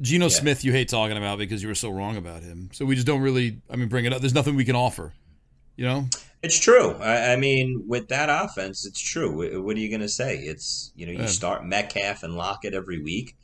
Geno 0.00 0.26
yeah. 0.26 0.30
Smith, 0.30 0.64
you 0.64 0.72
hate 0.72 0.88
talking 0.88 1.16
about 1.16 1.38
because 1.38 1.62
you 1.62 1.68
were 1.68 1.74
so 1.74 1.90
wrong 1.90 2.16
about 2.16 2.42
him. 2.42 2.70
So 2.72 2.84
we 2.84 2.94
just 2.94 3.06
don't 3.06 3.20
really. 3.20 3.60
I 3.70 3.76
mean, 3.76 3.88
bring 3.88 4.04
it 4.04 4.12
up. 4.12 4.20
There's 4.20 4.34
nothing 4.34 4.56
we 4.56 4.64
can 4.64 4.76
offer. 4.76 5.12
You 5.76 5.86
know. 5.86 6.06
It's 6.42 6.58
true. 6.58 6.92
I, 6.96 7.32
I 7.32 7.36
mean, 7.36 7.84
with 7.88 8.08
that 8.08 8.28
offense, 8.28 8.84
it's 8.84 9.00
true. 9.00 9.62
What 9.62 9.76
are 9.76 9.80
you 9.80 9.88
going 9.88 10.02
to 10.02 10.08
say? 10.08 10.38
It's 10.38 10.92
you 10.94 11.06
know 11.06 11.12
you 11.12 11.20
yeah. 11.20 11.26
start 11.26 11.64
Metcalf 11.64 12.22
and 12.22 12.36
Lockett 12.36 12.74
every 12.74 13.02
week. 13.02 13.36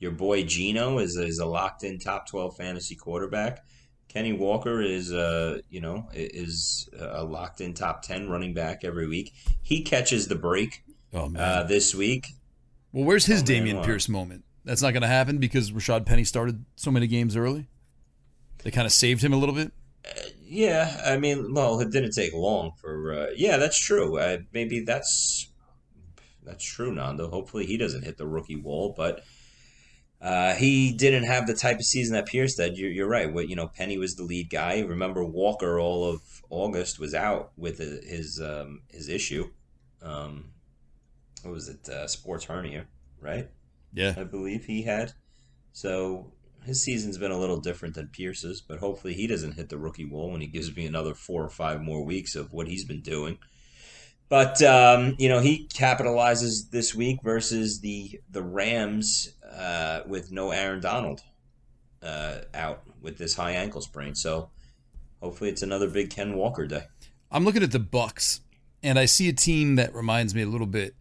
Your 0.00 0.10
boy 0.10 0.44
Geno 0.44 0.98
is 0.98 1.16
is 1.16 1.38
a 1.38 1.46
locked 1.46 1.82
in 1.84 1.98
top 1.98 2.28
twelve 2.28 2.56
fantasy 2.56 2.94
quarterback. 2.94 3.64
Kenny 4.08 4.34
Walker 4.34 4.82
is 4.82 5.12
uh 5.12 5.60
you 5.70 5.80
know 5.80 6.08
is 6.12 6.90
a 6.98 7.24
locked 7.24 7.62
in 7.62 7.72
top 7.72 8.02
ten 8.02 8.28
running 8.28 8.52
back 8.52 8.84
every 8.84 9.08
week. 9.08 9.32
He 9.62 9.82
catches 9.82 10.28
the 10.28 10.34
break 10.34 10.84
oh, 11.14 11.32
uh, 11.34 11.62
this 11.62 11.94
week. 11.94 12.26
Well, 12.92 13.04
where's 13.04 13.24
his 13.24 13.40
oh, 13.40 13.46
Dameon 13.46 13.82
Pierce 13.82 14.08
moment? 14.10 14.44
That's 14.64 14.82
not 14.82 14.92
going 14.92 15.02
to 15.02 15.08
happen 15.08 15.38
because 15.38 15.72
Rashaad 15.72 16.06
Penny 16.06 16.24
started 16.24 16.64
so 16.76 16.90
many 16.90 17.06
games 17.06 17.36
early. 17.36 17.68
They 18.62 18.70
kind 18.70 18.86
of 18.86 18.92
saved 18.92 19.22
him 19.22 19.32
a 19.32 19.36
little 19.36 19.54
bit. 19.54 19.72
Uh, 20.04 20.20
yeah, 20.40 21.00
I 21.04 21.16
mean, 21.16 21.52
well, 21.54 21.80
it 21.80 21.90
didn't 21.90 22.12
take 22.12 22.32
long 22.32 22.72
for. 22.80 23.12
Uh, 23.12 23.26
yeah, 23.36 23.56
that's 23.56 23.78
true. 23.78 24.18
Uh, 24.18 24.38
maybe 24.52 24.80
that's 24.80 25.50
that's 26.44 26.64
true, 26.64 26.94
Nando. 26.94 27.28
Hopefully, 27.28 27.66
he 27.66 27.76
doesn't 27.76 28.04
hit 28.04 28.18
the 28.18 28.26
rookie 28.26 28.56
wall, 28.56 28.94
but 28.96 29.24
uh, 30.20 30.54
he 30.54 30.92
didn't 30.92 31.24
have 31.24 31.46
the 31.46 31.54
type 31.54 31.78
of 31.78 31.84
season 31.84 32.14
that 32.14 32.26
Pierce 32.26 32.54
did. 32.54 32.78
You're, 32.78 32.90
you're 32.90 33.08
right. 33.08 33.32
What 33.32 33.48
you 33.48 33.56
know, 33.56 33.68
Penny 33.68 33.98
was 33.98 34.14
the 34.14 34.22
lead 34.22 34.50
guy. 34.50 34.80
Remember, 34.80 35.24
Walker 35.24 35.80
all 35.80 36.08
of 36.08 36.20
August 36.50 37.00
was 37.00 37.14
out 37.14 37.52
with 37.56 37.78
his 37.78 38.40
um, 38.40 38.82
his 38.88 39.08
issue. 39.08 39.50
Um, 40.00 40.50
what 41.42 41.52
was 41.52 41.68
it? 41.68 41.88
Uh, 41.88 42.06
sports 42.06 42.44
hernia, 42.44 42.86
right? 43.20 43.48
Yeah, 43.92 44.14
I 44.16 44.24
believe 44.24 44.64
he 44.64 44.82
had. 44.82 45.12
So 45.72 46.32
his 46.64 46.82
season's 46.82 47.18
been 47.18 47.30
a 47.30 47.38
little 47.38 47.60
different 47.60 47.94
than 47.94 48.08
Pierce's, 48.08 48.60
but 48.60 48.78
hopefully 48.78 49.14
he 49.14 49.26
doesn't 49.26 49.52
hit 49.52 49.68
the 49.68 49.78
rookie 49.78 50.04
wall 50.04 50.30
when 50.30 50.40
he 50.40 50.46
gives 50.46 50.74
me 50.74 50.86
another 50.86 51.14
four 51.14 51.42
or 51.44 51.48
five 51.48 51.82
more 51.82 52.04
weeks 52.04 52.34
of 52.34 52.52
what 52.52 52.68
he's 52.68 52.84
been 52.84 53.00
doing. 53.00 53.38
But 54.28 54.62
um, 54.62 55.14
you 55.18 55.28
know 55.28 55.40
he 55.40 55.68
capitalizes 55.74 56.70
this 56.70 56.94
week 56.94 57.18
versus 57.22 57.80
the 57.80 58.20
the 58.30 58.42
Rams 58.42 59.34
uh, 59.50 60.00
with 60.06 60.32
no 60.32 60.50
Aaron 60.50 60.80
Donald 60.80 61.22
uh, 62.02 62.38
out 62.54 62.82
with 63.00 63.18
this 63.18 63.34
high 63.34 63.52
ankle 63.52 63.80
sprain. 63.80 64.14
So 64.14 64.50
hopefully 65.20 65.50
it's 65.50 65.62
another 65.62 65.88
big 65.88 66.10
Ken 66.10 66.34
Walker 66.34 66.66
day. 66.66 66.84
I'm 67.30 67.44
looking 67.44 67.62
at 67.62 67.72
the 67.72 67.78
Bucks, 67.78 68.40
and 68.82 68.98
I 68.98 69.06
see 69.06 69.28
a 69.28 69.32
team 69.32 69.76
that 69.76 69.94
reminds 69.94 70.34
me 70.34 70.42
a 70.42 70.46
little 70.46 70.66
bit, 70.66 70.94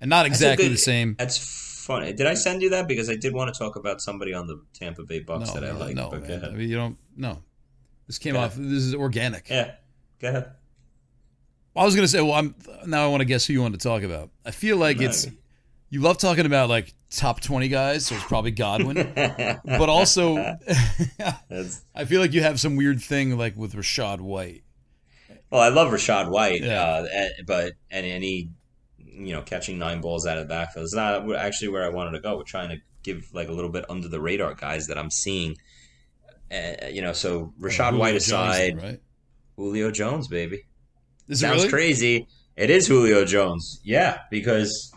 and 0.00 0.08
not 0.08 0.26
exactly 0.26 0.66
good, 0.66 0.74
the 0.74 0.78
same. 0.78 1.16
That's 1.18 1.38
funny. 1.84 2.12
Did 2.12 2.26
I 2.26 2.34
send 2.34 2.62
you 2.62 2.70
that 2.70 2.88
because 2.88 3.10
I 3.10 3.16
did 3.16 3.32
want 3.32 3.52
to 3.52 3.58
talk 3.58 3.76
about 3.76 4.00
somebody 4.00 4.34
on 4.34 4.46
the 4.46 4.60
Tampa 4.72 5.02
Bay 5.04 5.20
Bucks 5.20 5.54
no, 5.54 5.60
that 5.60 5.68
I 5.68 5.72
like? 5.72 5.94
No, 5.94 6.10
I 6.10 6.50
mean 6.50 6.68
you 6.68 6.76
don't. 6.76 6.96
No, 7.16 7.42
this 8.06 8.18
came 8.18 8.36
off. 8.36 8.54
This 8.54 8.82
is 8.82 8.94
organic. 8.94 9.48
Yeah, 9.48 9.72
go 10.20 10.28
ahead. 10.28 10.52
I 11.76 11.84
was 11.84 11.94
gonna 11.94 12.08
say, 12.08 12.20
well, 12.20 12.34
I'm 12.34 12.54
now. 12.86 13.04
I 13.04 13.08
want 13.08 13.20
to 13.20 13.24
guess 13.24 13.46
who 13.46 13.52
you 13.52 13.62
want 13.62 13.74
to 13.74 13.80
talk 13.80 14.02
about. 14.02 14.30
I 14.44 14.50
feel 14.50 14.76
like 14.76 14.98
no. 14.98 15.06
it's 15.06 15.26
you 15.90 16.00
love 16.00 16.18
talking 16.18 16.46
about 16.46 16.68
like 16.68 16.94
top 17.10 17.40
twenty 17.40 17.68
guys, 17.68 18.06
so 18.06 18.14
it's 18.14 18.24
probably 18.24 18.52
Godwin, 18.52 19.12
but 19.64 19.88
also 19.88 20.36
I 21.94 22.04
feel 22.04 22.20
like 22.20 22.32
you 22.32 22.42
have 22.42 22.60
some 22.60 22.76
weird 22.76 23.00
thing 23.00 23.36
like 23.36 23.56
with 23.56 23.74
Rachaad 23.74 24.20
White. 24.20 24.62
Well, 25.50 25.60
I 25.60 25.68
love 25.68 25.92
Rachaad 25.92 26.30
White, 26.30 26.62
yeah. 26.62 26.82
uh, 26.82 27.28
but 27.46 27.74
and 27.90 28.06
any 28.06 28.50
you 29.16 29.32
know 29.32 29.42
catching 29.42 29.78
nine 29.78 30.00
balls 30.00 30.26
out 30.26 30.38
of 30.38 30.44
the 30.44 30.48
backfield 30.48 30.84
is 30.84 30.94
not 30.94 31.34
actually 31.36 31.68
where 31.68 31.84
I 31.84 31.88
wanted 31.88 32.12
to 32.12 32.20
go. 32.20 32.36
We're 32.36 32.44
trying 32.44 32.70
to 32.70 32.76
give 33.02 33.28
like 33.32 33.48
a 33.48 33.52
little 33.52 33.70
bit 33.70 33.84
under 33.88 34.08
the 34.08 34.20
radar 34.20 34.54
guys 34.54 34.86
that 34.88 34.98
I'm 34.98 35.10
seeing. 35.10 35.56
Uh, 36.50 36.86
you 36.90 37.02
know, 37.02 37.12
so 37.12 37.52
Rachaad 37.60 37.98
White 37.98 38.16
aside, 38.16 38.72
Jones, 38.72 38.82
right? 38.82 39.00
Julio 39.56 39.90
Jones, 39.90 40.28
baby. 40.28 40.64
Is 41.28 41.40
Sounds 41.40 41.62
really? 41.62 41.68
crazy. 41.70 42.26
It 42.56 42.70
is 42.70 42.86
Julio 42.86 43.24
Jones. 43.24 43.80
Yeah, 43.82 44.18
because 44.30 44.92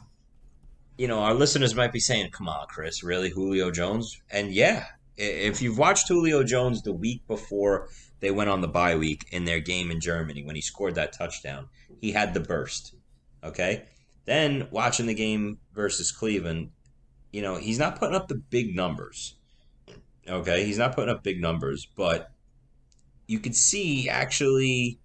you 0.97 1.07
know 1.07 1.19
our 1.19 1.33
listeners 1.33 1.75
might 1.75 1.93
be 1.93 1.99
saying, 1.99 2.31
"Come 2.31 2.49
on, 2.49 2.67
Chris, 2.67 3.03
really 3.03 3.29
Julio 3.29 3.71
Jones?" 3.71 4.21
And 4.29 4.51
yeah, 4.51 4.85
if 5.15 5.61
you've 5.61 5.77
watched 5.77 6.07
Julio 6.07 6.43
Jones 6.43 6.81
the 6.81 6.93
week 6.93 7.25
before 7.27 7.89
they 8.19 8.31
went 8.31 8.49
on 8.49 8.61
the 8.61 8.67
bye 8.67 8.95
week 8.95 9.25
in 9.31 9.45
their 9.45 9.59
game 9.59 9.89
in 9.91 9.99
Germany 9.99 10.43
when 10.43 10.55
he 10.55 10.61
scored 10.61 10.95
that 10.95 11.13
touchdown, 11.13 11.67
he 12.01 12.11
had 12.11 12.33
the 12.33 12.39
burst. 12.39 12.95
Okay, 13.43 13.85
then 14.27 14.67
watching 14.69 15.07
the 15.07 15.15
game 15.15 15.57
versus 15.73 16.11
Cleveland, 16.11 16.69
you 17.31 17.41
know 17.41 17.55
he's 17.55 17.79
not 17.79 17.97
putting 17.97 18.15
up 18.15 18.27
the 18.27 18.35
big 18.35 18.75
numbers. 18.75 19.33
Okay, 20.29 20.65
he's 20.65 20.77
not 20.77 20.93
putting 20.93 21.09
up 21.09 21.23
big 21.23 21.41
numbers, 21.41 21.87
but 21.95 22.29
you 23.27 23.39
could 23.39 23.55
see 23.55 24.09
actually 24.09 24.99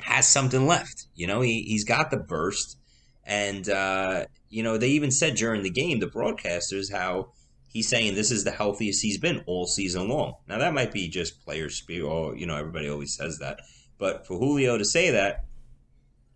has 0.00 0.26
something 0.26 0.66
left. 0.66 1.06
You 1.14 1.26
know, 1.26 1.40
he, 1.40 1.62
he's 1.62 1.84
got 1.84 2.10
the 2.10 2.16
burst. 2.16 2.78
And, 3.24 3.68
uh, 3.68 4.26
you 4.48 4.62
know, 4.62 4.76
they 4.76 4.88
even 4.88 5.10
said 5.10 5.36
during 5.36 5.62
the 5.62 5.70
game, 5.70 6.00
the 6.00 6.06
broadcasters, 6.06 6.92
how 6.92 7.32
he's 7.68 7.88
saying 7.88 8.14
this 8.14 8.30
is 8.30 8.44
the 8.44 8.50
healthiest 8.50 9.02
he's 9.02 9.18
been 9.18 9.42
all 9.46 9.66
season 9.66 10.08
long. 10.08 10.34
Now, 10.48 10.58
that 10.58 10.74
might 10.74 10.92
be 10.92 11.08
just 11.08 11.44
player 11.44 11.68
speak, 11.68 12.02
or, 12.02 12.36
you 12.36 12.46
know, 12.46 12.56
everybody 12.56 12.88
always 12.88 13.14
says 13.14 13.38
that. 13.38 13.60
But 13.98 14.26
for 14.26 14.38
Julio 14.38 14.78
to 14.78 14.84
say 14.84 15.10
that, 15.10 15.44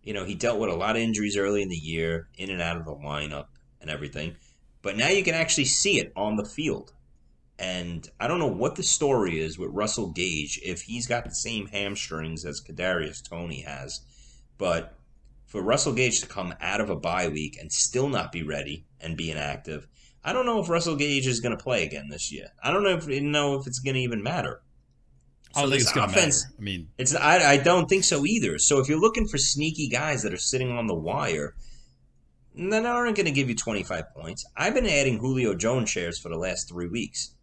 you 0.05 0.13
know, 0.13 0.23
he 0.23 0.35
dealt 0.35 0.59
with 0.59 0.69
a 0.69 0.75
lot 0.75 0.95
of 0.95 1.01
injuries 1.01 1.35
early 1.35 1.61
in 1.61 1.69
the 1.69 1.75
year, 1.75 2.29
in 2.37 2.51
and 2.51 2.61
out 2.61 2.77
of 2.77 2.85
the 2.85 2.95
lineup 2.95 3.47
and 3.81 3.89
everything. 3.89 4.35
But 4.81 4.95
now 4.95 5.09
you 5.09 5.23
can 5.23 5.33
actually 5.33 5.65
see 5.65 5.99
it 5.99 6.13
on 6.15 6.37
the 6.37 6.45
field. 6.45 6.93
And 7.57 8.07
I 8.19 8.27
don't 8.27 8.39
know 8.39 8.47
what 8.47 8.75
the 8.75 8.83
story 8.83 9.39
is 9.39 9.57
with 9.57 9.71
Russell 9.71 10.11
Gage 10.11 10.59
if 10.63 10.83
he's 10.83 11.07
got 11.07 11.25
the 11.25 11.31
same 11.31 11.67
hamstrings 11.67 12.45
as 12.45 12.61
Kadarius 12.61 13.27
Toney 13.27 13.61
has, 13.61 14.01
but 14.57 14.95
for 15.45 15.61
Russell 15.61 15.93
Gage 15.93 16.19
to 16.21 16.27
come 16.27 16.53
out 16.59 16.81
of 16.81 16.89
a 16.89 16.95
bye 16.95 17.29
week 17.29 17.57
and 17.59 17.71
still 17.71 18.09
not 18.09 18.31
be 18.31 18.43
ready 18.43 18.85
and 18.99 19.17
be 19.17 19.31
inactive, 19.31 19.87
I 20.23 20.33
don't 20.33 20.45
know 20.45 20.59
if 20.59 20.69
Russell 20.69 20.97
Gage 20.97 21.27
is 21.27 21.39
going 21.39 21.57
to 21.57 21.63
play 21.63 21.83
again 21.83 22.09
this 22.09 22.31
year. 22.31 22.49
I 22.61 22.71
don't 22.71 22.83
know 22.83 22.97
if 22.97 23.07
know 23.07 23.55
if 23.55 23.67
it's 23.67 23.79
going 23.79 23.95
to 23.95 24.01
even 24.01 24.21
matter. 24.21 24.61
So 25.55 25.61
I 25.61 25.63
don't 25.63 25.71
think 25.71 25.81
it's 25.81 25.91
going 25.93 26.09
to 26.09 26.15
matter. 26.15 26.31
I 26.57 26.61
mean, 26.61 26.89
it's 26.97 27.15
I, 27.15 27.51
I 27.51 27.57
don't 27.57 27.87
think 27.87 28.03
so 28.03 28.25
either. 28.25 28.59
So 28.59 28.79
if 28.79 28.89
you're 28.89 28.99
looking 28.99 29.27
for 29.27 29.37
sneaky 29.37 29.87
guys 29.87 30.23
that 30.23 30.33
are 30.33 30.37
sitting 30.37 30.71
on 30.71 30.87
the 30.87 30.95
wire, 30.95 31.55
then 32.53 32.85
aren't 32.85 33.15
going 33.15 33.25
to 33.25 33.31
give 33.31 33.49
you 33.49 33.55
25 33.55 34.13
points. 34.13 34.45
I've 34.55 34.73
been 34.73 34.85
adding 34.85 35.19
Julio 35.19 35.55
Jones 35.55 35.89
shares 35.89 36.19
for 36.19 36.29
the 36.29 36.37
last 36.37 36.69
three 36.69 36.87
weeks. 36.87 37.35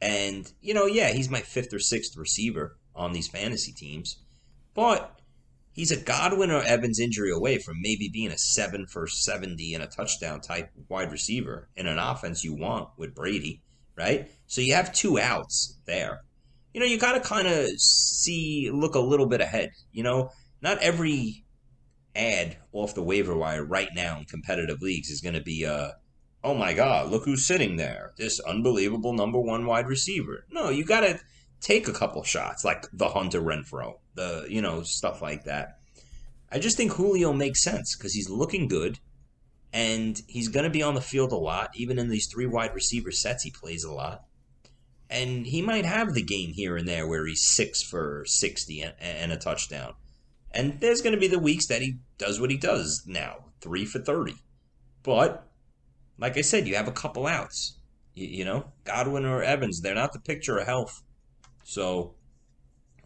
And, 0.00 0.50
you 0.60 0.72
know, 0.72 0.86
yeah, 0.86 1.12
he's 1.12 1.28
my 1.28 1.40
fifth 1.40 1.74
or 1.74 1.78
sixth 1.78 2.16
receiver 2.16 2.78
on 2.94 3.12
these 3.12 3.28
fantasy 3.28 3.72
teams. 3.72 4.18
But 4.74 5.20
he's 5.72 5.90
a 5.90 6.00
Godwin 6.00 6.50
or 6.50 6.62
Evans 6.62 6.98
injury 6.98 7.30
away 7.30 7.58
from 7.58 7.80
maybe 7.80 8.08
being 8.10 8.30
a 8.30 8.38
seven 8.38 8.86
for 8.86 9.06
70 9.06 9.74
and 9.74 9.82
a 9.82 9.86
touchdown 9.86 10.40
type 10.40 10.70
wide 10.88 11.12
receiver 11.12 11.68
in 11.76 11.86
an 11.86 11.98
offense 11.98 12.44
you 12.44 12.54
want 12.54 12.88
with 12.96 13.14
Brady, 13.14 13.62
right? 13.96 14.30
So 14.46 14.60
you 14.60 14.74
have 14.74 14.92
two 14.92 15.18
outs 15.18 15.78
there. 15.86 16.22
You 16.72 16.80
know, 16.80 16.86
you 16.86 16.98
got 16.98 17.12
to 17.12 17.20
kind 17.20 17.48
of 17.48 17.68
see, 17.80 18.70
look 18.72 18.94
a 18.94 19.00
little 19.00 19.26
bit 19.26 19.40
ahead. 19.40 19.72
You 19.92 20.02
know, 20.02 20.30
not 20.62 20.78
every 20.78 21.44
add 22.14 22.56
off 22.72 22.94
the 22.94 23.02
waiver 23.02 23.36
wire 23.36 23.64
right 23.64 23.90
now 23.94 24.18
in 24.18 24.24
competitive 24.24 24.82
leagues 24.82 25.10
is 25.10 25.20
going 25.20 25.34
to 25.34 25.40
be 25.40 25.64
a 25.64 25.94
oh 26.42 26.54
my 26.54 26.72
God, 26.72 27.10
look 27.10 27.24
who's 27.24 27.46
sitting 27.46 27.76
there. 27.76 28.12
This 28.16 28.40
unbelievable 28.40 29.12
number 29.12 29.38
one 29.38 29.66
wide 29.66 29.86
receiver. 29.86 30.46
No, 30.50 30.70
you 30.70 30.84
got 30.84 31.00
to 31.00 31.20
take 31.60 31.88
a 31.88 31.92
couple 31.92 32.22
shots, 32.22 32.64
like 32.64 32.86
the 32.92 33.08
Hunter 33.08 33.40
Renfrow, 33.40 33.98
the, 34.14 34.46
you 34.48 34.62
know, 34.62 34.82
stuff 34.82 35.20
like 35.20 35.44
that. 35.44 35.78
I 36.50 36.58
just 36.58 36.76
think 36.76 36.92
Julio 36.92 37.32
makes 37.32 37.62
sense 37.62 37.94
because 37.94 38.14
he's 38.14 38.30
looking 38.30 38.68
good 38.68 38.98
and 39.72 40.20
he's 40.26 40.48
going 40.48 40.64
to 40.64 40.70
be 40.70 40.82
on 40.82 40.94
the 40.94 41.00
field 41.00 41.32
a 41.32 41.36
lot. 41.36 41.70
Even 41.74 41.98
in 41.98 42.08
these 42.08 42.26
three 42.26 42.46
wide 42.46 42.74
receiver 42.74 43.12
sets, 43.12 43.44
he 43.44 43.50
plays 43.50 43.84
a 43.84 43.92
lot. 43.92 44.24
And 45.10 45.46
he 45.46 45.60
might 45.60 45.84
have 45.84 46.14
the 46.14 46.22
game 46.22 46.52
here 46.52 46.76
and 46.76 46.86
there 46.86 47.06
where 47.06 47.26
he's 47.26 47.42
six 47.42 47.82
for 47.82 48.24
60 48.26 48.80
and, 48.80 48.94
and 49.00 49.32
a 49.32 49.36
touchdown. 49.36 49.94
And 50.52 50.80
there's 50.80 51.02
going 51.02 51.14
to 51.14 51.20
be 51.20 51.28
the 51.28 51.38
weeks 51.38 51.66
that 51.66 51.82
he 51.82 51.98
does 52.16 52.40
what 52.40 52.50
he 52.50 52.56
does 52.56 53.04
now, 53.06 53.46
three 53.60 53.84
for 53.84 53.98
30. 53.98 54.34
But 55.02 55.46
like 56.18 56.36
I 56.36 56.42
said, 56.42 56.68
you 56.68 56.76
have 56.76 56.88
a 56.88 56.92
couple 56.92 57.26
outs. 57.26 57.78
You, 58.14 58.26
you 58.28 58.44
know, 58.44 58.66
Godwin 58.84 59.24
or 59.24 59.42
Evans, 59.42 59.80
they're 59.80 59.94
not 59.94 60.12
the 60.12 60.20
picture 60.20 60.58
of 60.58 60.66
health. 60.66 61.02
So 61.64 62.14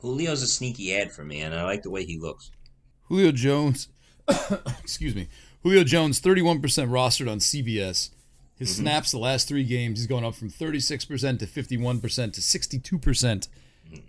Julio's 0.01 0.43
a 0.43 0.47
sneaky 0.47 0.95
add 0.95 1.13
for 1.13 1.25
me, 1.25 1.41
and 1.41 1.55
I 1.55 1.65
like 1.65 1.83
the 1.83 1.91
way 1.91 2.05
he 2.05 2.19
looks. 2.19 2.51
Julio 3.05 3.33
Jones, 3.33 3.89
excuse 4.83 5.15
me, 5.15 5.29
Julio 5.63 5.85
Jones, 5.85 6.21
31% 6.21 6.61
rostered 6.61 7.31
on 7.31 7.39
CBS. 7.39 8.11
His 8.57 8.73
mm-hmm. 8.73 8.83
snaps 8.83 9.11
the 9.11 9.19
last 9.19 9.49
three 9.49 9.65
games, 9.65 9.99
he's 9.99 10.07
going 10.07 10.25
up 10.25 10.35
from 10.35 10.51
36% 10.51 11.39
to 11.41 11.47
51% 11.47 12.33
to 12.33 12.41
62% 12.41 13.49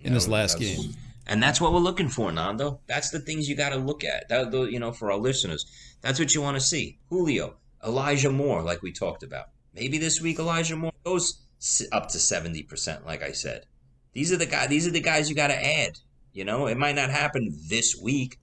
in 0.04 0.14
this 0.14 0.28
last 0.28 0.60
game. 0.60 0.93
And 1.28 1.41
that's 1.41 1.60
what 1.60 1.74
we're 1.74 1.80
looking 1.80 2.10
for, 2.10 2.32
Nando. 2.32 2.80
That's 2.88 3.10
the 3.10 3.20
things 3.20 3.50
you 3.50 3.56
got 3.56 3.70
to 3.70 3.78
look 3.78 4.04
at. 4.04 4.30
That, 4.30 4.54
you 4.72 4.80
know, 4.80 4.91
for 4.91 5.12
our 5.12 5.18
listeners, 5.18 5.66
that's 6.02 6.20
what 6.20 6.36
you 6.36 6.41
want 6.41 6.56
to 6.56 6.62
see. 6.62 7.00
Julio, 7.10 7.56
Elijah 7.84 8.32
Moore, 8.32 8.62
like 8.62 8.84
we 8.84 8.91
talked 8.91 9.24
about. 9.24 9.50
Maybe 9.74 9.98
this 9.98 10.22
week 10.22 10.39
Elijah 10.39 10.76
Moore 10.76 10.93
goes 11.04 11.41
up 11.91 12.10
to 12.10 12.20
seventy 12.20 12.64
percent. 12.64 13.06
Like 13.06 13.24
I 13.24 13.32
said, 13.32 13.66
these 14.14 14.32
are 14.32 14.38
the 14.38 14.46
guys. 14.46 14.70
These 14.70 14.88
are 14.88 14.91
the 14.91 15.02
guys 15.02 15.30
you 15.30 15.36
got 15.36 15.48
to 15.48 15.66
add. 15.66 15.98
You 16.32 16.46
know, 16.46 16.68
it 16.68 16.78
might 16.78 16.96
not 16.96 17.10
happen 17.10 17.54
this 17.70 17.96
week, 17.96 18.39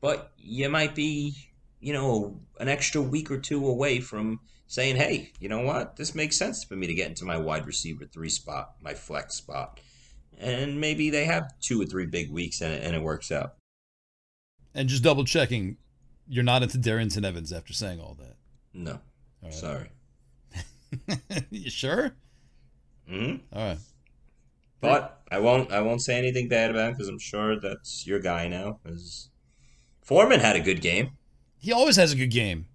but 0.00 0.32
you 0.38 0.68
might 0.68 0.94
be, 0.94 1.34
you 1.80 1.92
know, 1.92 2.40
an 2.58 2.68
extra 2.68 3.00
week 3.00 3.30
or 3.30 3.38
two 3.38 3.66
away 3.66 4.00
from 4.00 4.40
saying, 4.72 4.96
"Hey, 4.96 5.30
you 5.38 5.50
know 5.50 5.60
what? 5.60 5.96
This 5.96 6.14
makes 6.14 6.38
sense 6.38 6.64
for 6.64 6.76
me 6.76 6.86
to 6.86 6.94
get 6.94 7.08
into 7.08 7.26
my 7.26 7.36
wide 7.36 7.66
receiver 7.66 8.06
three 8.06 8.30
spot, 8.30 8.72
my 8.80 8.94
flex 8.94 9.34
spot." 9.34 9.80
And 10.38 10.80
maybe 10.80 11.10
they 11.10 11.26
have 11.26 11.52
two 11.60 11.80
or 11.82 11.84
three 11.84 12.06
big 12.06 12.30
weeks 12.30 12.62
and 12.62 12.72
it, 12.72 12.82
and 12.82 12.96
it 12.96 13.02
works 13.02 13.30
out. 13.30 13.56
And 14.74 14.88
just 14.88 15.02
double 15.02 15.24
checking, 15.24 15.76
you're 16.26 16.42
not 16.42 16.62
into 16.62 16.78
Darrynton 16.78 17.22
Evans 17.22 17.52
after 17.52 17.74
saying 17.74 18.00
all 18.00 18.16
that. 18.18 18.36
No, 18.72 18.98
right. 19.42 19.52
sorry. 19.52 19.90
you 21.50 21.68
sure? 21.68 22.16
Hmm. 23.06 23.36
All 23.52 23.68
right. 23.68 23.78
But 24.80 25.20
I 25.30 25.38
won't. 25.38 25.70
I 25.70 25.82
won't 25.82 26.00
say 26.00 26.16
anything 26.16 26.48
bad 26.48 26.70
about 26.70 26.88
him 26.88 26.92
because 26.94 27.08
I'm 27.08 27.18
sure 27.18 27.60
that's 27.60 28.06
your 28.06 28.20
guy 28.20 28.48
now. 28.48 28.80
Because 28.82 29.28
Foreman 30.00 30.40
had 30.40 30.56
a 30.56 30.60
good 30.60 30.80
game. 30.80 31.10
He 31.58 31.72
always 31.72 31.96
has 31.96 32.12
a 32.12 32.16
good 32.16 32.30
game. 32.30 32.66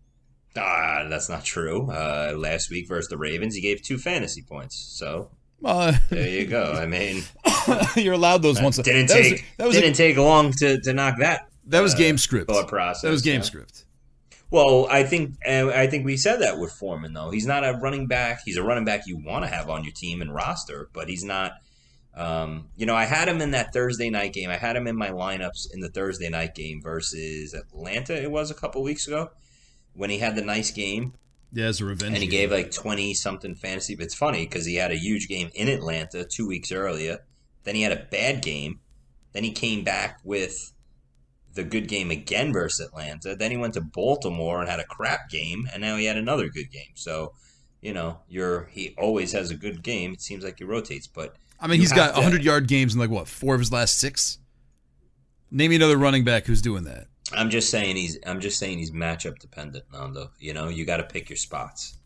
Ah, 0.58 1.06
that's 1.10 1.30
not 1.30 1.44
true. 1.44 1.90
Uh, 1.92 2.34
last 2.38 2.70
week 2.70 2.88
versus 2.88 3.10
the 3.10 3.18
Ravens, 3.18 3.56
he 3.56 3.62
gave 3.62 3.82
two 3.82 3.98
fantasy 3.98 4.42
points. 4.42 4.76
So 4.76 5.30
uh, 5.64 5.94
there 6.10 6.30
you 6.30 6.46
go. 6.46 6.74
I 6.74 6.86
mean, 6.86 7.24
you're 7.96 8.14
allowed 8.14 8.42
those 8.42 8.62
once. 8.62 8.78
Didn't 8.78 9.08
that 9.08 9.14
take 9.14 9.32
was, 9.32 9.42
that 9.58 9.68
was 9.68 9.76
didn't 9.76 9.94
a, 9.94 9.96
take 9.96 10.18
long 10.18 10.52
to, 10.54 10.80
to 10.82 10.94
knock 10.94 11.20
that. 11.20 11.48
That 11.66 11.82
was 11.82 11.96
uh, 11.96 11.98
game 11.98 12.18
script. 12.18 12.50
Thought 12.50 12.68
process. 12.68 13.02
That 13.02 13.12
was 13.12 13.22
game 13.22 13.40
yeah. 13.40 13.46
script. 13.46 13.86
Well, 14.50 14.88
I 14.90 15.04
think 15.04 15.36
uh, 15.46 15.72
I 15.74 15.88
think 15.88 16.06
we 16.06 16.16
said 16.16 16.38
that 16.42 16.58
with 16.58 16.72
Foreman 16.72 17.14
though. 17.14 17.32
He's 17.32 17.46
not 17.46 17.66
a 17.66 17.74
running 17.82 18.08
back. 18.08 18.42
He's 18.46 18.58
a 18.58 18.64
running 18.64 18.86
back 18.86 19.06
you 19.06 19.18
want 19.18 19.44
to 19.44 19.52
have 19.52 19.70
on 19.70 19.84
your 19.84 19.94
team 19.94 20.22
and 20.22 20.34
roster, 20.34 20.90
but 20.94 21.10
he's 21.10 21.24
not. 21.24 21.54
Um, 22.16 22.70
you 22.76 22.88
know, 22.88 22.96
I 22.96 23.06
had 23.06 23.28
him 23.28 23.42
in 23.42 23.52
that 23.52 23.74
Thursday 23.74 24.10
night 24.10 24.34
game. 24.34 24.50
I 24.50 24.58
had 24.58 24.76
him 24.76 24.88
in 24.88 24.96
my 24.96 25.10
lineups 25.10 25.72
in 25.72 25.82
the 25.82 25.90
Thursday 25.90 26.30
night 26.30 26.56
game 26.56 26.82
versus 26.82 27.54
Atlanta. 27.54 28.20
It 28.20 28.32
was 28.32 28.50
a 28.50 28.56
couple 28.56 28.82
weeks 28.82 29.06
ago 29.06 29.30
when 29.98 30.10
he 30.10 30.20
had 30.20 30.36
the 30.36 30.42
nice 30.42 30.72
game. 30.72 31.14
Yeah, 31.52 31.66
as 31.66 31.82
a 31.82 31.86
revenge. 31.86 32.14
And 32.14 32.24
he 32.24 32.28
game. 32.28 32.42
gave 32.42 32.52
like 32.52 32.72
twenty 32.72 33.14
something 33.14 33.56
fantasy. 33.56 33.96
But 33.96 34.06
it's 34.06 34.16
funny 34.16 34.46
because 34.46 34.66
he 34.66 34.76
had 34.76 34.92
a 34.92 34.98
huge 34.98 35.28
game 35.28 35.50
in 35.54 35.68
Atlanta 35.68 36.24
two 36.24 36.48
weeks 36.48 36.72
earlier. 36.72 37.20
Then 37.64 37.76
he 37.76 37.82
had 37.82 37.92
a 37.92 38.08
bad 38.12 38.42
game. 38.42 38.80
Then 39.34 39.44
he 39.44 39.52
came 39.52 39.84
back 39.84 40.20
with 40.24 40.72
the 41.54 41.64
good 41.64 41.88
game 41.88 42.12
again 42.12 42.54
versus 42.54 42.86
Atlanta. 42.86 43.36
Then 43.36 43.52
he 43.52 43.58
went 43.58 43.74
to 43.74 43.82
Baltimore 43.82 44.62
and 44.62 44.70
had 44.70 44.80
a 44.80 44.86
crap 44.86 45.30
game, 45.30 45.68
and 45.74 45.82
now 45.82 45.98
he 45.98 46.06
had 46.06 46.18
another 46.18 46.48
good 46.50 46.72
game. 46.72 46.92
So, 46.96 47.34
you 47.82 47.94
know, 47.94 48.20
you're 48.30 48.66
he 48.72 48.94
always 48.98 49.32
has 49.34 49.52
a 49.52 49.56
good 49.56 49.84
game. 49.84 50.14
It 50.14 50.22
seems 50.22 50.44
like 50.44 50.60
he 50.60 50.66
rotates, 50.66 51.08
but 51.08 51.36
I 51.60 51.68
mean, 51.68 51.80
he's 51.80 51.94
got 51.94 52.14
100 52.14 52.44
yard 52.44 52.68
games 52.68 52.94
in 52.94 53.00
like 53.00 53.10
what 53.10 53.28
four 53.28 53.56
of 53.56 53.60
his 53.60 53.72
last 53.72 53.98
six. 54.00 54.38
Name 55.50 55.70
me 55.70 55.78
another 55.78 55.98
running 55.98 56.24
back 56.24 56.46
who's 56.46 56.62
doing 56.62 56.84
that. 56.84 57.08
I'm 57.34 57.50
just 57.50 57.70
saying 57.70 57.96
he's. 57.96 58.18
I'm 58.26 58.40
just 58.40 58.60
saying 58.60 58.78
he's 58.78 58.92
matchup 58.92 59.40
dependent, 59.40 59.86
Nando. 59.92 60.32
You 60.40 60.54
know, 60.54 60.70
you 60.70 60.86
got 60.86 60.98
to 60.98 61.04
pick 61.04 61.30
your 61.30 61.38
spots. 61.38 61.98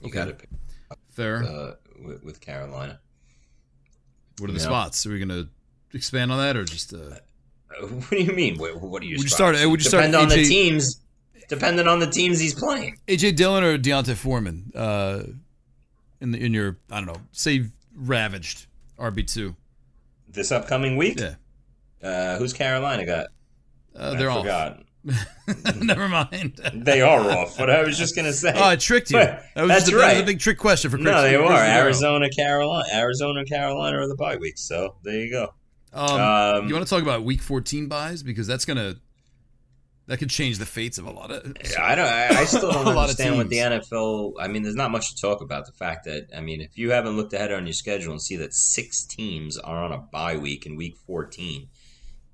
You 0.00 0.08
okay. 0.08 0.18
got 0.18 0.24
to 0.26 0.34
pick. 0.34 0.48
Fair. 1.10 1.44
Uh, 1.44 1.74
with, 2.02 2.24
with, 2.24 2.40
Carolina. 2.40 2.98
What 4.38 4.48
are 4.48 4.52
the 4.52 4.58
you 4.58 4.64
spots? 4.64 5.04
Know? 5.04 5.10
Are 5.10 5.12
we 5.14 5.24
going 5.24 5.44
to 5.44 5.48
expand 5.96 6.32
on 6.32 6.38
that, 6.38 6.56
or 6.56 6.64
just? 6.64 6.94
Uh... 6.94 7.16
What 7.80 8.10
do 8.10 8.22
you 8.22 8.32
mean? 8.32 8.58
What, 8.58 8.80
what 8.82 9.02
are 9.02 9.06
you? 9.06 9.16
Would 9.16 9.22
you 9.22 9.28
start? 9.28 9.54
Would 9.54 9.82
you 9.82 9.90
Depend 9.90 10.12
start 10.12 10.14
on 10.14 10.28
AJ, 10.28 10.34
the 10.34 10.44
teams. 10.44 11.00
Depending 11.48 11.88
on 11.88 12.00
the 12.00 12.06
teams 12.06 12.38
he's 12.38 12.54
playing. 12.54 12.98
AJ 13.08 13.36
Dillon 13.36 13.64
or 13.64 13.78
D'Onta 13.78 14.14
Foreman. 14.14 14.70
Uh, 14.74 15.22
in 16.20 16.32
the 16.32 16.38
in 16.38 16.52
your 16.54 16.78
I 16.90 16.96
don't 16.96 17.06
know, 17.06 17.20
say 17.32 17.66
ravaged 17.94 18.66
RB 18.98 19.30
two. 19.30 19.56
This 20.28 20.52
upcoming 20.52 20.96
week. 20.96 21.18
Yeah. 21.18 21.34
Uh, 22.02 22.38
who's 22.38 22.52
Carolina 22.52 23.04
got? 23.04 23.26
Uh, 23.94 24.14
they're 24.14 24.30
off. 24.30 24.78
Never 25.76 26.08
mind. 26.08 26.60
they 26.74 27.00
are 27.00 27.28
off. 27.28 27.58
But 27.58 27.70
I 27.70 27.82
was 27.82 27.98
just 27.98 28.14
gonna 28.14 28.32
say. 28.32 28.52
Oh, 28.54 28.68
I 28.68 28.76
tricked 28.76 29.10
you. 29.10 29.18
That 29.18 29.42
was 29.56 29.68
That's 29.68 29.88
a, 29.88 29.96
right. 29.96 30.08
That 30.08 30.12
was 30.14 30.22
a 30.22 30.26
big 30.26 30.38
trick 30.38 30.58
question 30.58 30.90
for 30.90 30.96
Chris. 30.96 31.06
No, 31.06 31.22
they 31.22 31.36
were 31.36 31.52
Arizona, 31.52 32.30
Carolina, 32.30 32.84
Arizona, 32.94 33.44
Carolina 33.44 33.98
are 33.98 34.08
the 34.08 34.14
bye 34.14 34.36
weeks. 34.36 34.60
So 34.62 34.96
there 35.02 35.18
you 35.18 35.30
go. 35.30 35.54
Um, 35.92 36.20
um, 36.20 36.68
you 36.68 36.74
want 36.74 36.86
to 36.86 36.90
talk 36.90 37.02
about 37.02 37.24
Week 37.24 37.42
14 37.42 37.86
byes 37.88 38.22
because 38.22 38.46
that's 38.46 38.64
gonna 38.64 38.96
that 40.06 40.18
could 40.18 40.30
change 40.30 40.58
the 40.58 40.66
fates 40.66 40.98
of 40.98 41.06
a 41.06 41.10
lot 41.10 41.30
of. 41.30 41.56
Yeah, 41.70 41.84
I 41.84 41.94
don't. 41.94 42.06
I, 42.06 42.28
I 42.40 42.44
still 42.44 42.72
don't 42.72 42.86
understand 42.88 43.36
what 43.36 43.48
the 43.48 43.58
NFL. 43.58 44.34
I 44.40 44.48
mean, 44.48 44.62
there's 44.62 44.74
not 44.74 44.90
much 44.90 45.14
to 45.14 45.20
talk 45.20 45.40
about. 45.40 45.66
The 45.66 45.72
fact 45.72 46.04
that 46.04 46.28
I 46.36 46.40
mean, 46.40 46.60
if 46.60 46.76
you 46.76 46.90
haven't 46.90 47.16
looked 47.16 47.32
ahead 47.32 47.52
on 47.52 47.66
your 47.66 47.72
schedule 47.72 48.12
and 48.12 48.20
see 48.20 48.36
that 48.36 48.52
six 48.54 49.04
teams 49.04 49.58
are 49.58 49.82
on 49.82 49.92
a 49.92 49.98
bye 49.98 50.36
week 50.36 50.66
in 50.66 50.76
Week 50.76 50.96
14, 51.06 51.68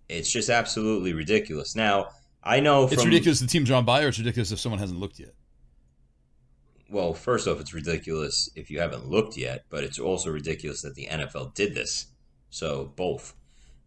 it's 0.09 0.31
just 0.31 0.49
absolutely 0.49 1.13
ridiculous. 1.13 1.77
Now, 1.77 2.09
I 2.43 2.61
know 2.61 2.87
from, 2.87 2.95
it's 2.95 3.05
ridiculous 3.05 3.41
the 3.41 3.47
teams 3.47 3.71
are 3.71 3.75
on 3.75 3.85
bye, 3.85 4.05
or 4.05 4.09
it's 4.09 4.19
ridiculous 4.19 4.53
if 4.53 4.59
someone 4.59 4.79
hasn't 4.79 4.99
looked 4.99 5.21
yet. 5.21 5.35
Well, 6.91 7.13
first 7.13 7.47
off, 7.47 7.61
it's 7.61 7.75
ridiculous 7.75 8.49
if 8.57 8.71
you 8.71 8.81
haven't 8.81 9.07
looked 9.07 9.37
yet, 9.37 9.65
but 9.69 9.85
it's 9.85 9.99
also 9.99 10.31
ridiculous 10.31 10.83
that 10.83 10.95
the 10.95 11.07
NFL 11.07 11.55
did 11.55 11.75
this. 11.75 12.07
So 12.51 12.93
both. 12.97 13.35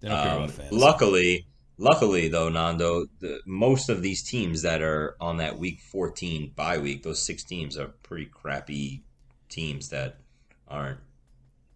Um, 0.07 0.51
luckily, 0.71 1.47
luckily 1.77 2.27
though, 2.27 2.49
Nando, 2.49 3.05
the, 3.19 3.39
most 3.45 3.89
of 3.89 4.01
these 4.01 4.23
teams 4.23 4.61
that 4.61 4.81
are 4.81 5.15
on 5.19 5.37
that 5.37 5.57
week 5.57 5.79
14 5.91 6.53
bye 6.55 6.77
week, 6.77 7.03
those 7.03 7.25
six 7.25 7.43
teams 7.43 7.77
are 7.77 7.87
pretty 8.03 8.25
crappy 8.25 9.03
teams 9.49 9.89
that 9.89 10.19
aren't 10.67 10.99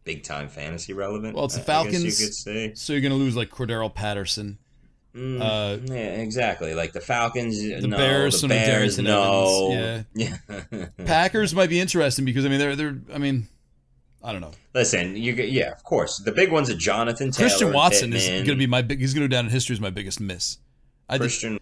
big 0.05 0.23
time 0.23 0.47
fantasy 0.47 0.93
relevant. 0.93 1.35
Well, 1.35 1.45
it's 1.45 1.55
the 1.55 1.61
Falcons. 1.61 2.03
you 2.03 2.25
could 2.25 2.33
say. 2.33 2.73
So 2.75 2.93
you're 2.93 3.01
going 3.01 3.11
to 3.11 3.17
lose 3.17 3.35
like 3.35 3.49
Cordarrelle 3.49 3.93
Patterson. 3.93 4.57
Mm, 5.13 5.41
uh, 5.41 5.93
yeah, 5.93 6.21
exactly. 6.21 6.73
Like 6.73 6.93
the 6.93 7.01
Falcons, 7.01 7.57
the 7.59 7.87
no, 7.87 7.97
Bears, 7.97 8.41
the 8.41 8.47
Bears, 8.49 8.99
no. 8.99 9.71
Evans, 9.71 10.05
yeah, 10.13 10.37
yeah. 10.71 10.85
Packers 11.05 11.53
might 11.53 11.69
be 11.69 11.79
interesting 11.79 12.25
because 12.25 12.45
I 12.45 12.49
mean 12.49 12.59
they're 12.59 12.75
they're 12.75 12.97
I 13.13 13.17
mean 13.17 13.47
I 14.25 14.31
don't 14.31 14.41
know. 14.41 14.51
Listen, 14.73 15.15
you 15.15 15.33
yeah, 15.33 15.71
of 15.71 15.83
course. 15.83 16.17
The 16.17 16.31
big 16.31 16.51
ones 16.51 16.69
are 16.69 16.75
Jonathan 16.75 17.31
Taylor. 17.31 17.47
Christian 17.47 17.71
Watson 17.71 18.11
Pittman. 18.11 18.33
is 18.33 18.47
going 18.47 18.57
to 18.57 18.61
be 18.61 18.65
my 18.65 18.81
big. 18.81 18.99
He's 18.99 19.13
going 19.13 19.21
to 19.21 19.27
go 19.29 19.37
down 19.37 19.45
in 19.45 19.51
history 19.51 19.75
as 19.75 19.79
my 19.79 19.91
biggest 19.91 20.19
miss. 20.19 20.57
I 21.07 21.17
Christian, 21.19 21.59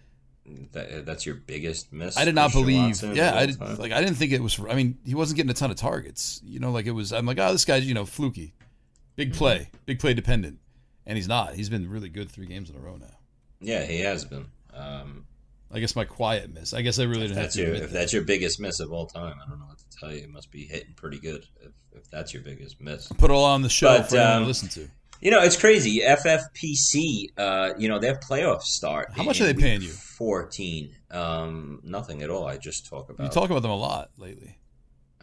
that, 0.74 1.06
that's 1.06 1.26
your 1.26 1.36
biggest 1.36 1.94
miss. 1.94 2.18
I 2.18 2.26
did 2.26 2.36
not 2.36 2.52
believe. 2.52 2.88
Watson 2.88 3.16
yeah, 3.16 3.36
I 3.36 3.46
did, 3.46 3.60
like 3.60 3.92
I 3.92 4.02
didn't 4.02 4.16
think 4.16 4.32
it 4.32 4.42
was. 4.42 4.60
I 4.60 4.76
mean, 4.76 4.98
he 5.06 5.16
wasn't 5.16 5.38
getting 5.38 5.50
a 5.50 5.54
ton 5.54 5.72
of 5.72 5.78
targets. 5.78 6.42
You 6.44 6.60
know, 6.60 6.72
like 6.72 6.86
it 6.86 6.92
was. 6.92 7.14
I'm 7.14 7.26
like, 7.26 7.40
oh, 7.40 7.52
this 7.52 7.66
guy's 7.66 7.86
you 7.86 7.94
know 7.94 8.06
fluky, 8.06 8.54
big 9.16 9.30
mm-hmm. 9.30 9.38
play, 9.38 9.70
big 9.86 10.00
play 10.00 10.14
dependent, 10.14 10.60
and 11.06 11.18
he's 11.18 11.28
not. 11.28 11.54
He's 11.56 11.70
been 11.70 11.90
really 11.90 12.10
good 12.10 12.30
three 12.30 12.46
games 12.46 12.70
in 12.70 12.76
a 12.76 12.80
row 12.80 12.98
now. 12.98 13.18
Yeah, 13.62 13.86
he 13.86 14.00
has 14.02 14.26
been. 14.26 14.46
Um, 14.74 15.26
I 15.72 15.80
guess 15.80 15.96
my 15.96 16.06
quiet 16.06 16.54
miss. 16.54 16.74
I 16.74 16.82
guess 16.82 17.00
I 17.00 17.04
really 17.04 17.28
didn't 17.28 17.38
have 17.38 17.52
to. 17.54 17.62
Your, 17.62 17.76
if 17.76 17.82
that. 17.82 17.92
that's 17.92 18.14
your 18.14 18.24
biggest 18.24 18.60
miss 18.60 18.80
of 18.80 18.92
all 18.92 19.08
time, 19.08 19.36
I 19.44 19.50
don't 19.50 19.60
know 19.60 19.66
what 19.66 19.80
to 19.80 19.98
tell 19.98 20.12
you. 20.12 20.24
It 20.24 20.30
must 20.30 20.52
be 20.52 20.66
hitting 20.66 20.94
pretty 20.96 21.20
good 21.20 21.46
if, 21.62 21.72
if 21.94 22.10
that's 22.12 22.34
your 22.34 22.44
biggest 22.44 22.82
miss. 22.82 23.08
Put 23.08 23.32
it 23.32 23.34
all 23.34 23.46
on 23.46 23.62
the 23.62 23.70
show 23.70 23.98
but, 23.98 24.10
for 24.10 24.20
um, 24.20 24.42
to 24.42 24.48
listen 24.48 24.70
to. 24.70 24.90
You 25.24 25.32
know, 25.32 25.42
it's 25.42 25.56
crazy. 25.56 26.02
FFPC, 26.02 27.30
uh, 27.38 27.74
you 27.78 27.88
know, 27.88 27.98
their 27.98 28.16
playoffs 28.16 28.64
start. 28.64 29.14
How 29.16 29.24
much 29.24 29.40
are 29.40 29.46
they 29.46 29.54
paying 29.54 29.82
you? 29.82 29.88
14. 29.88 30.94
Um, 31.12 31.80
nothing 31.82 32.24
at 32.24 32.30
all. 32.30 32.46
I 32.46 32.58
just 32.58 32.88
talk 32.88 33.10
about. 33.10 33.24
You 33.24 33.30
talk 33.30 33.50
about 33.50 33.62
them 33.62 33.72
a 33.72 33.78
lot 33.78 34.12
lately. 34.18 34.58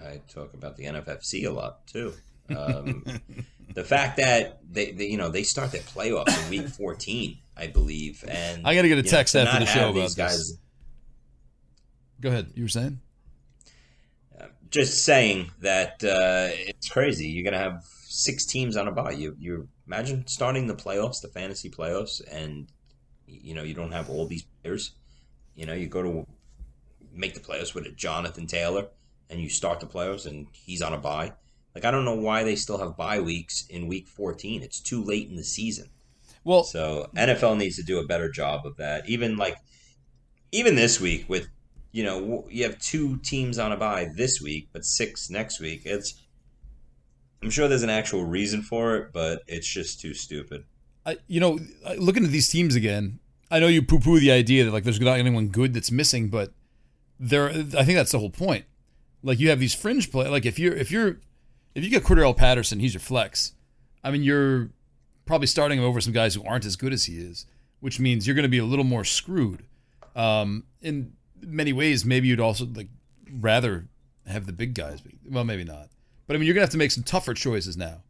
I 0.03 0.22
talk 0.32 0.55
about 0.55 0.78
the 0.78 0.84
NFFC 0.84 1.46
a 1.46 1.51
lot 1.51 1.86
too. 1.86 2.14
Um, 2.48 3.05
the 3.74 3.84
fact 3.84 4.16
that 4.16 4.61
they, 4.72 4.92
they, 4.92 5.07
you 5.07 5.18
know, 5.18 5.28
they 5.28 5.42
start 5.42 5.70
their 5.70 5.82
playoffs 5.82 6.44
in 6.44 6.48
week 6.48 6.68
14, 6.70 7.36
I 7.59 7.66
believe, 7.66 8.24
and 8.26 8.66
I 8.66 8.74
got 8.74 8.82
to 8.82 8.88
get 8.88 8.96
a 8.96 9.03
text 9.03 9.34
know, 9.34 9.42
after 9.42 9.59
the 9.59 9.66
show 9.66 9.90
about 9.90 10.01
these 10.01 10.14
guys. 10.14 10.38
This. 10.38 10.59
Go 12.22 12.30
ahead. 12.30 12.53
You 12.55 12.64
were 12.64 12.68
saying? 12.68 13.01
just 14.70 15.05
saying 15.05 15.51
that 15.61 16.03
uh, 16.05 16.48
it's 16.53 16.88
crazy. 16.88 17.28
You're 17.28 17.44
gonna 17.44 17.62
have 17.62 17.84
six 18.07 18.46
teams 18.46 18.76
on 18.76 18.88
a 18.88 18.92
bye. 18.92 19.11
You 19.11 19.36
you 19.38 19.68
imagine 19.91 20.24
starting 20.28 20.68
the 20.68 20.74
playoffs, 20.74 21.20
the 21.20 21.28
fantasy 21.28 21.68
playoffs, 21.68 22.22
and 22.30 22.68
you 23.26 23.55
know 23.55 23.64
you 23.64 23.74
don't 23.74 23.93
have 23.93 24.09
all 24.09 24.26
these 24.26 24.45
players. 24.62 24.93
You 25.57 25.66
know 25.66 25.72
you 25.72 25.88
go 25.88 26.03
to 26.03 26.26
make 27.12 27.34
the 27.34 27.41
playoffs 27.41 27.74
with 27.74 27.86
a 27.86 27.91
Jonathan 27.91 28.47
Taylor, 28.47 28.86
and 29.28 29.41
you 29.41 29.49
start 29.49 29.80
the 29.80 29.86
playoffs, 29.86 30.26
and 30.26 30.47
he's 30.53 30.80
on 30.80 30.93
a 30.93 30.99
bye. 30.99 31.32
Like 31.74 31.84
I 31.84 31.91
don't 31.91 32.05
know 32.05 32.14
why 32.14 32.45
they 32.45 32.55
still 32.55 32.78
have 32.78 32.97
bye 32.97 33.20
weeks 33.20 33.66
in 33.68 33.88
week 33.88 34.07
14. 34.07 34.62
It's 34.62 34.80
too 34.80 35.03
late 35.03 35.28
in 35.28 35.34
the 35.34 35.45
season. 35.45 35.88
Well, 36.45 36.62
so 36.62 37.11
NFL 37.16 37.59
needs 37.59 37.76
to 37.76 37.82
do 37.82 37.99
a 37.99 38.07
better 38.07 38.30
job 38.30 38.66
of 38.66 38.76
that. 38.76 39.09
Even 39.09 39.36
like 39.36 39.57
even 40.53 40.76
this 40.76 41.01
week 41.01 41.28
with 41.28 41.49
you 41.93 42.05
know, 42.05 42.47
you 42.49 42.62
have 42.62 42.78
two 42.78 43.16
teams 43.16 43.59
on 43.59 43.72
a 43.72 43.76
bye 43.76 44.09
this 44.14 44.41
week, 44.41 44.68
but 44.72 44.84
six 44.84 45.28
next 45.30 45.59
week. 45.59 45.82
It's 45.84 46.14
I'm 47.43 47.51
sure 47.51 47.68
there's 47.68 47.82
an 47.82 47.91
actual 47.91 48.24
reason 48.24 48.62
for 48.62 48.97
it, 48.97 49.12
but 49.12 49.43
it's 49.47 49.66
just 49.66 50.01
too 50.01 50.14
stupid. 50.14 50.64
I, 51.07 51.16
you 51.26 51.41
know, 51.41 51.59
looking 51.97 52.24
at 52.24 52.30
these 52.30 52.49
teams 52.49 52.74
again, 52.74 53.18
I 53.51 53.59
know 53.59 53.66
you 53.66 53.82
poo-poo 53.82 54.20
the 54.20 54.30
idea 54.30 54.64
that 54.64 54.72
like 54.72 54.84
there's 54.84 55.01
not 55.01 55.18
anyone 55.18 55.49
good 55.49 55.72
that's 55.72 55.91
missing, 55.91 56.28
but 56.28 56.53
there, 57.18 57.49
I 57.49 57.84
think 57.84 57.97
that's 57.97 58.12
the 58.12 58.18
whole 58.18 58.30
point. 58.30 58.66
Like 59.22 59.41
you 59.41 59.49
have 59.51 59.61
these 59.61 59.74
fringe 59.74 60.11
play. 60.11 60.28
Like 60.28 60.47
if 60.47 60.59
you're 60.59 60.74
if 60.74 60.91
you're 60.91 61.18
if 61.74 61.84
you 61.84 61.91
get 61.91 62.05
Cordarrelle 62.05 62.36
Patterson, 62.36 62.80
he's 62.80 62.95
your 62.95 63.01
flex. 63.01 63.53
I 64.03 64.11
mean, 64.11 64.22
you're 64.22 64.70
probably 65.26 65.47
starting 65.47 65.78
him 65.78 65.84
over 65.84 66.01
some 66.01 66.12
guys 66.12 66.34
who 66.34 66.45
aren't 66.45 66.64
as 66.64 66.76
good 66.76 66.93
as 66.93 67.05
he 67.05 67.18
is, 67.18 67.47
which 67.80 68.01
means 68.01 68.26
you're 68.26 68.34
going 68.34 68.45
to 68.45 68.49
be 68.49 68.59
a 68.59 68.64
little 68.64 68.84
more 68.84 69.05
screwed. 69.05 69.64
Um, 70.16 70.64
in 70.80 71.12
many 71.41 71.72
ways, 71.72 72.05
maybe 72.05 72.28
you'd 72.28 72.41
also 72.41 72.66
like 72.66 72.88
rather 73.30 73.88
have 74.26 74.47
the 74.47 74.53
big 74.53 74.74
guys. 74.74 75.03
Well, 75.28 75.45
maybe 75.45 75.64
not. 75.64 75.88
But 76.30 76.36
I 76.36 76.38
mean, 76.38 76.46
you're 76.46 76.54
to 76.54 76.60
have 76.60 76.70
to 76.70 76.78
make 76.78 76.92
some 76.92 77.02
tougher 77.02 77.34
choices 77.34 77.76
now. 77.76 78.02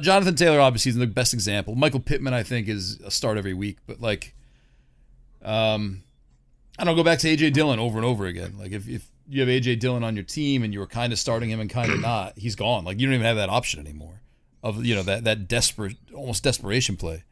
Jonathan 0.00 0.34
Taylor 0.34 0.60
obviously 0.60 0.88
is 0.88 0.96
the 0.96 1.06
best 1.06 1.34
example. 1.34 1.74
Michael 1.74 2.00
Pittman, 2.00 2.32
I 2.32 2.42
think, 2.42 2.68
is 2.68 2.98
a 3.04 3.10
start 3.10 3.36
every 3.36 3.52
week. 3.52 3.76
But 3.86 4.00
like, 4.00 4.34
um, 5.42 6.04
I 6.78 6.84
don't 6.84 6.96
go 6.96 7.04
back 7.04 7.18
to 7.18 7.28
AJ 7.28 7.52
Dillon 7.52 7.78
over 7.78 7.98
and 7.98 8.06
over 8.06 8.24
again. 8.24 8.54
Like 8.58 8.72
if, 8.72 8.88
if 8.88 9.10
you 9.28 9.42
have 9.42 9.50
AJ 9.50 9.80
Dillon 9.80 10.02
on 10.02 10.16
your 10.16 10.24
team 10.24 10.62
and 10.62 10.72
you 10.72 10.80
were 10.80 10.86
kind 10.86 11.12
of 11.12 11.18
starting 11.18 11.50
him 11.50 11.60
and 11.60 11.68
kind 11.68 11.92
of 11.92 12.00
not, 12.00 12.32
he's 12.38 12.56
gone. 12.56 12.86
Like 12.86 12.98
you 12.98 13.06
don't 13.06 13.12
even 13.12 13.26
have 13.26 13.36
that 13.36 13.50
option 13.50 13.78
anymore 13.78 14.22
of 14.62 14.82
you 14.82 14.94
know 14.94 15.02
that 15.02 15.24
that 15.24 15.46
desperate, 15.46 15.96
almost 16.14 16.44
desperation 16.44 16.96
play 16.96 17.24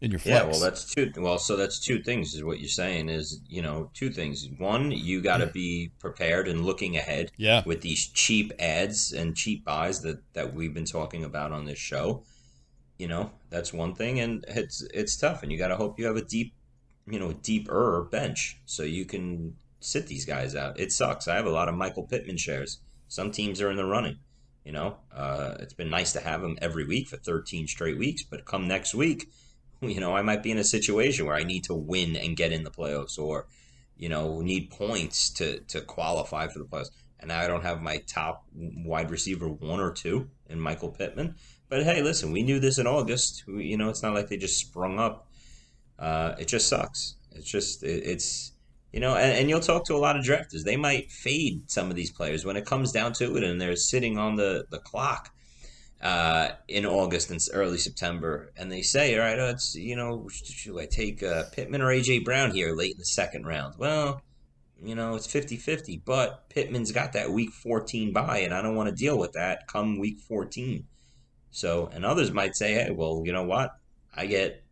in 0.00 0.10
your 0.10 0.20
flex. 0.20 0.44
Yeah, 0.44 0.50
well, 0.50 0.60
that's 0.60 0.84
two. 0.94 1.12
Well, 1.16 1.38
so 1.38 1.56
that's 1.56 1.78
two 1.78 2.02
things. 2.02 2.34
Is 2.34 2.44
what 2.44 2.60
you're 2.60 2.68
saying 2.68 3.08
is 3.08 3.40
you 3.48 3.62
know 3.62 3.90
two 3.94 4.10
things. 4.10 4.48
One, 4.58 4.90
you 4.90 5.20
got 5.20 5.38
to 5.38 5.46
be 5.46 5.90
prepared 5.98 6.48
and 6.48 6.64
looking 6.64 6.96
ahead. 6.96 7.32
Yeah. 7.36 7.62
With 7.66 7.80
these 7.80 8.06
cheap 8.06 8.52
adds 8.58 9.12
and 9.12 9.36
cheap 9.36 9.64
buys 9.64 10.00
that 10.02 10.20
that 10.34 10.54
we've 10.54 10.74
been 10.74 10.84
talking 10.84 11.24
about 11.24 11.52
on 11.52 11.64
this 11.64 11.78
show, 11.78 12.22
you 12.96 13.08
know 13.08 13.32
that's 13.50 13.72
one 13.72 13.94
thing, 13.94 14.20
and 14.20 14.44
it's 14.48 14.82
it's 14.94 15.16
tough, 15.16 15.42
and 15.42 15.50
you 15.50 15.58
got 15.58 15.68
to 15.68 15.76
hope 15.76 15.98
you 15.98 16.06
have 16.06 16.16
a 16.16 16.24
deep, 16.24 16.54
you 17.06 17.18
know, 17.18 17.32
deeper 17.32 18.08
bench 18.10 18.60
so 18.66 18.82
you 18.84 19.04
can 19.04 19.56
sit 19.80 20.06
these 20.06 20.24
guys 20.24 20.54
out. 20.54 20.78
It 20.78 20.92
sucks. 20.92 21.28
I 21.28 21.36
have 21.36 21.46
a 21.46 21.50
lot 21.50 21.68
of 21.68 21.74
Michael 21.74 22.04
Pittman 22.04 22.36
shares. 22.36 22.78
Some 23.08 23.30
teams 23.30 23.60
are 23.60 23.70
in 23.70 23.76
the 23.76 23.84
running. 23.84 24.18
You 24.64 24.72
know, 24.72 24.96
uh, 25.14 25.54
it's 25.60 25.72
been 25.72 25.88
nice 25.88 26.12
to 26.12 26.20
have 26.20 26.44
him 26.44 26.58
every 26.60 26.84
week 26.84 27.08
for 27.08 27.16
13 27.16 27.66
straight 27.66 27.96
weeks, 27.96 28.22
but 28.22 28.44
come 28.44 28.68
next 28.68 28.94
week 28.94 29.26
you 29.82 30.00
know, 30.00 30.16
I 30.16 30.22
might 30.22 30.42
be 30.42 30.50
in 30.50 30.58
a 30.58 30.64
situation 30.64 31.26
where 31.26 31.36
I 31.36 31.44
need 31.44 31.64
to 31.64 31.74
win 31.74 32.16
and 32.16 32.36
get 32.36 32.52
in 32.52 32.64
the 32.64 32.70
playoffs 32.70 33.18
or, 33.18 33.46
you 33.96 34.08
know, 34.08 34.40
need 34.40 34.70
points 34.70 35.30
to, 35.30 35.60
to 35.60 35.80
qualify 35.80 36.48
for 36.48 36.58
the 36.58 36.64
playoffs. 36.64 36.90
And 37.20 37.32
I 37.32 37.46
don't 37.46 37.62
have 37.62 37.82
my 37.82 37.98
top 38.06 38.44
wide 38.54 39.10
receiver 39.10 39.48
one 39.48 39.80
or 39.80 39.92
two 39.92 40.30
in 40.48 40.60
Michael 40.60 40.90
Pittman. 40.90 41.34
But 41.68 41.84
hey, 41.84 42.02
listen, 42.02 42.32
we 42.32 42.42
knew 42.42 42.60
this 42.60 42.78
in 42.78 42.86
August. 42.86 43.44
We, 43.46 43.66
you 43.66 43.76
know, 43.76 43.88
it's 43.88 44.02
not 44.02 44.14
like 44.14 44.28
they 44.28 44.36
just 44.36 44.58
sprung 44.58 44.98
up. 44.98 45.28
Uh, 45.98 46.34
it 46.38 46.46
just 46.46 46.68
sucks. 46.68 47.16
It's 47.32 47.50
just, 47.50 47.82
it, 47.82 48.04
it's, 48.04 48.52
you 48.92 49.00
know, 49.00 49.16
and, 49.16 49.36
and, 49.36 49.50
you'll 49.50 49.60
talk 49.60 49.84
to 49.86 49.94
a 49.94 49.98
lot 49.98 50.16
of 50.16 50.24
drafters. 50.24 50.62
They 50.62 50.76
might 50.76 51.10
fade 51.10 51.68
some 51.70 51.90
of 51.90 51.96
these 51.96 52.10
players 52.10 52.44
when 52.44 52.56
it 52.56 52.64
comes 52.64 52.92
down 52.92 53.12
to 53.14 53.36
it 53.36 53.44
and 53.44 53.60
they're 53.60 53.76
sitting 53.76 54.16
on 54.16 54.36
the, 54.36 54.64
the 54.70 54.78
clock 54.78 55.30
uh, 56.00 56.50
in 56.68 56.86
August 56.86 57.30
and 57.30 57.40
early 57.52 57.78
September, 57.78 58.52
and 58.56 58.70
they 58.70 58.82
say, 58.82 59.14
"All 59.14 59.24
right, 59.24 59.38
let's 59.38 59.74
you 59.74 59.96
know, 59.96 60.28
should 60.28 60.78
I 60.78 60.86
take 60.86 61.22
uh, 61.22 61.44
Pittman 61.52 61.82
or 61.82 61.86
AJ 61.86 62.24
Brown 62.24 62.52
here 62.52 62.74
late 62.74 62.92
in 62.92 62.98
the 62.98 63.04
second 63.04 63.46
round?" 63.46 63.74
Well, 63.78 64.22
you 64.80 64.94
know, 64.94 65.16
it's 65.16 65.26
50-50, 65.26 66.02
but 66.04 66.48
Pittman's 66.50 66.92
got 66.92 67.14
that 67.14 67.32
week 67.32 67.50
14 67.50 68.12
bye, 68.12 68.38
and 68.38 68.54
I 68.54 68.62
don't 68.62 68.76
want 68.76 68.88
to 68.88 68.94
deal 68.94 69.18
with 69.18 69.32
that 69.32 69.66
come 69.66 69.98
week 69.98 70.20
14. 70.20 70.86
So, 71.50 71.90
and 71.92 72.04
others 72.04 72.30
might 72.30 72.54
say, 72.54 72.74
"Hey, 72.74 72.90
well, 72.92 73.22
you 73.24 73.32
know 73.32 73.44
what? 73.44 73.72
I 74.14 74.26
get 74.26 74.62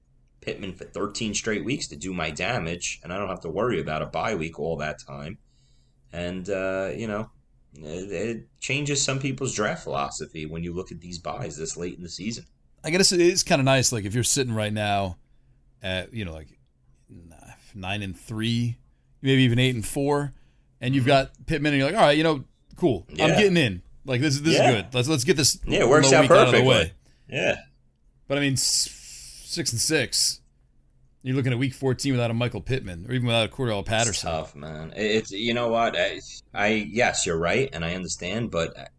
Pittman 0.40 0.74
for 0.74 0.84
13 0.84 1.34
straight 1.34 1.64
weeks 1.64 1.88
to 1.88 1.96
do 1.96 2.14
my 2.14 2.30
damage, 2.30 3.00
and 3.02 3.12
I 3.12 3.18
don't 3.18 3.28
have 3.28 3.40
to 3.40 3.50
worry 3.50 3.80
about 3.80 4.02
a 4.02 4.06
bye 4.06 4.36
week 4.36 4.60
all 4.60 4.76
that 4.76 5.00
time." 5.04 5.38
And 6.12 6.48
uh, 6.48 6.92
you 6.94 7.08
know, 7.08 7.30
it 7.82 8.46
changes 8.60 9.02
some 9.02 9.18
people's 9.18 9.54
draft 9.54 9.84
philosophy 9.84 10.46
when 10.46 10.62
you 10.62 10.72
look 10.72 10.92
at 10.92 11.00
these 11.00 11.18
byes 11.18 11.56
this 11.56 11.76
late 11.76 11.96
in 11.96 12.02
the 12.02 12.08
season. 12.08 12.44
I 12.84 12.90
guess 12.90 13.12
it's 13.12 13.42
kind 13.42 13.60
of 13.60 13.64
nice. 13.64 13.92
Like 13.92 14.04
if 14.04 14.14
you're 14.14 14.24
sitting 14.24 14.54
right 14.54 14.72
now 14.72 15.16
at 15.82 16.12
you 16.12 16.24
know 16.24 16.32
like 16.32 16.48
nine 17.74 18.02
and 18.02 18.18
three, 18.18 18.78
maybe 19.22 19.42
even 19.42 19.58
eight 19.58 19.74
and 19.74 19.86
four, 19.86 20.32
and 20.80 20.94
you've 20.94 21.02
mm-hmm. 21.02 21.10
got 21.10 21.46
Pittman, 21.46 21.72
and 21.72 21.80
you're 21.80 21.90
like, 21.90 21.98
all 21.98 22.06
right, 22.06 22.16
you 22.16 22.24
know, 22.24 22.44
cool, 22.76 23.06
yeah. 23.10 23.24
I'm 23.24 23.30
getting 23.30 23.56
in. 23.56 23.82
Like 24.04 24.20
this 24.20 24.34
is 24.34 24.42
this 24.42 24.54
yeah. 24.54 24.70
is 24.70 24.74
good. 24.76 24.94
Let's 24.94 25.08
let's 25.08 25.24
get 25.24 25.36
this 25.36 25.58
yeah 25.66 25.80
it 25.80 25.88
works 25.88 26.12
out 26.12 26.28
perfectly. 26.28 26.38
Out 26.38 26.54
of 26.54 26.60
the 26.60 26.68
way. 26.68 26.92
Yeah, 27.28 27.56
but 28.28 28.38
I 28.38 28.40
mean 28.40 28.56
six 28.56 29.72
and 29.72 29.80
six. 29.80 30.40
You're 31.26 31.34
looking 31.34 31.52
at 31.52 31.58
week 31.58 31.74
14 31.74 32.12
without 32.12 32.30
a 32.30 32.34
Michael 32.34 32.60
Pittman 32.60 33.04
or 33.08 33.12
even 33.12 33.26
without 33.26 33.46
a 33.46 33.52
Cordell 33.52 33.84
Patterson. 33.84 34.10
It's 34.10 34.20
tough, 34.20 34.54
man. 34.54 34.92
It's 34.94 35.32
you 35.32 35.54
know 35.54 35.66
what 35.66 35.96
I, 35.98 36.20
I 36.54 36.68
yes, 36.68 37.26
you're 37.26 37.36
right, 37.36 37.68
and 37.72 37.84
I 37.84 37.96
understand, 37.96 38.52
but 38.52 38.92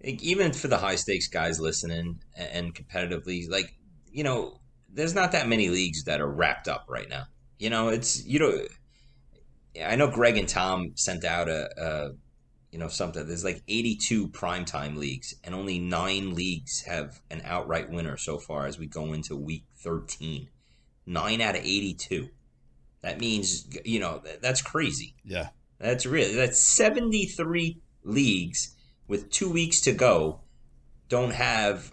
even 0.00 0.54
for 0.54 0.68
the 0.68 0.78
high 0.78 0.94
stakes 0.94 1.28
guys 1.28 1.60
listening 1.60 2.22
and 2.34 2.74
competitively, 2.74 3.46
like 3.50 3.76
you 4.10 4.24
know, 4.24 4.58
there's 4.88 5.14
not 5.14 5.32
that 5.32 5.48
many 5.48 5.68
leagues 5.68 6.04
that 6.04 6.22
are 6.22 6.30
wrapped 6.30 6.66
up 6.66 6.86
right 6.88 7.10
now. 7.10 7.24
You 7.58 7.68
know, 7.68 7.88
it's 7.88 8.24
you 8.24 8.38
know, 8.38 8.58
I 9.84 9.96
know 9.96 10.10
Greg 10.10 10.38
and 10.38 10.48
Tom 10.48 10.92
sent 10.94 11.26
out 11.26 11.50
a, 11.50 11.68
a 11.76 12.12
you 12.72 12.78
know 12.78 12.88
something. 12.88 13.26
There's 13.26 13.44
like 13.44 13.62
82 13.68 14.28
primetime 14.28 14.96
leagues, 14.96 15.34
and 15.44 15.54
only 15.54 15.78
nine 15.78 16.34
leagues 16.34 16.84
have 16.86 17.20
an 17.30 17.42
outright 17.44 17.90
winner 17.90 18.16
so 18.16 18.38
far 18.38 18.64
as 18.64 18.78
we 18.78 18.86
go 18.86 19.12
into 19.12 19.36
week 19.36 19.64
13 19.76 20.48
nine 21.06 21.40
out 21.40 21.56
of 21.56 21.62
82. 21.62 22.28
That 23.02 23.18
means, 23.20 23.66
you 23.84 23.98
know, 23.98 24.22
that's 24.42 24.62
crazy. 24.62 25.14
Yeah. 25.24 25.48
That's 25.78 26.04
really, 26.04 26.34
that's 26.34 26.58
73 26.58 27.80
leagues 28.04 28.76
with 29.08 29.30
two 29.30 29.50
weeks 29.50 29.80
to 29.82 29.92
go 29.92 30.40
don't 31.10 31.32
have 31.32 31.92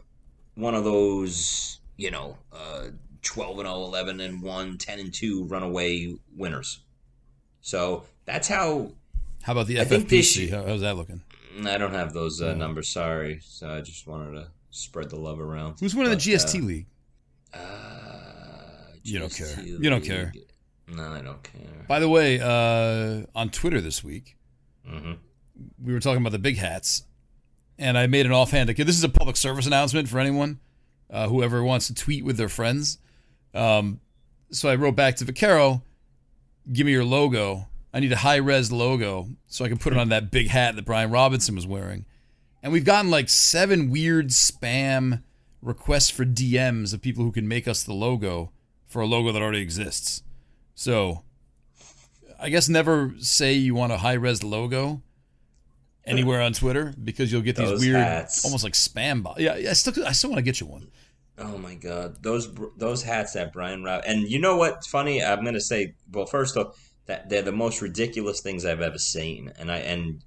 one 0.56 0.74
of 0.74 0.86
those, 0.86 1.80
you 1.98 2.12
know, 2.12 2.38
uh, 2.54 2.88
12 3.24 3.60
and 3.60 3.68
0, 3.68 3.76
11 3.84 4.22
and 4.22 4.42
1, 4.42 4.78
10 4.78 5.00
and 5.00 5.14
2 5.14 5.44
runaway 5.46 6.16
winners. 6.36 6.80
So 7.60 8.06
that's 8.26 8.48
how. 8.48 8.92
How 9.42 9.54
about 9.54 9.68
the 9.68 9.78
FFPC? 9.78 10.52
How's 10.52 10.82
that 10.82 10.96
looking? 10.96 11.22
I 11.66 11.78
don't 11.78 11.94
have 11.94 12.14
those 12.14 12.42
uh, 12.42 12.54
numbers. 12.54 12.88
Sorry. 12.88 13.40
So 13.42 13.70
I 13.70 13.82
just 13.82 14.08
wanted 14.08 14.34
to 14.34 14.48
spread 14.70 15.10
the 15.10 15.18
love 15.18 15.40
around. 15.42 15.80
Who's 15.80 15.96
winning 15.96 16.12
the 16.12 16.18
GST 16.18 16.62
uh, 16.62 16.66
league? 16.66 16.86
Uh, 17.54 17.87
you 19.08 19.20
don't 19.20 19.34
care. 19.34 19.62
You 19.64 19.90
don't 19.90 20.04
care. 20.04 20.34
No, 20.88 21.14
I 21.14 21.22
don't 21.22 21.42
care. 21.44 21.86
By 21.88 22.00
the 22.00 22.10
way, 22.10 22.40
uh, 22.42 23.26
on 23.36 23.50
Twitter 23.50 23.82
this 23.82 24.04
week, 24.04 24.38
mm-hmm. 24.90 25.14
we 25.84 25.94
were 25.94 26.00
talking 26.00 26.22
about 26.22 26.32
the 26.32 26.40
big 26.40 26.58
hats, 26.58 27.04
and 27.78 27.98
I 27.98 28.08
made 28.08 28.26
an 28.26 28.32
offhand. 28.32 28.70
This 28.70 28.98
is 28.98 29.04
a 29.04 29.10
public 29.10 29.38
service 29.38 29.66
announcement 29.66 30.10
for 30.10 30.20
anyone, 30.20 30.60
uh, 31.10 31.28
whoever 31.28 31.64
wants 31.64 31.88
to 31.88 31.94
tweet 31.94 32.24
with 32.24 32.38
their 32.38 32.50
friends. 32.50 33.00
Um, 33.54 34.00
so 34.52 34.70
I 34.70 34.76
wrote 34.76 34.96
back 34.96 35.16
to 35.18 35.26
Vaccaro, 35.26 35.82
"Give 36.72 36.86
me 36.86 36.92
your 36.92 37.06
logo. 37.06 37.68
I 37.94 38.00
need 38.00 38.12
a 38.12 38.18
high 38.18 38.36
res 38.36 38.72
logo 38.72 39.30
so 39.48 39.66
I 39.66 39.70
can 39.70 39.78
put 39.78 39.94
it 39.94 40.00
on 40.00 40.10
that 40.10 40.32
big 40.32 40.48
hat 40.48 40.76
that 40.76 40.86
Brian 40.86 41.12
Robinson 41.12 41.56
was 41.56 41.68
wearing." 41.68 42.06
And 42.64 42.72
we've 42.72 42.86
gotten 42.86 43.12
like 43.12 43.30
seven 43.30 43.90
weird 43.90 44.30
spam 44.30 45.24
requests 45.62 46.10
for 46.10 46.26
DMs 46.26 46.94
of 46.94 47.02
people 47.02 47.24
who 47.24 47.32
can 47.32 47.48
make 47.48 47.68
us 47.68 47.84
the 47.84 47.94
logo 47.94 48.52
for 48.88 49.02
a 49.02 49.06
logo 49.06 49.32
that 49.32 49.42
already 49.42 49.62
exists. 49.62 50.24
So, 50.76 51.24
I 52.40 52.50
guess 52.50 52.70
never 52.70 53.14
say 53.20 53.54
you 53.54 53.76
want 53.76 53.92
a 53.92 53.98
high 53.98 54.14
res 54.14 54.44
logo 54.44 55.02
anywhere 56.06 56.42
on 56.42 56.54
Twitter 56.54 56.94
because 57.04 57.32
you'll 57.32 57.42
get 57.42 57.56
these 57.56 57.80
weird, 57.80 57.98
hats. 57.98 58.46
almost 58.46 58.64
like 58.64 58.74
spam. 58.74 59.24
Bo- 59.24 59.36
yeah, 59.38 59.54
I 59.54 59.74
still, 59.74 60.06
I 60.06 60.12
still 60.12 60.30
want 60.30 60.40
to 60.40 60.44
get 60.44 60.60
you 60.60 60.68
one. 60.68 60.90
Oh 61.40 61.58
my 61.58 61.76
god, 61.76 62.24
those 62.24 62.50
those 62.78 63.04
hats 63.04 63.34
that 63.34 63.54
Brian 63.54 63.84
Rob 63.84 64.04
and 64.08 64.28
you 64.28 64.40
know 64.40 64.58
what's 64.58 64.88
funny? 64.88 65.24
I'm 65.24 65.44
gonna 65.44 65.62
say, 65.62 65.94
well, 66.12 66.26
first 66.26 66.58
off, 66.58 66.76
that 67.06 67.30
they're 67.30 67.44
the 67.44 67.52
most 67.52 67.82
ridiculous 67.82 68.42
things 68.42 68.66
I've 68.66 68.82
ever 68.82 68.98
seen, 68.98 69.52
and 69.60 69.72
I 69.72 69.78
and 69.78 70.24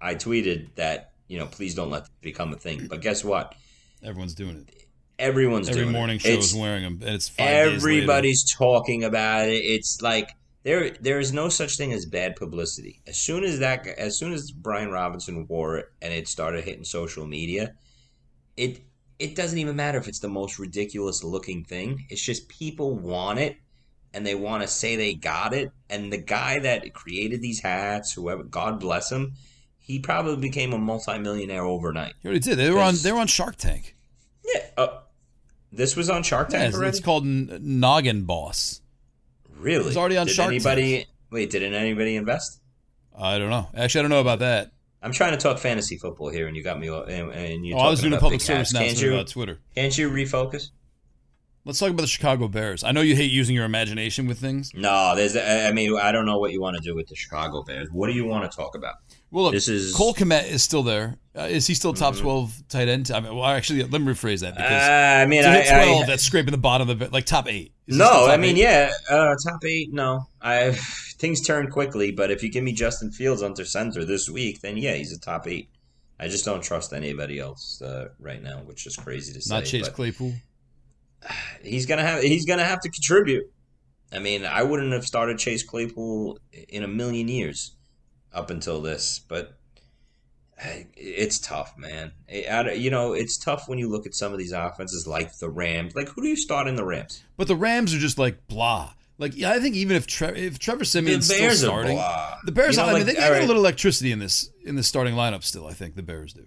I 0.00 0.14
tweeted 0.14 0.74
that 0.76 1.12
you 1.28 1.38
know, 1.38 1.46
please 1.46 1.74
don't 1.74 1.90
let 1.90 2.04
it 2.04 2.10
become 2.20 2.52
a 2.52 2.56
thing. 2.56 2.86
But 2.88 3.00
guess 3.00 3.24
what? 3.24 3.54
Everyone's 4.02 4.34
doing 4.34 4.56
it. 4.56 4.75
Everyone's 5.18 5.68
every 5.68 5.86
morning 5.86 6.18
show 6.18 6.28
is 6.28 6.54
wearing 6.54 6.82
them. 6.82 6.98
And 7.02 7.14
it's 7.14 7.32
everybody's 7.38 8.50
talking 8.52 9.04
about 9.04 9.48
it. 9.48 9.62
It's 9.64 10.02
like 10.02 10.30
there 10.62 10.90
there 11.00 11.18
is 11.18 11.32
no 11.32 11.48
such 11.48 11.76
thing 11.76 11.92
as 11.92 12.04
bad 12.06 12.36
publicity. 12.36 13.00
As 13.06 13.16
soon 13.16 13.44
as 13.44 13.60
that 13.60 13.86
as 13.86 14.18
soon 14.18 14.32
as 14.32 14.50
Brian 14.50 14.90
Robinson 14.90 15.46
wore 15.46 15.78
it 15.78 15.86
and 16.02 16.12
it 16.12 16.28
started 16.28 16.64
hitting 16.64 16.84
social 16.84 17.26
media, 17.26 17.74
it 18.56 18.80
it 19.18 19.34
doesn't 19.34 19.58
even 19.58 19.76
matter 19.76 19.98
if 19.98 20.08
it's 20.08 20.18
the 20.18 20.28
most 20.28 20.58
ridiculous 20.58 21.24
looking 21.24 21.64
thing. 21.64 22.04
It's 22.10 22.20
just 22.20 22.48
people 22.48 22.94
want 22.94 23.38
it 23.38 23.56
and 24.12 24.26
they 24.26 24.34
want 24.34 24.62
to 24.62 24.68
say 24.68 24.96
they 24.96 25.14
got 25.14 25.54
it. 25.54 25.70
And 25.88 26.12
the 26.12 26.18
guy 26.18 26.58
that 26.60 26.92
created 26.94 27.42
these 27.42 27.60
hats, 27.60 28.12
whoever, 28.12 28.42
God 28.42 28.80
bless 28.80 29.10
him, 29.10 29.34
he 29.78 29.98
probably 30.00 30.36
became 30.36 30.72
a 30.72 30.78
multimillionaire 30.78 31.64
overnight. 31.64 32.14
He 32.22 32.28
already 32.28 32.40
did. 32.40 32.56
They 32.56 32.70
were 32.70 32.80
on. 32.80 32.96
They 33.02 33.12
were 33.12 33.20
on 33.20 33.28
Shark 33.28 33.56
Tank. 33.56 33.94
Yeah. 34.44 34.62
Uh, 34.76 34.88
this 35.76 35.96
was 35.96 36.10
on 36.10 36.22
Shark 36.22 36.48
Tank 36.48 36.74
yeah, 36.74 36.88
It's 36.88 37.00
called 37.00 37.24
Noggin 37.24 38.24
Boss. 38.24 38.80
Really? 39.58 39.88
It's 39.88 39.96
already 39.96 40.16
on 40.16 40.26
did 40.26 40.34
Shark 40.34 40.48
anybody, 40.48 40.96
Tank. 40.96 41.08
Wait, 41.30 41.50
didn't 41.50 41.74
anybody 41.74 42.16
invest? 42.16 42.60
I 43.18 43.38
don't 43.38 43.50
know. 43.50 43.68
Actually, 43.74 44.00
I 44.00 44.02
don't 44.02 44.10
know 44.10 44.20
about 44.20 44.40
that. 44.40 44.72
I'm 45.02 45.12
trying 45.12 45.32
to 45.32 45.36
talk 45.36 45.58
fantasy 45.58 45.96
football 45.96 46.28
here, 46.28 46.48
and 46.48 46.56
you 46.56 46.62
got 46.62 46.80
me. 46.80 46.88
And, 46.88 47.30
and 47.32 47.66
you. 47.66 47.74
Oh, 47.74 47.78
I 47.78 47.90
was 47.90 48.00
doing 48.00 48.12
a 48.12 48.18
public 48.18 48.40
service 48.40 48.72
announcement 48.72 49.02
you? 49.02 49.14
about 49.14 49.28
Twitter. 49.28 49.60
Can't 49.74 49.96
you 49.96 50.10
refocus? 50.10 50.70
Let's 51.66 51.80
talk 51.80 51.90
about 51.90 52.02
the 52.02 52.06
Chicago 52.08 52.46
Bears. 52.46 52.84
I 52.84 52.92
know 52.92 53.00
you 53.00 53.16
hate 53.16 53.32
using 53.32 53.56
your 53.56 53.64
imagination 53.64 54.28
with 54.28 54.38
things. 54.38 54.70
No, 54.72 55.14
there's. 55.16 55.36
I 55.36 55.72
mean, 55.72 55.98
I 56.00 56.12
don't 56.12 56.24
know 56.24 56.38
what 56.38 56.52
you 56.52 56.60
want 56.60 56.76
to 56.76 56.82
do 56.82 56.94
with 56.94 57.08
the 57.08 57.16
Chicago 57.16 57.64
Bears. 57.64 57.88
What 57.90 58.06
do 58.06 58.12
you 58.12 58.24
want 58.24 58.48
to 58.48 58.56
talk 58.56 58.76
about? 58.76 58.94
Well, 59.32 59.46
look, 59.46 59.52
This 59.52 59.66
is- 59.66 59.92
Cole 59.92 60.14
Kmet 60.14 60.48
is 60.48 60.62
still 60.62 60.84
there. 60.84 61.18
Uh, 61.36 61.42
is 61.42 61.66
he 61.66 61.74
still 61.74 61.92
top 61.92 62.14
Mhm. 62.14 62.20
12 62.20 62.62
tight 62.68 62.86
end? 62.86 63.10
I 63.10 63.18
mean, 63.18 63.34
well, 63.34 63.44
actually, 63.46 63.82
let 63.82 64.00
me 64.00 64.12
rephrase 64.12 64.40
that 64.42 64.54
because 64.54 64.70
Uh, 64.88 65.22
I 65.22 65.26
mean, 65.26 65.44
I, 65.44 65.64
12, 65.64 66.02
I, 66.04 66.06
that's 66.06 66.22
scraping 66.22 66.52
the 66.52 66.56
bottom 66.58 66.88
of 66.88 67.00
the 67.00 67.08
like 67.10 67.26
top 67.26 67.48
eight. 67.48 67.72
Is 67.88 67.98
no, 67.98 68.04
top 68.06 68.30
I 68.30 68.36
mean, 68.36 68.56
eight? 68.56 68.62
yeah, 68.62 68.90
uh, 69.10 69.34
top 69.44 69.64
eight. 69.64 69.92
No, 69.92 70.28
I 70.40 70.70
things 71.18 71.40
turn 71.40 71.68
quickly, 71.68 72.12
but 72.12 72.30
if 72.30 72.44
you 72.44 72.48
give 72.48 72.62
me 72.62 72.72
Justin 72.74 73.10
Fields 73.10 73.42
under 73.42 73.64
center 73.64 74.04
this 74.04 74.30
week, 74.30 74.60
then 74.60 74.76
yeah, 74.76 74.94
he's 74.94 75.12
a 75.12 75.18
top 75.18 75.48
eight. 75.48 75.68
I 76.20 76.28
just 76.28 76.44
don't 76.44 76.62
trust 76.62 76.92
anybody 76.92 77.40
else 77.40 77.82
uh, 77.82 78.10
right 78.20 78.42
now, 78.42 78.58
which 78.64 78.86
is 78.86 78.96
crazy 78.96 79.32
to 79.32 79.42
say. 79.42 79.52
not 79.52 79.64
Chase 79.64 79.88
Claypool. 79.88 80.32
He's 81.62 81.86
gonna 81.86 82.02
have 82.02 82.22
he's 82.22 82.44
gonna 82.46 82.64
have 82.64 82.80
to 82.82 82.88
contribute. 82.90 83.50
I 84.12 84.18
mean, 84.20 84.44
I 84.44 84.62
wouldn't 84.62 84.92
have 84.92 85.04
started 85.04 85.38
Chase 85.38 85.62
Claypool 85.62 86.38
in 86.68 86.82
a 86.84 86.88
million 86.88 87.28
years 87.28 87.72
up 88.32 88.50
until 88.50 88.80
this, 88.80 89.20
but 89.28 89.58
it's 90.96 91.38
tough, 91.38 91.76
man. 91.76 92.12
I- 92.32 92.46
I 92.50 92.62
don't- 92.62 92.78
you 92.78 92.90
know, 92.90 93.12
it's 93.12 93.36
tough 93.36 93.68
when 93.68 93.78
you 93.78 93.88
look 93.90 94.06
at 94.06 94.14
some 94.14 94.32
of 94.32 94.38
these 94.38 94.52
offenses 94.52 95.06
like 95.06 95.36
the 95.38 95.50
Rams. 95.50 95.94
Like, 95.94 96.08
who 96.08 96.22
do 96.22 96.28
you 96.28 96.36
start 96.36 96.66
in 96.66 96.76
the 96.76 96.84
Rams? 96.84 97.22
But 97.36 97.48
the 97.48 97.56
Rams 97.56 97.92
are 97.94 97.98
just 97.98 98.16
like 98.18 98.46
blah. 98.48 98.92
Like 99.18 99.36
yeah, 99.36 99.50
I 99.50 99.60
think 99.60 99.74
even 99.76 99.96
if 99.96 100.06
Tre- 100.06 100.46
if 100.46 100.58
Trevor 100.58 100.84
Siemian's 100.84 101.26
the 101.28 101.34
still 101.34 101.54
starting, 101.54 101.96
blah. 101.96 102.36
the 102.44 102.52
Bears. 102.52 102.76
You 102.76 102.82
know, 102.82 102.88
I 102.88 102.94
mean, 102.94 103.06
like, 103.06 103.14
they, 103.16 103.20
got 103.20 103.32
a 103.32 103.40
little 103.40 103.56
electricity 103.56 104.12
in 104.12 104.18
this 104.18 104.50
in 104.64 104.76
the 104.76 104.82
starting 104.82 105.14
lineup. 105.14 105.42
Still, 105.42 105.66
I 105.66 105.72
think 105.72 105.94
the 105.94 106.02
Bears 106.02 106.32
do. 106.34 106.46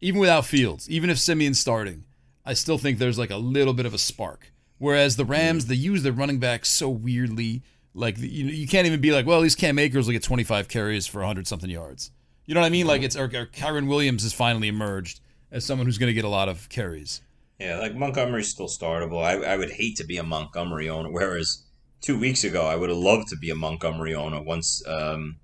Even 0.00 0.20
without 0.20 0.46
Fields, 0.46 0.88
even 0.90 1.10
if 1.10 1.18
Siemian's 1.18 1.58
starting, 1.58 2.04
I 2.48 2.54
still 2.54 2.78
think 2.78 2.98
there's 2.98 3.18
like 3.18 3.28
a 3.28 3.36
little 3.36 3.74
bit 3.74 3.84
of 3.84 3.92
a 3.92 3.98
spark. 3.98 4.52
Whereas 4.78 5.16
the 5.16 5.26
Rams, 5.26 5.66
they 5.66 5.74
use 5.74 6.02
their 6.02 6.14
running 6.14 6.38
backs 6.38 6.70
so 6.70 6.88
weirdly. 6.88 7.62
Like 7.92 8.16
you, 8.16 8.46
you 8.46 8.66
can't 8.66 8.86
even 8.86 9.02
be 9.02 9.12
like, 9.12 9.26
well, 9.26 9.36
at 9.36 9.42
least 9.42 9.58
Cam 9.58 9.78
Akers 9.78 10.06
will 10.06 10.12
get 10.12 10.22
25 10.22 10.66
carries 10.66 11.06
for 11.06 11.18
100 11.18 11.46
something 11.46 11.68
yards. 11.68 12.10
You 12.46 12.54
know 12.54 12.60
what 12.60 12.66
I 12.66 12.70
mean? 12.70 12.86
Like 12.86 13.02
it's 13.02 13.16
or, 13.16 13.24
or 13.24 13.46
Kyren 13.46 13.86
Williams 13.86 14.22
has 14.22 14.32
finally 14.32 14.68
emerged 14.68 15.20
as 15.52 15.66
someone 15.66 15.86
who's 15.86 15.98
going 15.98 16.08
to 16.08 16.14
get 16.14 16.24
a 16.24 16.30
lot 16.30 16.48
of 16.48 16.70
carries. 16.70 17.20
Yeah, 17.58 17.80
like 17.80 17.94
Montgomery's 17.94 18.48
still 18.48 18.68
startable. 18.68 19.22
I, 19.22 19.34
I 19.34 19.58
would 19.58 19.72
hate 19.72 19.96
to 19.96 20.04
be 20.04 20.16
a 20.16 20.22
Montgomery 20.22 20.88
owner, 20.88 21.10
whereas 21.10 21.64
two 22.00 22.18
weeks 22.18 22.44
ago 22.44 22.66
I 22.66 22.76
would 22.76 22.88
have 22.88 22.98
loved 22.98 23.28
to 23.28 23.36
be 23.36 23.50
a 23.50 23.54
Montgomery 23.54 24.14
owner 24.14 24.40
once 24.40 24.82
um, 24.86 25.36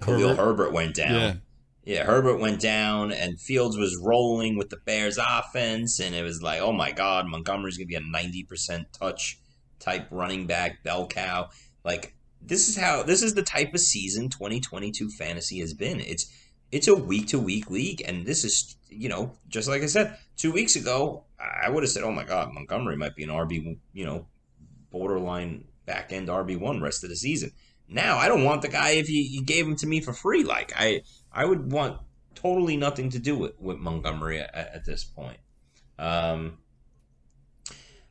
Khalil 0.00 0.30
Herbert? 0.30 0.36
Herbert 0.42 0.72
went 0.72 0.94
down. 0.94 1.20
Yeah. 1.20 1.34
Yeah, 1.84 2.04
Herbert 2.04 2.38
went 2.38 2.60
down, 2.60 3.10
and 3.10 3.40
Fields 3.40 3.76
was 3.76 3.98
rolling 4.00 4.56
with 4.56 4.70
the 4.70 4.76
Bears' 4.76 5.18
offense, 5.18 5.98
and 5.98 6.14
it 6.14 6.22
was 6.22 6.40
like, 6.40 6.60
oh 6.60 6.72
my 6.72 6.92
God, 6.92 7.26
Montgomery's 7.26 7.76
gonna 7.76 7.86
be 7.86 7.96
a 7.96 8.00
ninety 8.00 8.44
percent 8.44 8.92
touch 8.92 9.38
type 9.80 10.06
running 10.10 10.46
back, 10.46 10.84
bell 10.84 11.06
cow. 11.08 11.50
Like 11.84 12.14
this 12.40 12.68
is 12.68 12.76
how 12.76 13.02
this 13.02 13.22
is 13.22 13.34
the 13.34 13.42
type 13.42 13.74
of 13.74 13.80
season 13.80 14.28
2022 14.28 15.10
fantasy 15.10 15.60
has 15.60 15.74
been. 15.74 16.00
It's 16.00 16.32
it's 16.70 16.88
a 16.88 16.94
week 16.94 17.28
to 17.28 17.38
week 17.38 17.70
league, 17.70 18.02
and 18.06 18.26
this 18.26 18.44
is 18.44 18.76
you 18.88 19.08
know 19.08 19.32
just 19.48 19.68
like 19.68 19.82
I 19.82 19.86
said 19.86 20.16
two 20.36 20.52
weeks 20.52 20.76
ago, 20.76 21.24
I 21.38 21.68
would 21.68 21.82
have 21.82 21.90
said, 21.90 22.04
oh 22.04 22.12
my 22.12 22.24
God, 22.24 22.52
Montgomery 22.52 22.96
might 22.96 23.16
be 23.16 23.24
an 23.24 23.30
RB, 23.30 23.78
you 23.92 24.04
know, 24.04 24.26
borderline 24.90 25.64
back 25.84 26.12
end 26.12 26.28
RB 26.28 26.58
one 26.58 26.80
rest 26.80 27.02
of 27.02 27.10
the 27.10 27.16
season. 27.16 27.50
Now 27.88 28.18
I 28.18 28.28
don't 28.28 28.44
want 28.44 28.62
the 28.62 28.68
guy 28.68 28.90
if 28.90 29.10
you, 29.10 29.20
you 29.20 29.44
gave 29.44 29.66
him 29.66 29.76
to 29.76 29.86
me 29.86 30.00
for 30.00 30.12
free. 30.12 30.44
Like 30.44 30.72
I 30.76 31.02
I 31.32 31.44
would 31.44 31.72
want 31.72 31.98
totally 32.34 32.76
nothing 32.76 33.10
to 33.10 33.18
do 33.18 33.36
with, 33.36 33.60
with 33.60 33.78
Montgomery 33.78 34.40
at, 34.40 34.54
at 34.54 34.84
this 34.84 35.04
point. 35.04 35.38
Um, 35.98 36.58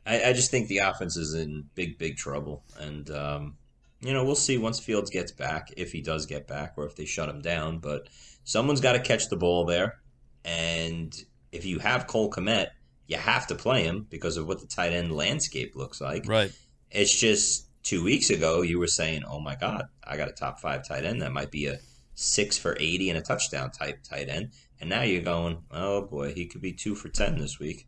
I, 0.06 0.24
I 0.24 0.32
just 0.32 0.50
think 0.50 0.68
the 0.68 0.78
offense 0.78 1.16
is 1.16 1.34
in 1.34 1.64
big, 1.74 1.98
big 1.98 2.16
trouble. 2.16 2.64
And, 2.78 3.10
um, 3.10 3.56
you 4.00 4.12
know, 4.12 4.24
we'll 4.24 4.34
see 4.34 4.58
once 4.58 4.80
Fields 4.80 5.10
gets 5.10 5.32
back, 5.32 5.72
if 5.76 5.92
he 5.92 6.00
does 6.00 6.26
get 6.26 6.48
back, 6.48 6.74
or 6.76 6.86
if 6.86 6.96
they 6.96 7.04
shut 7.04 7.28
him 7.28 7.40
down. 7.40 7.78
But 7.78 8.08
someone's 8.44 8.80
got 8.80 8.92
to 8.92 9.00
catch 9.00 9.28
the 9.28 9.36
ball 9.36 9.64
there. 9.64 10.00
And 10.44 11.14
if 11.52 11.64
you 11.64 11.78
have 11.78 12.06
Cole 12.06 12.30
Kmet, 12.30 12.68
you 13.06 13.16
have 13.16 13.46
to 13.48 13.54
play 13.54 13.84
him 13.84 14.06
because 14.10 14.36
of 14.36 14.46
what 14.46 14.60
the 14.60 14.66
tight 14.66 14.92
end 14.92 15.12
landscape 15.12 15.76
looks 15.76 16.00
like. 16.00 16.26
Right. 16.26 16.52
It's 16.90 17.14
just 17.14 17.68
two 17.82 18.02
weeks 18.02 18.30
ago 18.30 18.62
you 18.62 18.78
were 18.78 18.86
saying, 18.86 19.22
"Oh 19.24 19.40
my 19.40 19.54
God, 19.54 19.86
I 20.02 20.16
got 20.16 20.28
a 20.28 20.32
top 20.32 20.60
five 20.60 20.86
tight 20.86 21.04
end 21.04 21.22
that 21.22 21.32
might 21.32 21.50
be 21.50 21.66
a 21.66 21.78
six 22.22 22.56
for 22.56 22.76
eighty 22.80 23.10
and 23.10 23.18
a 23.18 23.22
touchdown 23.22 23.70
type 23.70 24.02
tight 24.02 24.28
end," 24.28 24.50
and 24.80 24.88
now 24.88 25.02
you're 25.02 25.22
going, 25.22 25.62
"Oh 25.70 26.02
boy, 26.02 26.32
he 26.32 26.46
could 26.46 26.62
be 26.62 26.72
two 26.72 26.94
for 26.94 27.08
ten 27.08 27.38
this 27.38 27.58
week." 27.58 27.86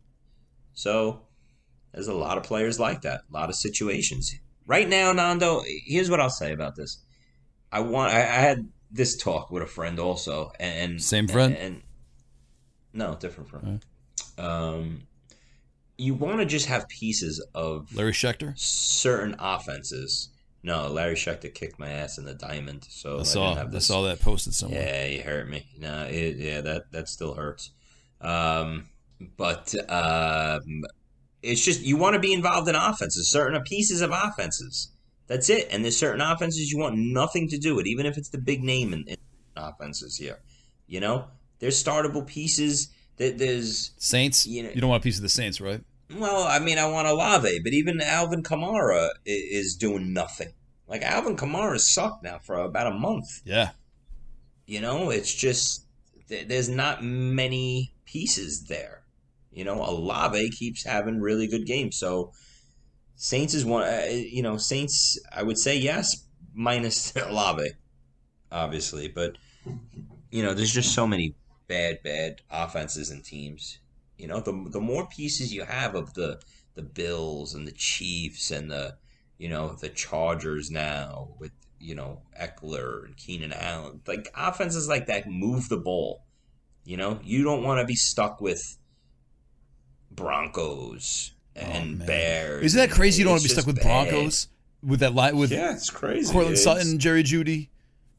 So 0.74 1.22
there's 1.92 2.08
a 2.08 2.14
lot 2.14 2.36
of 2.38 2.44
players 2.44 2.80
like 2.80 3.02
that, 3.02 3.22
a 3.30 3.32
lot 3.32 3.48
of 3.48 3.54
situations. 3.56 4.34
Right 4.66 4.88
now, 4.88 5.12
Nando, 5.12 5.62
here's 5.86 6.10
what 6.10 6.20
I'll 6.20 6.30
say 6.30 6.52
about 6.52 6.74
this. 6.74 6.98
I 7.70 7.80
want. 7.80 8.12
I, 8.12 8.20
I 8.20 8.40
had 8.40 8.68
this 8.90 9.16
talk 9.16 9.50
with 9.50 9.62
a 9.62 9.66
friend 9.66 9.98
also, 9.98 10.52
and 10.60 11.02
Same 11.02 11.26
friend? 11.28 11.56
and, 11.56 11.82
no, 12.92 13.16
different 13.16 13.50
friend. 13.50 13.84
Um, 14.38 15.02
you 15.98 16.14
want 16.14 16.38
to 16.38 16.46
just 16.46 16.66
have 16.66 16.88
pieces 16.88 17.44
of 17.54 17.94
Larry 17.94 18.12
Schechter. 18.12 18.56
certain 18.58 19.34
offenses. 19.38 20.30
No, 20.64 20.88
Larry 20.88 21.14
Schechter 21.14 21.52
kicked 21.52 21.78
my 21.78 21.90
ass 21.90 22.16
in 22.16 22.24
the 22.24 22.32
diamond, 22.32 22.86
so 22.88 23.20
I 23.20 23.22
saw. 23.24 23.54
I 23.54 23.64
this- 23.64 23.86
saw 23.86 24.00
that 24.04 24.18
posted 24.20 24.54
somewhere. 24.54 24.80
Yeah, 24.80 25.06
you 25.06 25.22
hurt 25.22 25.46
me. 25.48 25.66
No, 25.78 26.04
it, 26.04 26.36
yeah, 26.38 26.62
that 26.62 26.90
that 26.90 27.08
still 27.10 27.34
hurts. 27.34 27.70
Um, 28.22 28.88
but 29.36 29.74
um, 29.90 30.84
it's 31.42 31.62
just 31.62 31.82
you 31.82 31.98
want 31.98 32.14
to 32.14 32.18
be 32.20 32.32
involved 32.32 32.66
in 32.68 32.74
offenses, 32.74 33.30
certain 33.30 33.60
pieces 33.62 34.00
of 34.00 34.10
offenses. 34.10 34.90
That's 35.26 35.50
it. 35.50 35.68
And 35.70 35.84
there's 35.84 35.98
certain 35.98 36.22
offenses 36.22 36.72
you 36.72 36.78
want 36.78 36.96
nothing 36.96 37.46
to 37.48 37.58
do 37.58 37.74
with, 37.74 37.86
even 37.86 38.06
if 38.06 38.16
it's 38.16 38.30
the 38.30 38.38
big 38.38 38.62
name 38.62 38.94
in, 38.94 39.04
in 39.06 39.16
offenses 39.56 40.16
here. 40.16 40.38
You 40.86 41.00
know, 41.00 41.26
there's 41.58 41.82
startable 41.82 42.26
pieces. 42.26 42.88
That 43.18 43.36
there's 43.36 43.92
Saints. 43.98 44.46
You 44.46 44.62
know- 44.62 44.70
you 44.70 44.80
don't 44.80 44.88
want 44.90 45.02
a 45.02 45.04
piece 45.04 45.16
of 45.18 45.22
the 45.22 45.28
Saints, 45.28 45.60
right? 45.60 45.82
Well, 46.10 46.44
I 46.44 46.58
mean, 46.58 46.78
I 46.78 46.88
want 46.88 47.08
Olave, 47.08 47.60
but 47.62 47.72
even 47.72 48.00
Alvin 48.00 48.42
Kamara 48.42 49.10
is 49.24 49.76
doing 49.76 50.12
nothing. 50.12 50.52
Like 50.86 51.02
Alvin 51.02 51.36
Kamara 51.36 51.78
sucked 51.78 52.22
now 52.22 52.38
for 52.38 52.56
about 52.56 52.92
a 52.92 52.94
month. 52.94 53.40
Yeah. 53.44 53.70
You 54.66 54.80
know, 54.80 55.10
it's 55.10 55.34
just 55.34 55.86
there's 56.28 56.68
not 56.68 57.04
many 57.04 57.94
pieces 58.04 58.64
there. 58.64 59.02
You 59.52 59.64
know, 59.64 59.82
Olave 59.82 60.50
keeps 60.50 60.84
having 60.84 61.20
really 61.20 61.46
good 61.46 61.66
games. 61.66 61.96
So 61.96 62.32
Saints 63.16 63.54
is 63.54 63.64
one. 63.64 63.84
Uh, 63.84 64.06
you 64.10 64.42
know, 64.42 64.56
Saints. 64.56 65.18
I 65.32 65.42
would 65.42 65.58
say 65.58 65.76
yes, 65.76 66.26
minus 66.52 67.14
Olave, 67.16 67.70
obviously. 68.50 69.08
But 69.08 69.36
you 70.30 70.42
know, 70.42 70.54
there's 70.54 70.72
just 70.72 70.94
so 70.94 71.06
many 71.06 71.36
bad, 71.68 72.02
bad 72.02 72.40
offenses 72.50 73.10
and 73.10 73.24
teams. 73.24 73.78
You 74.18 74.28
know, 74.28 74.40
the 74.40 74.52
the 74.70 74.80
more 74.80 75.06
pieces 75.08 75.52
you 75.52 75.64
have 75.64 75.94
of 75.94 76.14
the 76.14 76.40
the 76.74 76.82
Bills 76.82 77.54
and 77.54 77.66
the 77.66 77.72
Chiefs 77.72 78.50
and 78.50 78.70
the 78.70 78.96
you 79.38 79.48
know 79.48 79.74
the 79.74 79.88
Chargers 79.88 80.70
now 80.70 81.28
with 81.38 81.52
you 81.80 81.94
know 81.94 82.20
Ekeler 82.40 83.04
and 83.04 83.16
Keenan 83.16 83.52
Allen, 83.52 84.00
like 84.06 84.28
offenses 84.36 84.88
like 84.88 85.06
that 85.06 85.28
move 85.28 85.68
the 85.68 85.76
ball. 85.76 86.22
You 86.84 86.96
know, 86.96 87.18
you 87.24 87.42
don't 87.44 87.62
want 87.62 87.80
to 87.80 87.86
be 87.86 87.94
stuck 87.96 88.40
with 88.40 88.76
Broncos 90.10 91.32
oh, 91.56 91.60
and 91.60 92.02
Oh. 92.02 92.06
Bears. 92.06 92.64
Isn't 92.66 92.78
that 92.78 92.90
crazy? 92.94 93.20
You 93.20 93.24
don't 93.24 93.32
want 93.32 93.42
to 93.42 93.48
be 93.48 93.52
stuck 93.52 93.66
with 93.66 93.76
bad. 93.76 94.10
Broncos 94.10 94.48
with 94.82 95.00
that 95.00 95.14
line 95.14 95.36
with 95.36 95.50
Yeah, 95.50 95.72
it's 95.72 95.90
crazy. 95.90 96.30
Courtland 96.32 96.54
It's- 96.58 96.64
Sutton, 96.64 96.98
Jerry 96.98 97.22
Jeudy. 97.22 97.68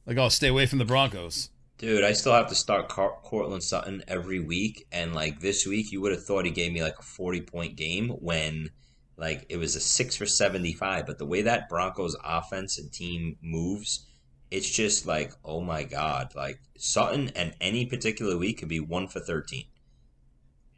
Like, 0.05 0.17
oh, 0.17 0.29
stay 0.29 0.47
away 0.49 0.65
from 0.67 0.79
the 0.79 0.85
Broncos. 0.85 1.49
Dude, 1.77 2.05
I 2.05 2.13
still 2.13 2.31
have 2.31 2.47
to 2.47 2.55
start 2.55 2.87
Car- 2.87 3.17
Courtland 3.21 3.61
Sutton 3.61 4.01
every 4.07 4.39
week, 4.39 4.87
and 4.93 5.13
like 5.13 5.41
this 5.41 5.67
week, 5.67 5.91
you 5.91 5.99
would 5.99 6.13
have 6.13 6.23
thought 6.23 6.45
he 6.45 6.51
gave 6.51 6.71
me 6.71 6.81
like 6.81 6.97
a 6.97 7.03
forty-point 7.03 7.75
game 7.75 8.09
when, 8.09 8.69
like, 9.17 9.45
it 9.49 9.57
was 9.57 9.75
a 9.75 9.81
six 9.81 10.15
for 10.15 10.25
seventy-five. 10.25 11.05
But 11.05 11.17
the 11.17 11.25
way 11.25 11.41
that 11.41 11.67
Broncos 11.67 12.15
offense 12.23 12.79
and 12.79 12.93
team 12.93 13.35
moves, 13.41 14.05
it's 14.51 14.69
just 14.69 15.05
like, 15.05 15.33
oh 15.43 15.59
my 15.59 15.83
god! 15.83 16.33
Like 16.33 16.59
Sutton, 16.77 17.29
and 17.35 17.53
any 17.59 17.85
particular 17.85 18.37
week 18.37 18.59
could 18.59 18.69
be 18.69 18.79
one 18.79 19.09
for 19.09 19.19
thirteen. 19.19 19.65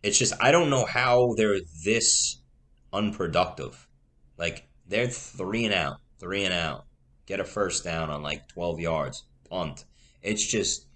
It's 0.02 0.18
just 0.18 0.34
I 0.41 0.52
don't 0.52 0.72
know 0.72 0.86
how 0.86 1.36
they're 1.38 1.60
this 1.86 2.41
unproductive. 2.91 3.88
Like 4.36 4.68
they're 4.88 5.08
three 5.08 5.66
and 5.66 5.76
out, 5.76 5.98
three 6.20 6.43
and 6.43 6.54
out, 6.56 6.86
get 7.28 7.39
a 7.39 7.43
first 7.43 7.84
down 7.84 8.10
on 8.10 8.24
like 8.24 8.48
twelve 8.48 8.80
yards, 8.80 9.26
punt. 9.48 9.86
It's 10.24 10.45
just 10.45 10.87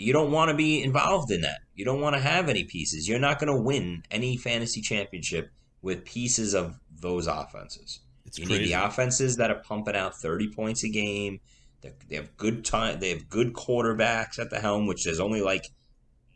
you 0.00 0.12
don't 0.12 0.30
want 0.30 0.50
to 0.50 0.56
be 0.56 0.82
involved 0.82 1.30
in 1.30 1.42
that. 1.42 1.60
You 1.74 1.84
don't 1.84 2.00
want 2.00 2.16
to 2.16 2.22
have 2.22 2.48
any 2.48 2.64
pieces. 2.64 3.08
You're 3.08 3.18
not 3.18 3.38
going 3.38 3.54
to 3.54 3.60
win 3.60 4.02
any 4.10 4.36
fantasy 4.36 4.80
championship 4.80 5.50
with 5.82 6.04
pieces 6.04 6.54
of 6.54 6.78
those 7.00 7.26
offenses. 7.26 8.00
It's 8.24 8.38
you 8.38 8.46
crazy. 8.46 8.62
need 8.62 8.68
the 8.68 8.84
offenses 8.86 9.36
that 9.36 9.50
are 9.50 9.62
pumping 9.62 9.96
out 9.96 10.14
30 10.14 10.52
points 10.52 10.84
a 10.84 10.88
game, 10.88 11.40
They, 11.82 11.92
they 12.08 12.16
have 12.16 12.36
good 12.36 12.64
time. 12.64 13.00
They 13.00 13.10
have 13.10 13.28
good 13.28 13.52
quarterbacks 13.52 14.38
at 14.38 14.50
the 14.50 14.60
helm, 14.60 14.86
which 14.86 15.04
there's 15.04 15.20
only 15.20 15.42
like 15.42 15.66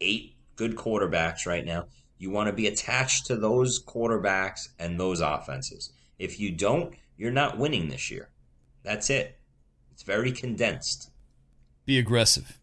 eight 0.01 0.37
good 0.57 0.77
quarterbacks 0.77 1.47
right 1.47 1.65
now. 1.65 1.87
You 2.19 2.31
want 2.31 2.49
to 2.49 2.53
be 2.53 2.67
attached 2.67 3.27
to 3.27 3.37
those 3.37 3.83
quarterbacks 3.83 4.69
and 4.79 4.99
those 4.99 5.21
offenses. 5.21 5.93
If 6.19 6.39
you 6.39 6.51
don't, 6.51 6.95
you're 7.17 7.33
not 7.33 7.59
winning 7.59 7.89
this 7.89 8.11
year. 8.11 8.31
That's 8.83 9.11
it. 9.11 9.39
It's 9.93 10.03
very 10.03 10.33
condensed. 10.33 11.11
Be 11.87 11.99
aggressive. 11.99 12.59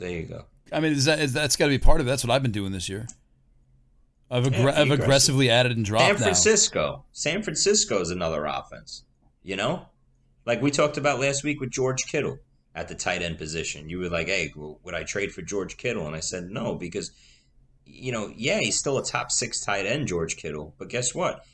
There 0.00 0.10
you 0.10 0.22
go. 0.22 0.46
I 0.72 0.80
mean, 0.80 0.92
is 0.92 1.04
that 1.04 1.20
is, 1.20 1.32
that's 1.32 1.56
got 1.56 1.66
to 1.66 1.70
be 1.70 1.78
part 1.78 2.00
of 2.00 2.06
it. 2.06 2.10
That's 2.10 2.24
what 2.24 2.32
I've 2.32 2.42
been 2.42 2.52
doing 2.52 2.72
this 2.72 2.88
year. 2.88 3.06
I've, 4.30 4.44
aggr- 4.44 4.62
Yeah, 4.62 4.80
I've 4.80 4.90
aggressively 4.90 5.50
added 5.50 5.76
and 5.76 5.84
dropped 5.84 6.04
San 6.04 6.14
now. 6.14 6.20
Francisco. 6.20 7.04
San 7.12 7.42
Francisco 7.42 8.00
is 8.00 8.10
another 8.10 8.46
offense. 8.46 9.04
You 9.42 9.56
know, 9.56 9.86
like 10.46 10.62
we 10.62 10.70
talked 10.70 10.96
about 10.96 11.20
last 11.20 11.44
week 11.44 11.60
with 11.60 11.70
George 11.70 12.02
Kittle 12.06 12.38
at 12.74 12.88
the 12.88 12.94
tight 12.94 13.20
end 13.22 13.36
position. 13.36 13.90
You 13.90 13.98
were 13.98 14.08
like, 14.08 14.28
"Hey, 14.28 14.52
would 14.56 14.94
I 14.94 15.02
trade 15.02 15.32
for 15.32 15.42
George 15.42 15.76
Kittle?" 15.76 16.06
And 16.06 16.16
I 16.16 16.20
said 16.20 16.50
no 16.50 16.76
because, 16.76 17.10
you 17.84 18.12
know, 18.12 18.32
yeah, 18.34 18.58
he's 18.60 18.78
still 18.78 18.98
a 18.98 19.04
top 19.04 19.30
six 19.30 19.64
tight 19.64 19.84
end, 19.84 20.08
George 20.08 20.36
Kittle. 20.36 20.74
But 20.78 20.88
guess 20.88 21.14
what? 21.14 21.44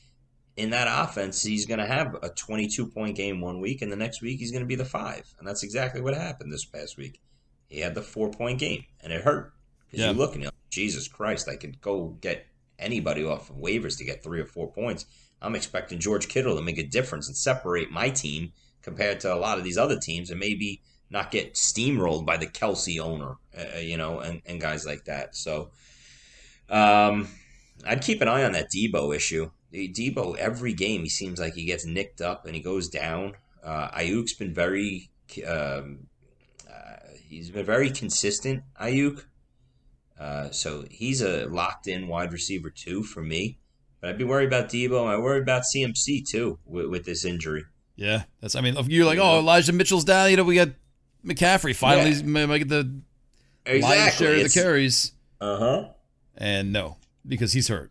In 0.56 0.70
that 0.70 0.88
offense, 0.88 1.42
he's 1.42 1.66
going 1.66 1.80
to 1.80 1.86
have 1.86 2.16
a 2.22 2.30
22 2.30 2.86
point 2.86 3.16
game 3.16 3.40
one 3.40 3.60
week, 3.60 3.82
and 3.82 3.90
the 3.90 3.96
next 3.96 4.22
week 4.22 4.38
he's 4.38 4.52
going 4.52 4.62
to 4.62 4.66
be 4.66 4.76
the 4.76 4.84
five, 4.84 5.34
and 5.38 5.48
that's 5.48 5.62
exactly 5.62 6.00
what 6.00 6.14
happened 6.14 6.52
this 6.52 6.64
past 6.64 6.96
week. 6.96 7.20
He 7.68 7.80
had 7.80 7.94
the 7.94 8.02
four 8.02 8.30
point 8.30 8.58
game, 8.58 8.84
and 9.02 9.12
it 9.12 9.22
hurt 9.22 9.52
because 9.86 10.04
Yeah. 10.04 10.10
you 10.12 10.16
look 10.16 10.32
and 10.34 10.42
you're 10.42 10.48
like, 10.50 10.70
Jesus 10.70 11.08
Christ, 11.08 11.48
I 11.48 11.56
could 11.56 11.80
go 11.80 12.16
get 12.20 12.46
anybody 12.78 13.24
off 13.24 13.50
of 13.50 13.56
waivers 13.56 13.96
to 13.98 14.04
get 14.04 14.22
three 14.22 14.40
or 14.40 14.46
four 14.46 14.70
points. 14.70 15.06
I'm 15.40 15.54
expecting 15.54 15.98
George 15.98 16.28
Kittle 16.28 16.56
to 16.56 16.62
make 16.62 16.78
a 16.78 16.82
difference 16.86 17.28
and 17.28 17.36
separate 17.36 17.90
my 17.90 18.10
team 18.10 18.52
compared 18.82 19.20
to 19.20 19.32
a 19.32 19.36
lot 19.36 19.58
of 19.58 19.64
these 19.64 19.78
other 19.78 19.98
teams, 19.98 20.30
and 20.30 20.38
maybe 20.38 20.80
not 21.10 21.30
get 21.30 21.54
steamrolled 21.54 22.26
by 22.26 22.36
the 22.36 22.46
Kelce 22.46 23.00
owner, 23.00 23.36
uh, 23.56 23.78
you 23.78 23.96
know, 23.96 24.20
and, 24.20 24.42
and 24.46 24.60
guys 24.60 24.84
like 24.86 25.04
that. 25.04 25.36
So, 25.36 25.70
um, 26.68 27.28
I'd 27.84 28.02
keep 28.02 28.20
an 28.20 28.28
eye 28.28 28.44
on 28.44 28.52
that 28.52 28.70
Debo 28.70 29.14
issue. 29.14 29.50
Debo, 29.72 30.36
every 30.36 30.72
game 30.72 31.02
he 31.02 31.08
seems 31.08 31.38
like 31.38 31.54
he 31.54 31.64
gets 31.64 31.84
nicked 31.84 32.20
up 32.20 32.46
and 32.46 32.54
he 32.54 32.60
goes 32.60 32.88
down. 32.88 33.34
Uh, 33.62 33.88
Aiyuk's 33.90 34.32
been 34.32 34.54
very, 34.54 35.10
um, 35.46 35.48
uh, 35.48 36.15
he's 37.36 37.50
been 37.50 37.64
very 37.66 37.90
consistent. 37.90 38.62
Aiyuk, 38.80 39.24
uh, 40.18 40.50
so 40.50 40.84
he's 40.90 41.20
a 41.20 41.46
locked 41.46 41.86
in 41.86 42.08
wide 42.08 42.32
receiver 42.32 42.70
too 42.70 43.02
for 43.02 43.22
me. 43.22 43.58
But 44.00 44.10
I'd 44.10 44.18
be 44.18 44.24
worried 44.24 44.46
about 44.46 44.68
Debo. 44.68 45.06
I 45.06 45.18
worry 45.18 45.40
about 45.40 45.62
CMC 45.62 46.26
too 46.28 46.58
with, 46.64 46.86
with 46.86 47.04
this 47.04 47.24
injury. 47.24 47.64
Yeah, 47.96 48.24
that's. 48.40 48.54
I 48.54 48.60
mean, 48.60 48.76
you're 48.88 49.06
like, 49.06 49.18
oh. 49.18 49.38
Elijah 49.38 49.72
Mitchell's 49.72 50.04
down. 50.04 50.30
You 50.30 50.36
know, 50.36 50.44
we 50.44 50.54
got 50.54 50.68
McCaffrey 51.24 51.74
finally 51.74 52.10
Yeah. 52.10 52.56
get 52.58 52.68
the 52.68 53.00
lion's 53.66 54.14
share 54.14 54.34
of 54.36 54.42
the 54.42 54.48
carries, 54.50 55.12
Uh 55.40 55.56
huh. 55.58 55.88
and 56.36 56.72
no, 56.72 56.96
because 57.26 57.52
he's 57.52 57.68
hurt. 57.68 57.90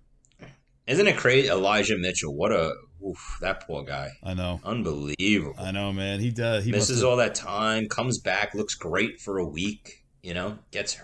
Isn't 0.88 1.08
it 1.08 1.18
crazy? 1.18 1.48
Elijah 1.50 1.98
Mitchell. 1.98 2.36
What 2.36 2.52
a 2.52 2.76
oof, 3.04 3.38
that 3.42 3.66
poor 3.66 3.84
guy. 3.84 4.12
I 4.24 4.34
know. 4.34 4.60
Unbelievable. 4.64 5.56
I 5.58 5.72
know, 5.72 5.94
man. 5.94 6.20
He 6.20 6.34
uh, 6.42 6.62
he 6.62 6.72
Misses 6.72 7.04
all 7.04 7.18
that 7.18 7.36
time, 7.36 7.88
comes 7.88 8.20
back, 8.20 8.54
looks 8.54 8.76
great 8.76 9.20
for 9.20 9.40
a 9.40 9.46
week, 9.46 10.04
you 10.22 10.34
know, 10.34 10.60
gets 10.72 11.00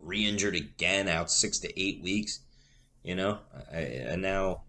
re 0.00 0.26
injured 0.26 0.54
again, 0.54 1.08
out 1.08 1.30
six 1.30 1.58
to 1.60 1.80
eight 1.80 2.02
weeks, 2.02 2.40
you 3.02 3.14
know. 3.14 3.38
And 3.70 4.22
now 4.22 4.62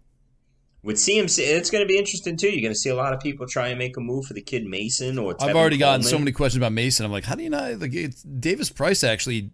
with 0.82 0.96
CMC, 0.96 1.38
it's 1.38 1.70
going 1.70 1.82
to 1.84 1.88
be 1.88 1.98
interesting 1.98 2.36
too. 2.36 2.48
You're 2.48 2.62
going 2.62 2.72
to 2.72 2.78
see 2.78 2.90
a 2.90 2.94
lot 2.94 3.12
of 3.12 3.20
people 3.20 3.46
try 3.46 3.68
and 3.68 3.78
make 3.78 3.96
a 3.96 4.00
move 4.00 4.26
for 4.26 4.34
the 4.34 4.40
kid 4.40 4.66
Mason 4.66 5.18
or 5.18 5.32
I've 5.32 5.50
Tevin 5.50 5.54
already 5.54 5.76
gotten 5.76 6.02
so 6.02 6.18
many 6.18 6.32
questions 6.32 6.58
about 6.58 6.72
Mason. 6.72 7.04
I'm 7.04 7.12
like, 7.12 7.24
how 7.24 7.34
do 7.34 7.42
you 7.42 7.50
not? 7.50 7.78
Like, 7.80 7.94
it's, 7.94 8.22
Davis 8.22 8.70
Price 8.70 9.04
actually 9.04 9.50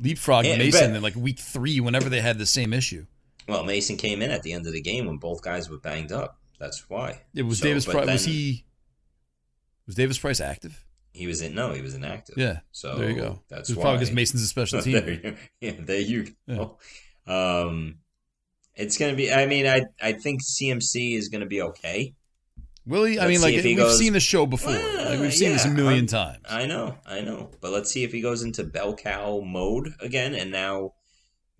leapfrogged 0.00 0.44
Yeah, 0.44 0.56
Mason 0.56 0.94
in 0.94 1.02
like 1.02 1.16
week 1.16 1.38
three 1.38 1.80
whenever 1.80 2.08
they 2.08 2.20
had 2.20 2.38
the 2.38 2.46
same 2.46 2.72
issue. 2.72 3.06
Well, 3.48 3.64
Mason 3.64 3.96
came 3.96 4.22
in 4.22 4.30
at 4.30 4.42
the 4.42 4.52
end 4.52 4.66
of 4.66 4.72
the 4.72 4.80
game 4.80 5.06
when 5.06 5.16
both 5.16 5.42
guys 5.42 5.68
were 5.68 5.78
banged 5.78 6.12
up. 6.12 6.39
That's 6.60 6.88
why. 6.88 7.22
It 7.34 7.42
was 7.42 7.58
So, 7.58 7.64
Davis 7.64 7.86
Price. 7.86 8.06
Was 8.06 8.24
he? 8.26 8.64
Was 9.86 9.96
Davis 9.96 10.18
Price 10.18 10.40
active? 10.40 10.84
He 11.12 11.26
was 11.26 11.40
in. 11.42 11.54
No, 11.56 11.72
he 11.72 11.80
was 11.82 11.94
inactive. 11.94 12.36
Yeah. 12.38 12.60
So 12.70 12.96
there 12.96 13.10
you 13.10 13.16
go. 13.16 13.42
That's 13.48 13.74
why. 13.74 13.82
probably 13.82 13.98
because 14.00 14.14
Mason's 14.14 14.42
a 14.42 14.46
special 14.46 14.80
there 14.84 15.00
team. 15.00 15.20
you, 15.24 15.36
yeah, 15.60 15.72
there 15.80 15.98
you 16.00 16.28
go. 16.48 16.78
Um, 17.26 17.96
it's 18.74 18.96
gonna 18.98 19.14
be. 19.16 19.32
I 19.32 19.46
mean, 19.46 19.66
I 19.66 19.82
I 20.00 20.12
think 20.12 20.42
CMC 20.42 21.16
is 21.16 21.28
gonna 21.28 21.46
be 21.46 21.62
okay. 21.62 22.14
Will 22.86 23.04
he? 23.04 23.18
I 23.18 23.26
Let's 23.26 23.30
mean, 23.30 23.40
like 23.54 23.64
we've 23.64 23.76
goes- 23.76 23.98
seen 23.98 24.12
the 24.12 24.20
show 24.20 24.46
before. 24.46 24.72
Well, 24.72 25.10
like 25.10 25.20
we've 25.20 25.34
seen 25.34 25.50
this 25.52 25.64
a 25.64 25.70
million 25.70 26.00
I'm- 26.00 26.06
times. 26.06 26.44
I 26.48 26.66
know, 26.66 26.96
I 27.06 27.20
know. 27.20 27.50
But 27.60 27.72
let's 27.72 27.90
see 27.90 28.04
if 28.04 28.12
he 28.12 28.20
goes 28.20 28.42
into 28.42 28.64
bell 28.64 28.94
cow 28.94 29.40
mode 29.44 29.94
again. 30.00 30.34
And 30.34 30.50
now, 30.52 30.92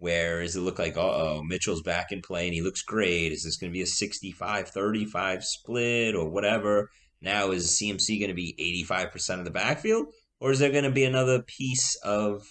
where 0.01 0.42
does 0.42 0.57
it 0.57 0.61
look 0.61 0.78
like? 0.78 0.96
Uh 0.96 1.01
oh, 1.01 1.42
Mitchell's 1.46 1.82
back 1.82 2.11
in 2.11 2.20
play 2.22 2.46
and 2.46 2.55
he 2.55 2.62
looks 2.62 2.82
great. 2.82 3.32
Is 3.32 3.44
this 3.44 3.57
going 3.57 3.70
to 3.70 3.72
be 3.72 3.82
a 3.82 3.86
65-35 3.86 5.42
split 5.42 6.14
or 6.14 6.28
whatever? 6.28 6.90
Now 7.22 7.51
is 7.51 7.68
CMC 7.78 8.18
going 8.18 8.30
to 8.30 8.34
be 8.34 8.55
eighty 8.59 8.82
five 8.82 9.12
percent 9.12 9.40
of 9.40 9.44
the 9.44 9.51
backfield, 9.51 10.07
or 10.40 10.51
is 10.51 10.59
there 10.59 10.72
going 10.72 10.84
to 10.84 10.90
be 10.90 11.05
another 11.05 11.42
piece 11.42 11.94
of 12.03 12.42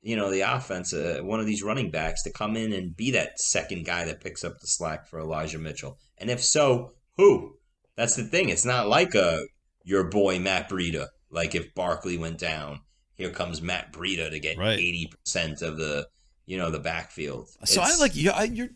you 0.00 0.16
know 0.16 0.30
the 0.30 0.40
offense, 0.40 0.94
uh, 0.94 1.18
one 1.22 1.38
of 1.38 1.44
these 1.46 1.62
running 1.62 1.90
backs 1.90 2.22
to 2.22 2.32
come 2.32 2.56
in 2.56 2.72
and 2.72 2.96
be 2.96 3.10
that 3.10 3.38
second 3.38 3.84
guy 3.84 4.06
that 4.06 4.22
picks 4.22 4.42
up 4.42 4.54
the 4.58 4.66
slack 4.66 5.06
for 5.06 5.20
Elijah 5.20 5.58
Mitchell? 5.58 5.98
And 6.16 6.30
if 6.30 6.42
so, 6.42 6.92
who? 7.18 7.56
That's 7.96 8.16
the 8.16 8.24
thing. 8.24 8.48
It's 8.48 8.64
not 8.64 8.88
like 8.88 9.14
a 9.14 9.42
your 9.84 10.04
boy 10.04 10.38
Matt 10.38 10.70
Breida. 10.70 11.08
Like 11.30 11.54
if 11.54 11.74
Barkley 11.74 12.16
went 12.16 12.38
down, 12.38 12.80
here 13.16 13.30
comes 13.30 13.60
Matt 13.60 13.92
Breida 13.92 14.30
to 14.30 14.40
get 14.40 14.56
Right. 14.56 14.78
eighty 14.78 15.10
percent 15.10 15.60
of 15.60 15.76
the 15.76 16.06
you 16.50 16.58
know 16.58 16.68
the 16.68 16.80
backfield. 16.80 17.48
So 17.64 17.80
I 17.80 17.94
like 18.00 18.16
you. 18.16 18.32
I, 18.32 18.42
you're, 18.42 18.70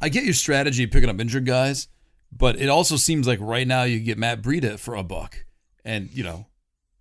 I 0.00 0.08
get 0.08 0.24
your 0.24 0.32
strategy 0.32 0.84
of 0.84 0.90
picking 0.90 1.10
up 1.10 1.20
injured 1.20 1.44
guys, 1.44 1.86
but 2.32 2.58
it 2.58 2.70
also 2.70 2.96
seems 2.96 3.26
like 3.26 3.38
right 3.42 3.66
now 3.66 3.82
you 3.82 4.00
get 4.00 4.16
Matt 4.16 4.40
Breida 4.40 4.78
for 4.78 4.94
a 4.94 5.02
buck, 5.02 5.44
and 5.84 6.08
you 6.14 6.24
know, 6.24 6.46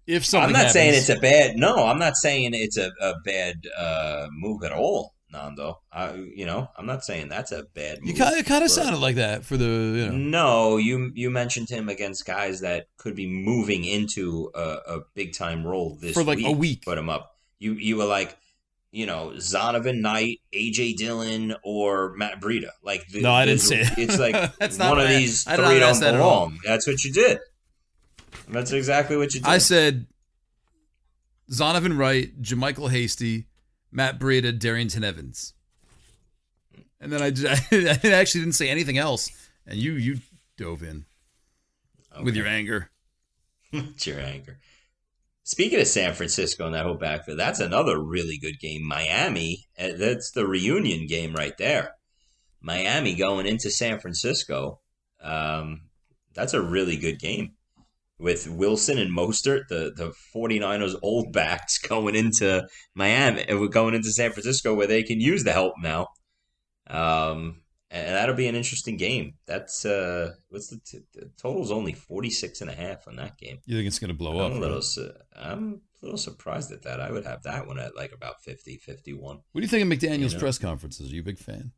if 0.06 0.26
something 0.26 0.48
I'm 0.48 0.52
not 0.52 0.58
happens, 0.58 0.74
saying 0.74 0.94
it's 0.96 1.10
a 1.10 1.20
bad. 1.20 1.56
No, 1.56 1.86
I'm 1.88 2.00
not 2.00 2.18
saying 2.18 2.52
it's 2.54 2.78
a, 2.78 2.92
a 3.00 3.14
bad 3.24 3.66
uh, 3.78 4.28
move 4.30 4.66
at 4.66 4.74
all, 4.74 5.16
Nando. 5.32 5.80
I, 5.90 6.16
you 6.36 6.46
know, 6.46 6.68
I'm 6.76 6.86
not 6.86 7.06
saying 7.06 7.30
that's 7.30 7.54
a 7.54 7.64
bad. 7.74 8.00
you 8.04 8.14
kind 8.14 8.38
of 8.38 8.46
kind 8.46 8.66
of 8.66 8.72
sounded 8.72 9.00
like 9.00 9.16
that 9.16 9.46
for 9.46 9.56
the 9.56 9.66
you 9.66 10.10
know. 10.10 10.18
No, 10.18 10.78
you 10.78 11.14
you 11.16 11.30
mentioned 11.30 11.70
him 11.70 11.88
against 11.88 12.26
guys 12.26 12.60
that 12.60 12.88
could 12.98 13.16
be 13.16 13.26
moving 13.26 13.86
into 13.86 14.52
a, 14.54 14.80
a 14.86 15.00
big 15.14 15.34
time 15.34 15.66
role 15.66 15.98
this 16.02 16.14
For, 16.14 16.26
like, 16.26 16.44
a 16.44 16.52
week. 16.52 16.84
Put 16.84 16.98
him 16.98 17.08
up. 17.08 17.38
You 17.58 17.76
you 17.76 17.96
were 17.96 18.06
like, 18.06 18.38
you 18.92 19.06
know, 19.06 19.34
Zonovan 19.36 20.00
Knight, 20.02 20.40
AJ 20.54 20.96
Dillon, 20.98 21.56
or 21.64 22.14
Matt 22.16 22.42
Breida. 22.42 22.70
Like 22.84 23.08
the, 23.08 23.22
No, 23.22 23.32
I 23.32 23.46
didn't 23.46 23.62
say 23.62 23.82
it. 23.82 23.90
It's 23.98 24.18
like 24.20 24.58
That's 24.58 24.78
not 24.80 24.90
one 24.90 25.00
of 25.00 25.06
I- 25.10 25.16
these 25.18 25.48
I 25.48 25.56
did 25.56 25.66
three 25.66 25.80
not 25.80 25.92
don't 25.92 26.00
that 26.02 26.16
at 26.16 26.20
all. 26.22 26.48
belong. 26.48 26.60
That's 26.66 26.88
what 26.88 27.04
you 27.04 27.12
did. 27.14 27.40
That's 28.48 28.72
exactly 28.72 29.16
what 29.18 29.34
you 29.34 29.42
did. 29.42 29.48
I 29.50 29.60
said 29.60 30.08
Zonovan 31.52 31.98
Wright, 31.98 32.40
JaMycal 32.42 32.90
Hasty, 32.92 33.46
Matt 33.92 34.20
Breida, 34.20 34.58
Darrynton 34.58 35.04
Evans, 35.04 35.54
and 37.00 37.12
then 37.12 37.22
I 37.24 37.28
actually 38.12 38.42
didn't 38.42 38.54
say 38.56 38.70
anything 38.70 38.98
else, 38.98 39.30
and 39.66 39.78
you 39.80 39.94
you 39.94 40.20
dove 40.58 40.84
in 40.84 41.06
with 42.24 42.36
your 42.36 42.48
anger. 42.48 42.90
It's 43.72 44.08
your 44.08 44.20
anger. 44.20 44.58
Speaking 45.50 45.82
of 45.82 45.88
San 45.88 46.14
Francisco 46.14 46.68
and 46.68 46.76
that 46.76 46.86
whole 46.86 46.94
backfield, 46.94 47.40
that's 47.40 47.60
another 47.60 48.00
really 48.00 48.38
good 48.38 48.60
game. 48.60 48.88
Miami, 48.88 49.66
uh, 49.80 49.94
that's 49.98 50.30
the 50.30 50.46
reunion 50.46 51.08
game 51.08 51.34
right 51.34 51.58
there. 51.58 51.96
Miami 52.62 53.16
going 53.16 53.48
into 53.48 53.72
San 53.72 54.00
Francisco. 54.00 54.80
Um, 55.20 55.90
that's 56.36 56.54
a 56.54 56.62
really 56.62 56.98
good 56.98 57.18
game 57.18 57.54
with 58.20 58.48
Wilson 58.48 59.00
and 59.00 59.10
Mostert, 59.12 59.62
the, 59.70 59.92
the 59.96 60.14
49ers 60.36 60.94
old 61.02 61.34
backs 61.34 61.80
going 61.88 62.14
into 62.14 62.68
Miami, 62.94 63.50
uh, 63.50 63.66
going 63.66 63.96
into 63.96 64.12
San 64.12 64.32
Francisco 64.32 64.76
where 64.76 64.86
they 64.86 65.02
can 65.02 65.20
use 65.20 65.44
the 65.44 65.54
help 65.54 65.74
now. 65.82 66.10
Um, 66.86 67.62
and 67.92 68.08
that'll 68.16 68.36
be 68.36 68.48
an 68.48 68.56
interesting 68.56 68.98
game. 68.98 69.34
That's 69.46 69.86
uh, 69.86 70.34
what's 70.50 70.68
the, 70.68 70.80
t- 70.86 71.00
the 71.14 71.30
total's 71.42 71.72
only 71.72 71.94
46 71.94 72.62
and 72.62 72.70
a 72.70 72.74
half 72.76 73.08
on 73.08 73.16
that 73.18 73.38
game. 73.38 73.60
You 73.66 73.76
think 73.78 73.88
it's 73.88 74.00
going 74.00 74.10
to 74.10 74.14
blow 74.18 74.40
up? 74.40 74.52
I'm 74.52 74.58
a 74.58 74.62
little, 74.62 74.76
right? 74.78 74.84
su- 74.84 75.12
I'm 75.36 75.82
a 76.02 76.06
little 76.06 76.18
surprised 76.18 76.72
at 76.72 76.84
that. 76.84 77.00
I 77.02 77.12
would 77.12 77.26
have 77.26 77.44
that 77.44 77.68
one 77.68 77.80
at 77.80 77.96
like 77.96 78.12
about 78.14 78.42
50, 78.44 78.78
51. 78.78 79.38
What 79.38 79.44
do 79.54 79.62
you 79.62 79.68
think 79.68 79.84
of 79.92 79.98
McDaniel's 80.00 80.34
You 80.34 80.38
know? 80.38 80.42
press 80.44 80.58
conferences? 80.58 81.12
Are 81.12 81.16
you 81.16 81.22
a 81.22 81.26
big 81.26 81.40
fan? 81.40 81.72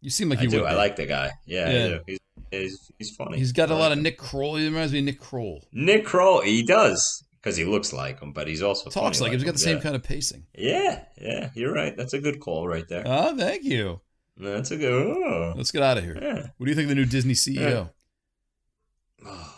You 0.00 0.10
seem 0.10 0.28
like 0.28 0.40
I 0.40 0.42
you 0.42 0.50
do. 0.50 0.60
would. 0.60 0.68
I 0.68 0.74
like 0.74 0.96
the 0.96 1.06
guy. 1.06 1.30
Yeah, 1.46 1.70
Yeah. 1.70 1.84
I 1.84 1.88
do. 1.88 2.00
He's, 2.06 2.18
he's, 2.50 2.90
he's 2.98 3.16
funny. 3.16 3.38
He's 3.38 3.52
got 3.52 3.70
a 3.70 3.74
I 3.74 3.76
lot 3.78 3.82
like 3.84 3.92
of 3.92 3.98
him. 3.98 4.02
Nick 4.02 4.18
Kroll. 4.18 4.56
He 4.56 4.66
reminds 4.66 4.92
me 4.92 4.98
of 4.98 5.06
Nick 5.06 5.18
Kroll. 5.20 5.64
Nick 5.72 6.04
Kroll. 6.04 6.42
He 6.42 6.62
does 6.62 7.24
because 7.42 7.56
he 7.56 7.64
looks 7.64 7.90
like 7.92 8.20
him, 8.20 8.32
but 8.32 8.46
he's 8.48 8.60
also 8.62 8.90
Talks 8.90 9.18
funny 9.18 9.30
like 9.30 9.32
him. 9.32 9.38
He's 9.40 9.44
got 9.44 9.54
the 9.54 9.70
him. 9.70 9.76
same 9.76 9.80
kind 9.80 9.96
of 9.96 10.02
pacing. 10.02 10.44
Yeah, 10.54 11.04
yeah, 11.18 11.50
you're 11.54 11.72
right. 11.72 11.96
That's 11.96 12.12
a 12.12 12.20
good 12.20 12.40
call 12.40 12.68
right 12.68 12.86
there. 12.88 13.02
Oh, 13.06 13.34
thank 13.36 13.64
you. 13.64 14.00
That's 14.36 14.70
a 14.70 14.76
good. 14.76 14.92
Oh. 14.92 15.54
Let's 15.56 15.70
get 15.70 15.82
out 15.82 15.98
of 15.98 16.04
here. 16.04 16.18
Yeah. 16.20 16.46
What 16.56 16.66
do 16.66 16.70
you 16.70 16.74
think 16.74 16.84
of 16.84 16.88
the 16.90 16.94
new 16.96 17.06
Disney 17.06 17.34
CEO? 17.34 17.90
Oh, 19.24 19.54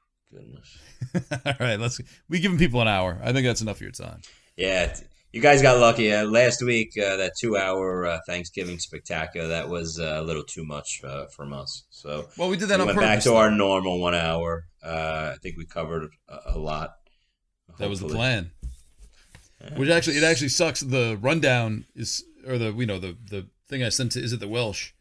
goodness. 0.32 0.78
All 1.46 1.54
right, 1.60 1.78
let's. 1.78 2.00
We 2.28 2.40
giving 2.40 2.58
people 2.58 2.80
an 2.80 2.88
hour. 2.88 3.18
I 3.22 3.32
think 3.32 3.46
that's 3.46 3.62
enough 3.62 3.76
of 3.76 3.82
your 3.82 3.90
time. 3.90 4.20
Yeah, 4.56 4.94
you 5.32 5.40
guys 5.42 5.60
got 5.60 5.78
lucky. 5.78 6.12
Uh, 6.12 6.24
last 6.24 6.62
week, 6.62 6.92
uh, 6.98 7.16
that 7.16 7.32
two-hour 7.38 8.06
uh, 8.06 8.18
Thanksgiving 8.26 8.78
spectacular 8.78 9.48
that 9.48 9.68
was 9.68 9.98
uh, 10.00 10.18
a 10.18 10.22
little 10.22 10.44
too 10.44 10.64
much 10.64 11.00
uh, 11.04 11.26
from 11.26 11.52
us. 11.52 11.84
So 11.90 12.28
well, 12.38 12.48
we 12.48 12.56
did 12.56 12.68
that 12.68 12.78
we 12.78 12.82
on 12.82 12.86
went 12.86 12.98
purpose. 12.98 13.08
back 13.08 13.22
to 13.24 13.28
though. 13.30 13.36
our 13.36 13.50
normal 13.50 14.00
one 14.00 14.14
hour. 14.14 14.64
Uh, 14.82 15.32
I 15.34 15.36
think 15.42 15.56
we 15.56 15.66
covered 15.66 16.10
a, 16.28 16.52
a 16.54 16.58
lot. 16.58 16.90
That 17.78 17.88
was 17.90 17.98
the 18.00 18.04
Hopefully. 18.04 18.18
plan. 18.18 18.50
Which 19.76 19.88
actually, 19.90 20.18
it 20.18 20.22
actually 20.22 20.50
sucks. 20.50 20.80
The 20.80 21.18
rundown 21.20 21.86
is, 21.94 22.22
or 22.46 22.56
the 22.56 22.72
you 22.72 22.86
know 22.86 22.98
the 22.98 23.16
the 23.30 23.46
thing 23.68 23.82
I 23.82 23.88
sent 23.88 24.12
to 24.12 24.20
is 24.22 24.32
it 24.32 24.40
the 24.40 24.48
Welsh 24.48 24.92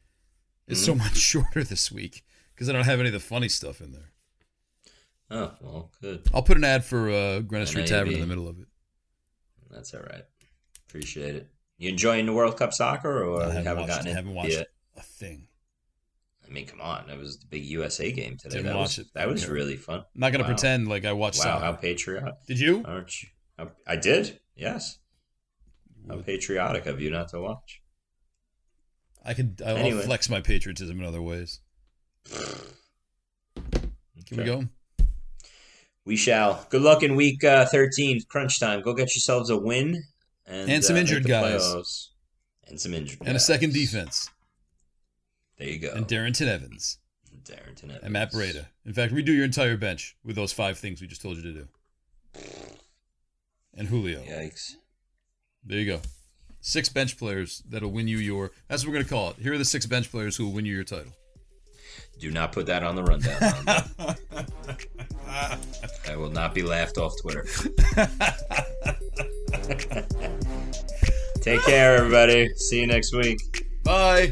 is 0.68 0.78
Mm-hmm. 0.80 0.86
so 0.86 0.96
much 0.96 1.18
shorter 1.32 1.64
this 1.64 1.92
week 1.92 2.24
because 2.54 2.70
I 2.70 2.74
don't 2.74 2.86
have 2.86 3.00
any 3.00 3.10
of 3.10 3.14
the 3.14 3.20
funny 3.20 3.50
stuff 3.50 3.82
in 3.82 3.92
there. 3.92 4.12
Oh 5.32 5.52
well, 5.62 5.92
good. 6.02 6.22
I'll 6.34 6.44
put 6.44 6.58
an 6.58 6.64
ad 6.64 6.86
for 6.86 7.10
uh, 7.10 7.40
Greenwich 7.40 7.70
Street. 7.70 7.88
Tavern 7.88 8.14
in 8.14 8.20
the 8.22 8.28
middle 8.28 8.48
of 8.48 8.60
it. 8.60 8.68
That's 9.72 9.94
all 9.94 10.02
right. 10.02 10.24
Appreciate 10.88 11.36
it. 11.36 11.50
You 11.78 11.90
enjoying 11.90 12.26
the 12.26 12.34
World 12.34 12.58
Cup 12.58 12.74
soccer, 12.74 13.24
or 13.24 13.42
I 13.42 13.48
haven't 13.48 13.66
haven't 13.66 13.82
watched, 13.84 13.90
gotten 13.96 14.08
it 14.12 14.16
haven't 14.16 14.34
watched 14.34 14.52
yet? 14.52 14.68
a 14.96 15.02
thing. 15.02 15.48
I 16.48 16.52
mean, 16.52 16.68
come 16.68 16.80
on, 16.80 17.08
that 17.08 17.18
was 17.18 17.40
the 17.40 17.48
big 17.48 17.66
USA 17.66 18.12
game 18.12 18.38
today. 18.38 18.58
Didn't 18.58 18.68
that 18.68 18.76
watch 18.78 18.98
was 18.98 19.08
it. 19.08 19.14
that 19.16 19.28
was 19.28 19.44
Yeah. 19.44 19.50
really 19.50 19.76
fun. 19.78 20.00
I'm 20.00 20.06
not 20.22 20.32
gonna 20.32 20.44
Wow. 20.44 20.50
pretend 20.50 20.88
like 20.88 21.06
I 21.06 21.12
watched 21.14 21.40
Wow, 21.40 21.44
soccer. 21.60 21.66
how 21.66 21.74
patriotic! 21.74 22.36
Did 22.48 22.60
you? 22.60 22.84
Aren't 22.86 23.24
you? 23.24 23.30
I 23.88 23.96
did. 23.96 24.40
Yes. 24.56 25.00
How 26.08 26.22
patriotic 26.22 26.86
of 26.86 27.02
you 27.02 27.10
not 27.10 27.30
to 27.30 27.42
watch. 27.42 27.82
I 29.26 29.34
can 29.34 29.56
I'll 29.66 29.78
Anyway. 29.78 30.04
flex 30.04 30.30
my 30.30 30.40
patriotism 30.42 31.00
in 31.00 31.06
other 31.06 31.22
ways. 31.22 31.60
Can 34.26 34.38
we 34.38 34.44
go? 34.44 34.66
We 36.06 36.16
shall. 36.16 36.66
Good 36.70 36.82
luck 36.84 37.02
in 37.04 37.16
week 37.16 37.44
uh, 37.44 37.66
13, 37.66 38.22
crunch 38.30 38.60
time. 38.60 38.82
Go 38.82 38.94
get 38.94 39.16
yourselves 39.16 39.50
a 39.50 39.58
win. 39.58 40.04
And, 40.46 40.70
And 40.70 40.84
some 40.84 40.96
uh, 40.96 41.00
injured 41.00 41.26
guys. 41.26 41.62
playoffs. 41.64 42.08
And 42.68 42.80
some 42.80 42.94
injured 42.94 43.20
And 43.26 43.36
a 43.36 43.40
second 43.40 43.74
defense. 43.74 44.30
There 45.58 45.68
you 45.70 45.80
go. 45.80 45.92
And 45.94 46.08
Darrynton 46.08 46.48
Evans 46.48 47.00
Darrynton 47.44 47.86
Evans. 47.86 48.00
and 48.04 48.14
Matt 48.14 48.32
Breida. 48.32 48.66
In 48.86 48.94
fact, 48.94 49.14
redo 49.14 49.30
your 49.30 49.46
entire 49.46 49.78
bench 49.78 50.16
with 50.24 50.36
those 50.36 50.52
five 50.52 50.78
things 50.78 51.00
we 51.02 51.08
just 51.08 51.22
told 51.22 51.38
you 51.38 51.44
to 51.44 51.54
do. 51.54 51.68
And 53.76 53.88
Julio. 53.88 54.22
Yikes. 54.24 54.76
There 55.64 55.80
you 55.80 55.86
go. 55.86 56.02
Six 56.68 56.90
bench 56.90 57.16
players 57.16 57.62
that'll 57.70 57.92
win 57.92 58.08
you 58.08 58.18
your. 58.18 58.52
That's 58.68 58.84
what 58.84 58.90
we're 58.90 58.98
gonna 58.98 59.08
call 59.08 59.30
it. 59.30 59.36
Here 59.36 59.54
are 59.54 59.58
the 59.60 59.64
six 59.64 59.86
bench 59.86 60.10
players 60.10 60.36
who 60.36 60.46
will 60.46 60.54
win 60.54 60.66
you 60.66 60.74
your 60.74 60.84
title. 60.84 61.12
Do 62.18 62.32
not 62.32 62.54
put 62.54 62.66
that 62.66 62.82
on 62.82 62.96
the 62.96 63.04
rundown. 63.04 63.38
I 66.10 66.16
will 66.16 66.32
not 66.32 66.56
be 66.56 66.64
laughed 66.64 66.98
off 66.98 67.14
Twitter. 67.22 67.44
Take 71.42 71.62
care, 71.62 71.98
everybody. 71.98 72.50
See 72.56 72.82
you 72.82 72.88
next 72.88 73.14
week. 73.14 73.68
Bye. 73.84 74.32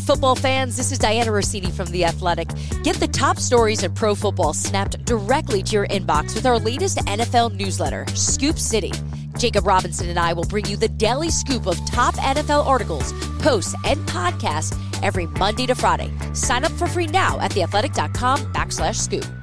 Football 0.00 0.34
fans, 0.36 0.76
this 0.76 0.92
is 0.92 0.98
Dianna 0.98 1.28
Russini 1.28 1.72
from 1.72 1.86
The 1.86 2.04
Athletic. 2.04 2.48
Get 2.82 2.96
the 2.96 3.08
top 3.08 3.38
stories 3.38 3.82
in 3.82 3.94
pro 3.94 4.14
football 4.14 4.52
snapped 4.52 5.04
directly 5.04 5.62
to 5.62 5.72
your 5.72 5.86
inbox 5.88 6.34
with 6.34 6.44
our 6.44 6.58
latest 6.58 6.98
NFL 6.98 7.54
newsletter, 7.54 8.06
Scoop 8.14 8.58
City. 8.58 8.92
Jacob 9.38 9.66
Robinson 9.66 10.08
and 10.08 10.18
I 10.18 10.32
will 10.32 10.44
bring 10.44 10.66
you 10.66 10.76
the 10.76 10.88
daily 10.88 11.30
scoop 11.30 11.66
of 11.66 11.78
top 11.86 12.14
NFL 12.16 12.66
articles, 12.66 13.12
posts, 13.38 13.74
and 13.84 13.98
podcasts 14.08 14.76
every 15.02 15.26
Monday 15.26 15.66
to 15.66 15.74
Friday. 15.74 16.10
Sign 16.32 16.64
up 16.64 16.72
for 16.72 16.86
free 16.86 17.06
now 17.06 17.38
at 17.40 17.52
theathletic.com 17.52 18.52
backslash 18.52 18.96
scoop. 18.96 19.35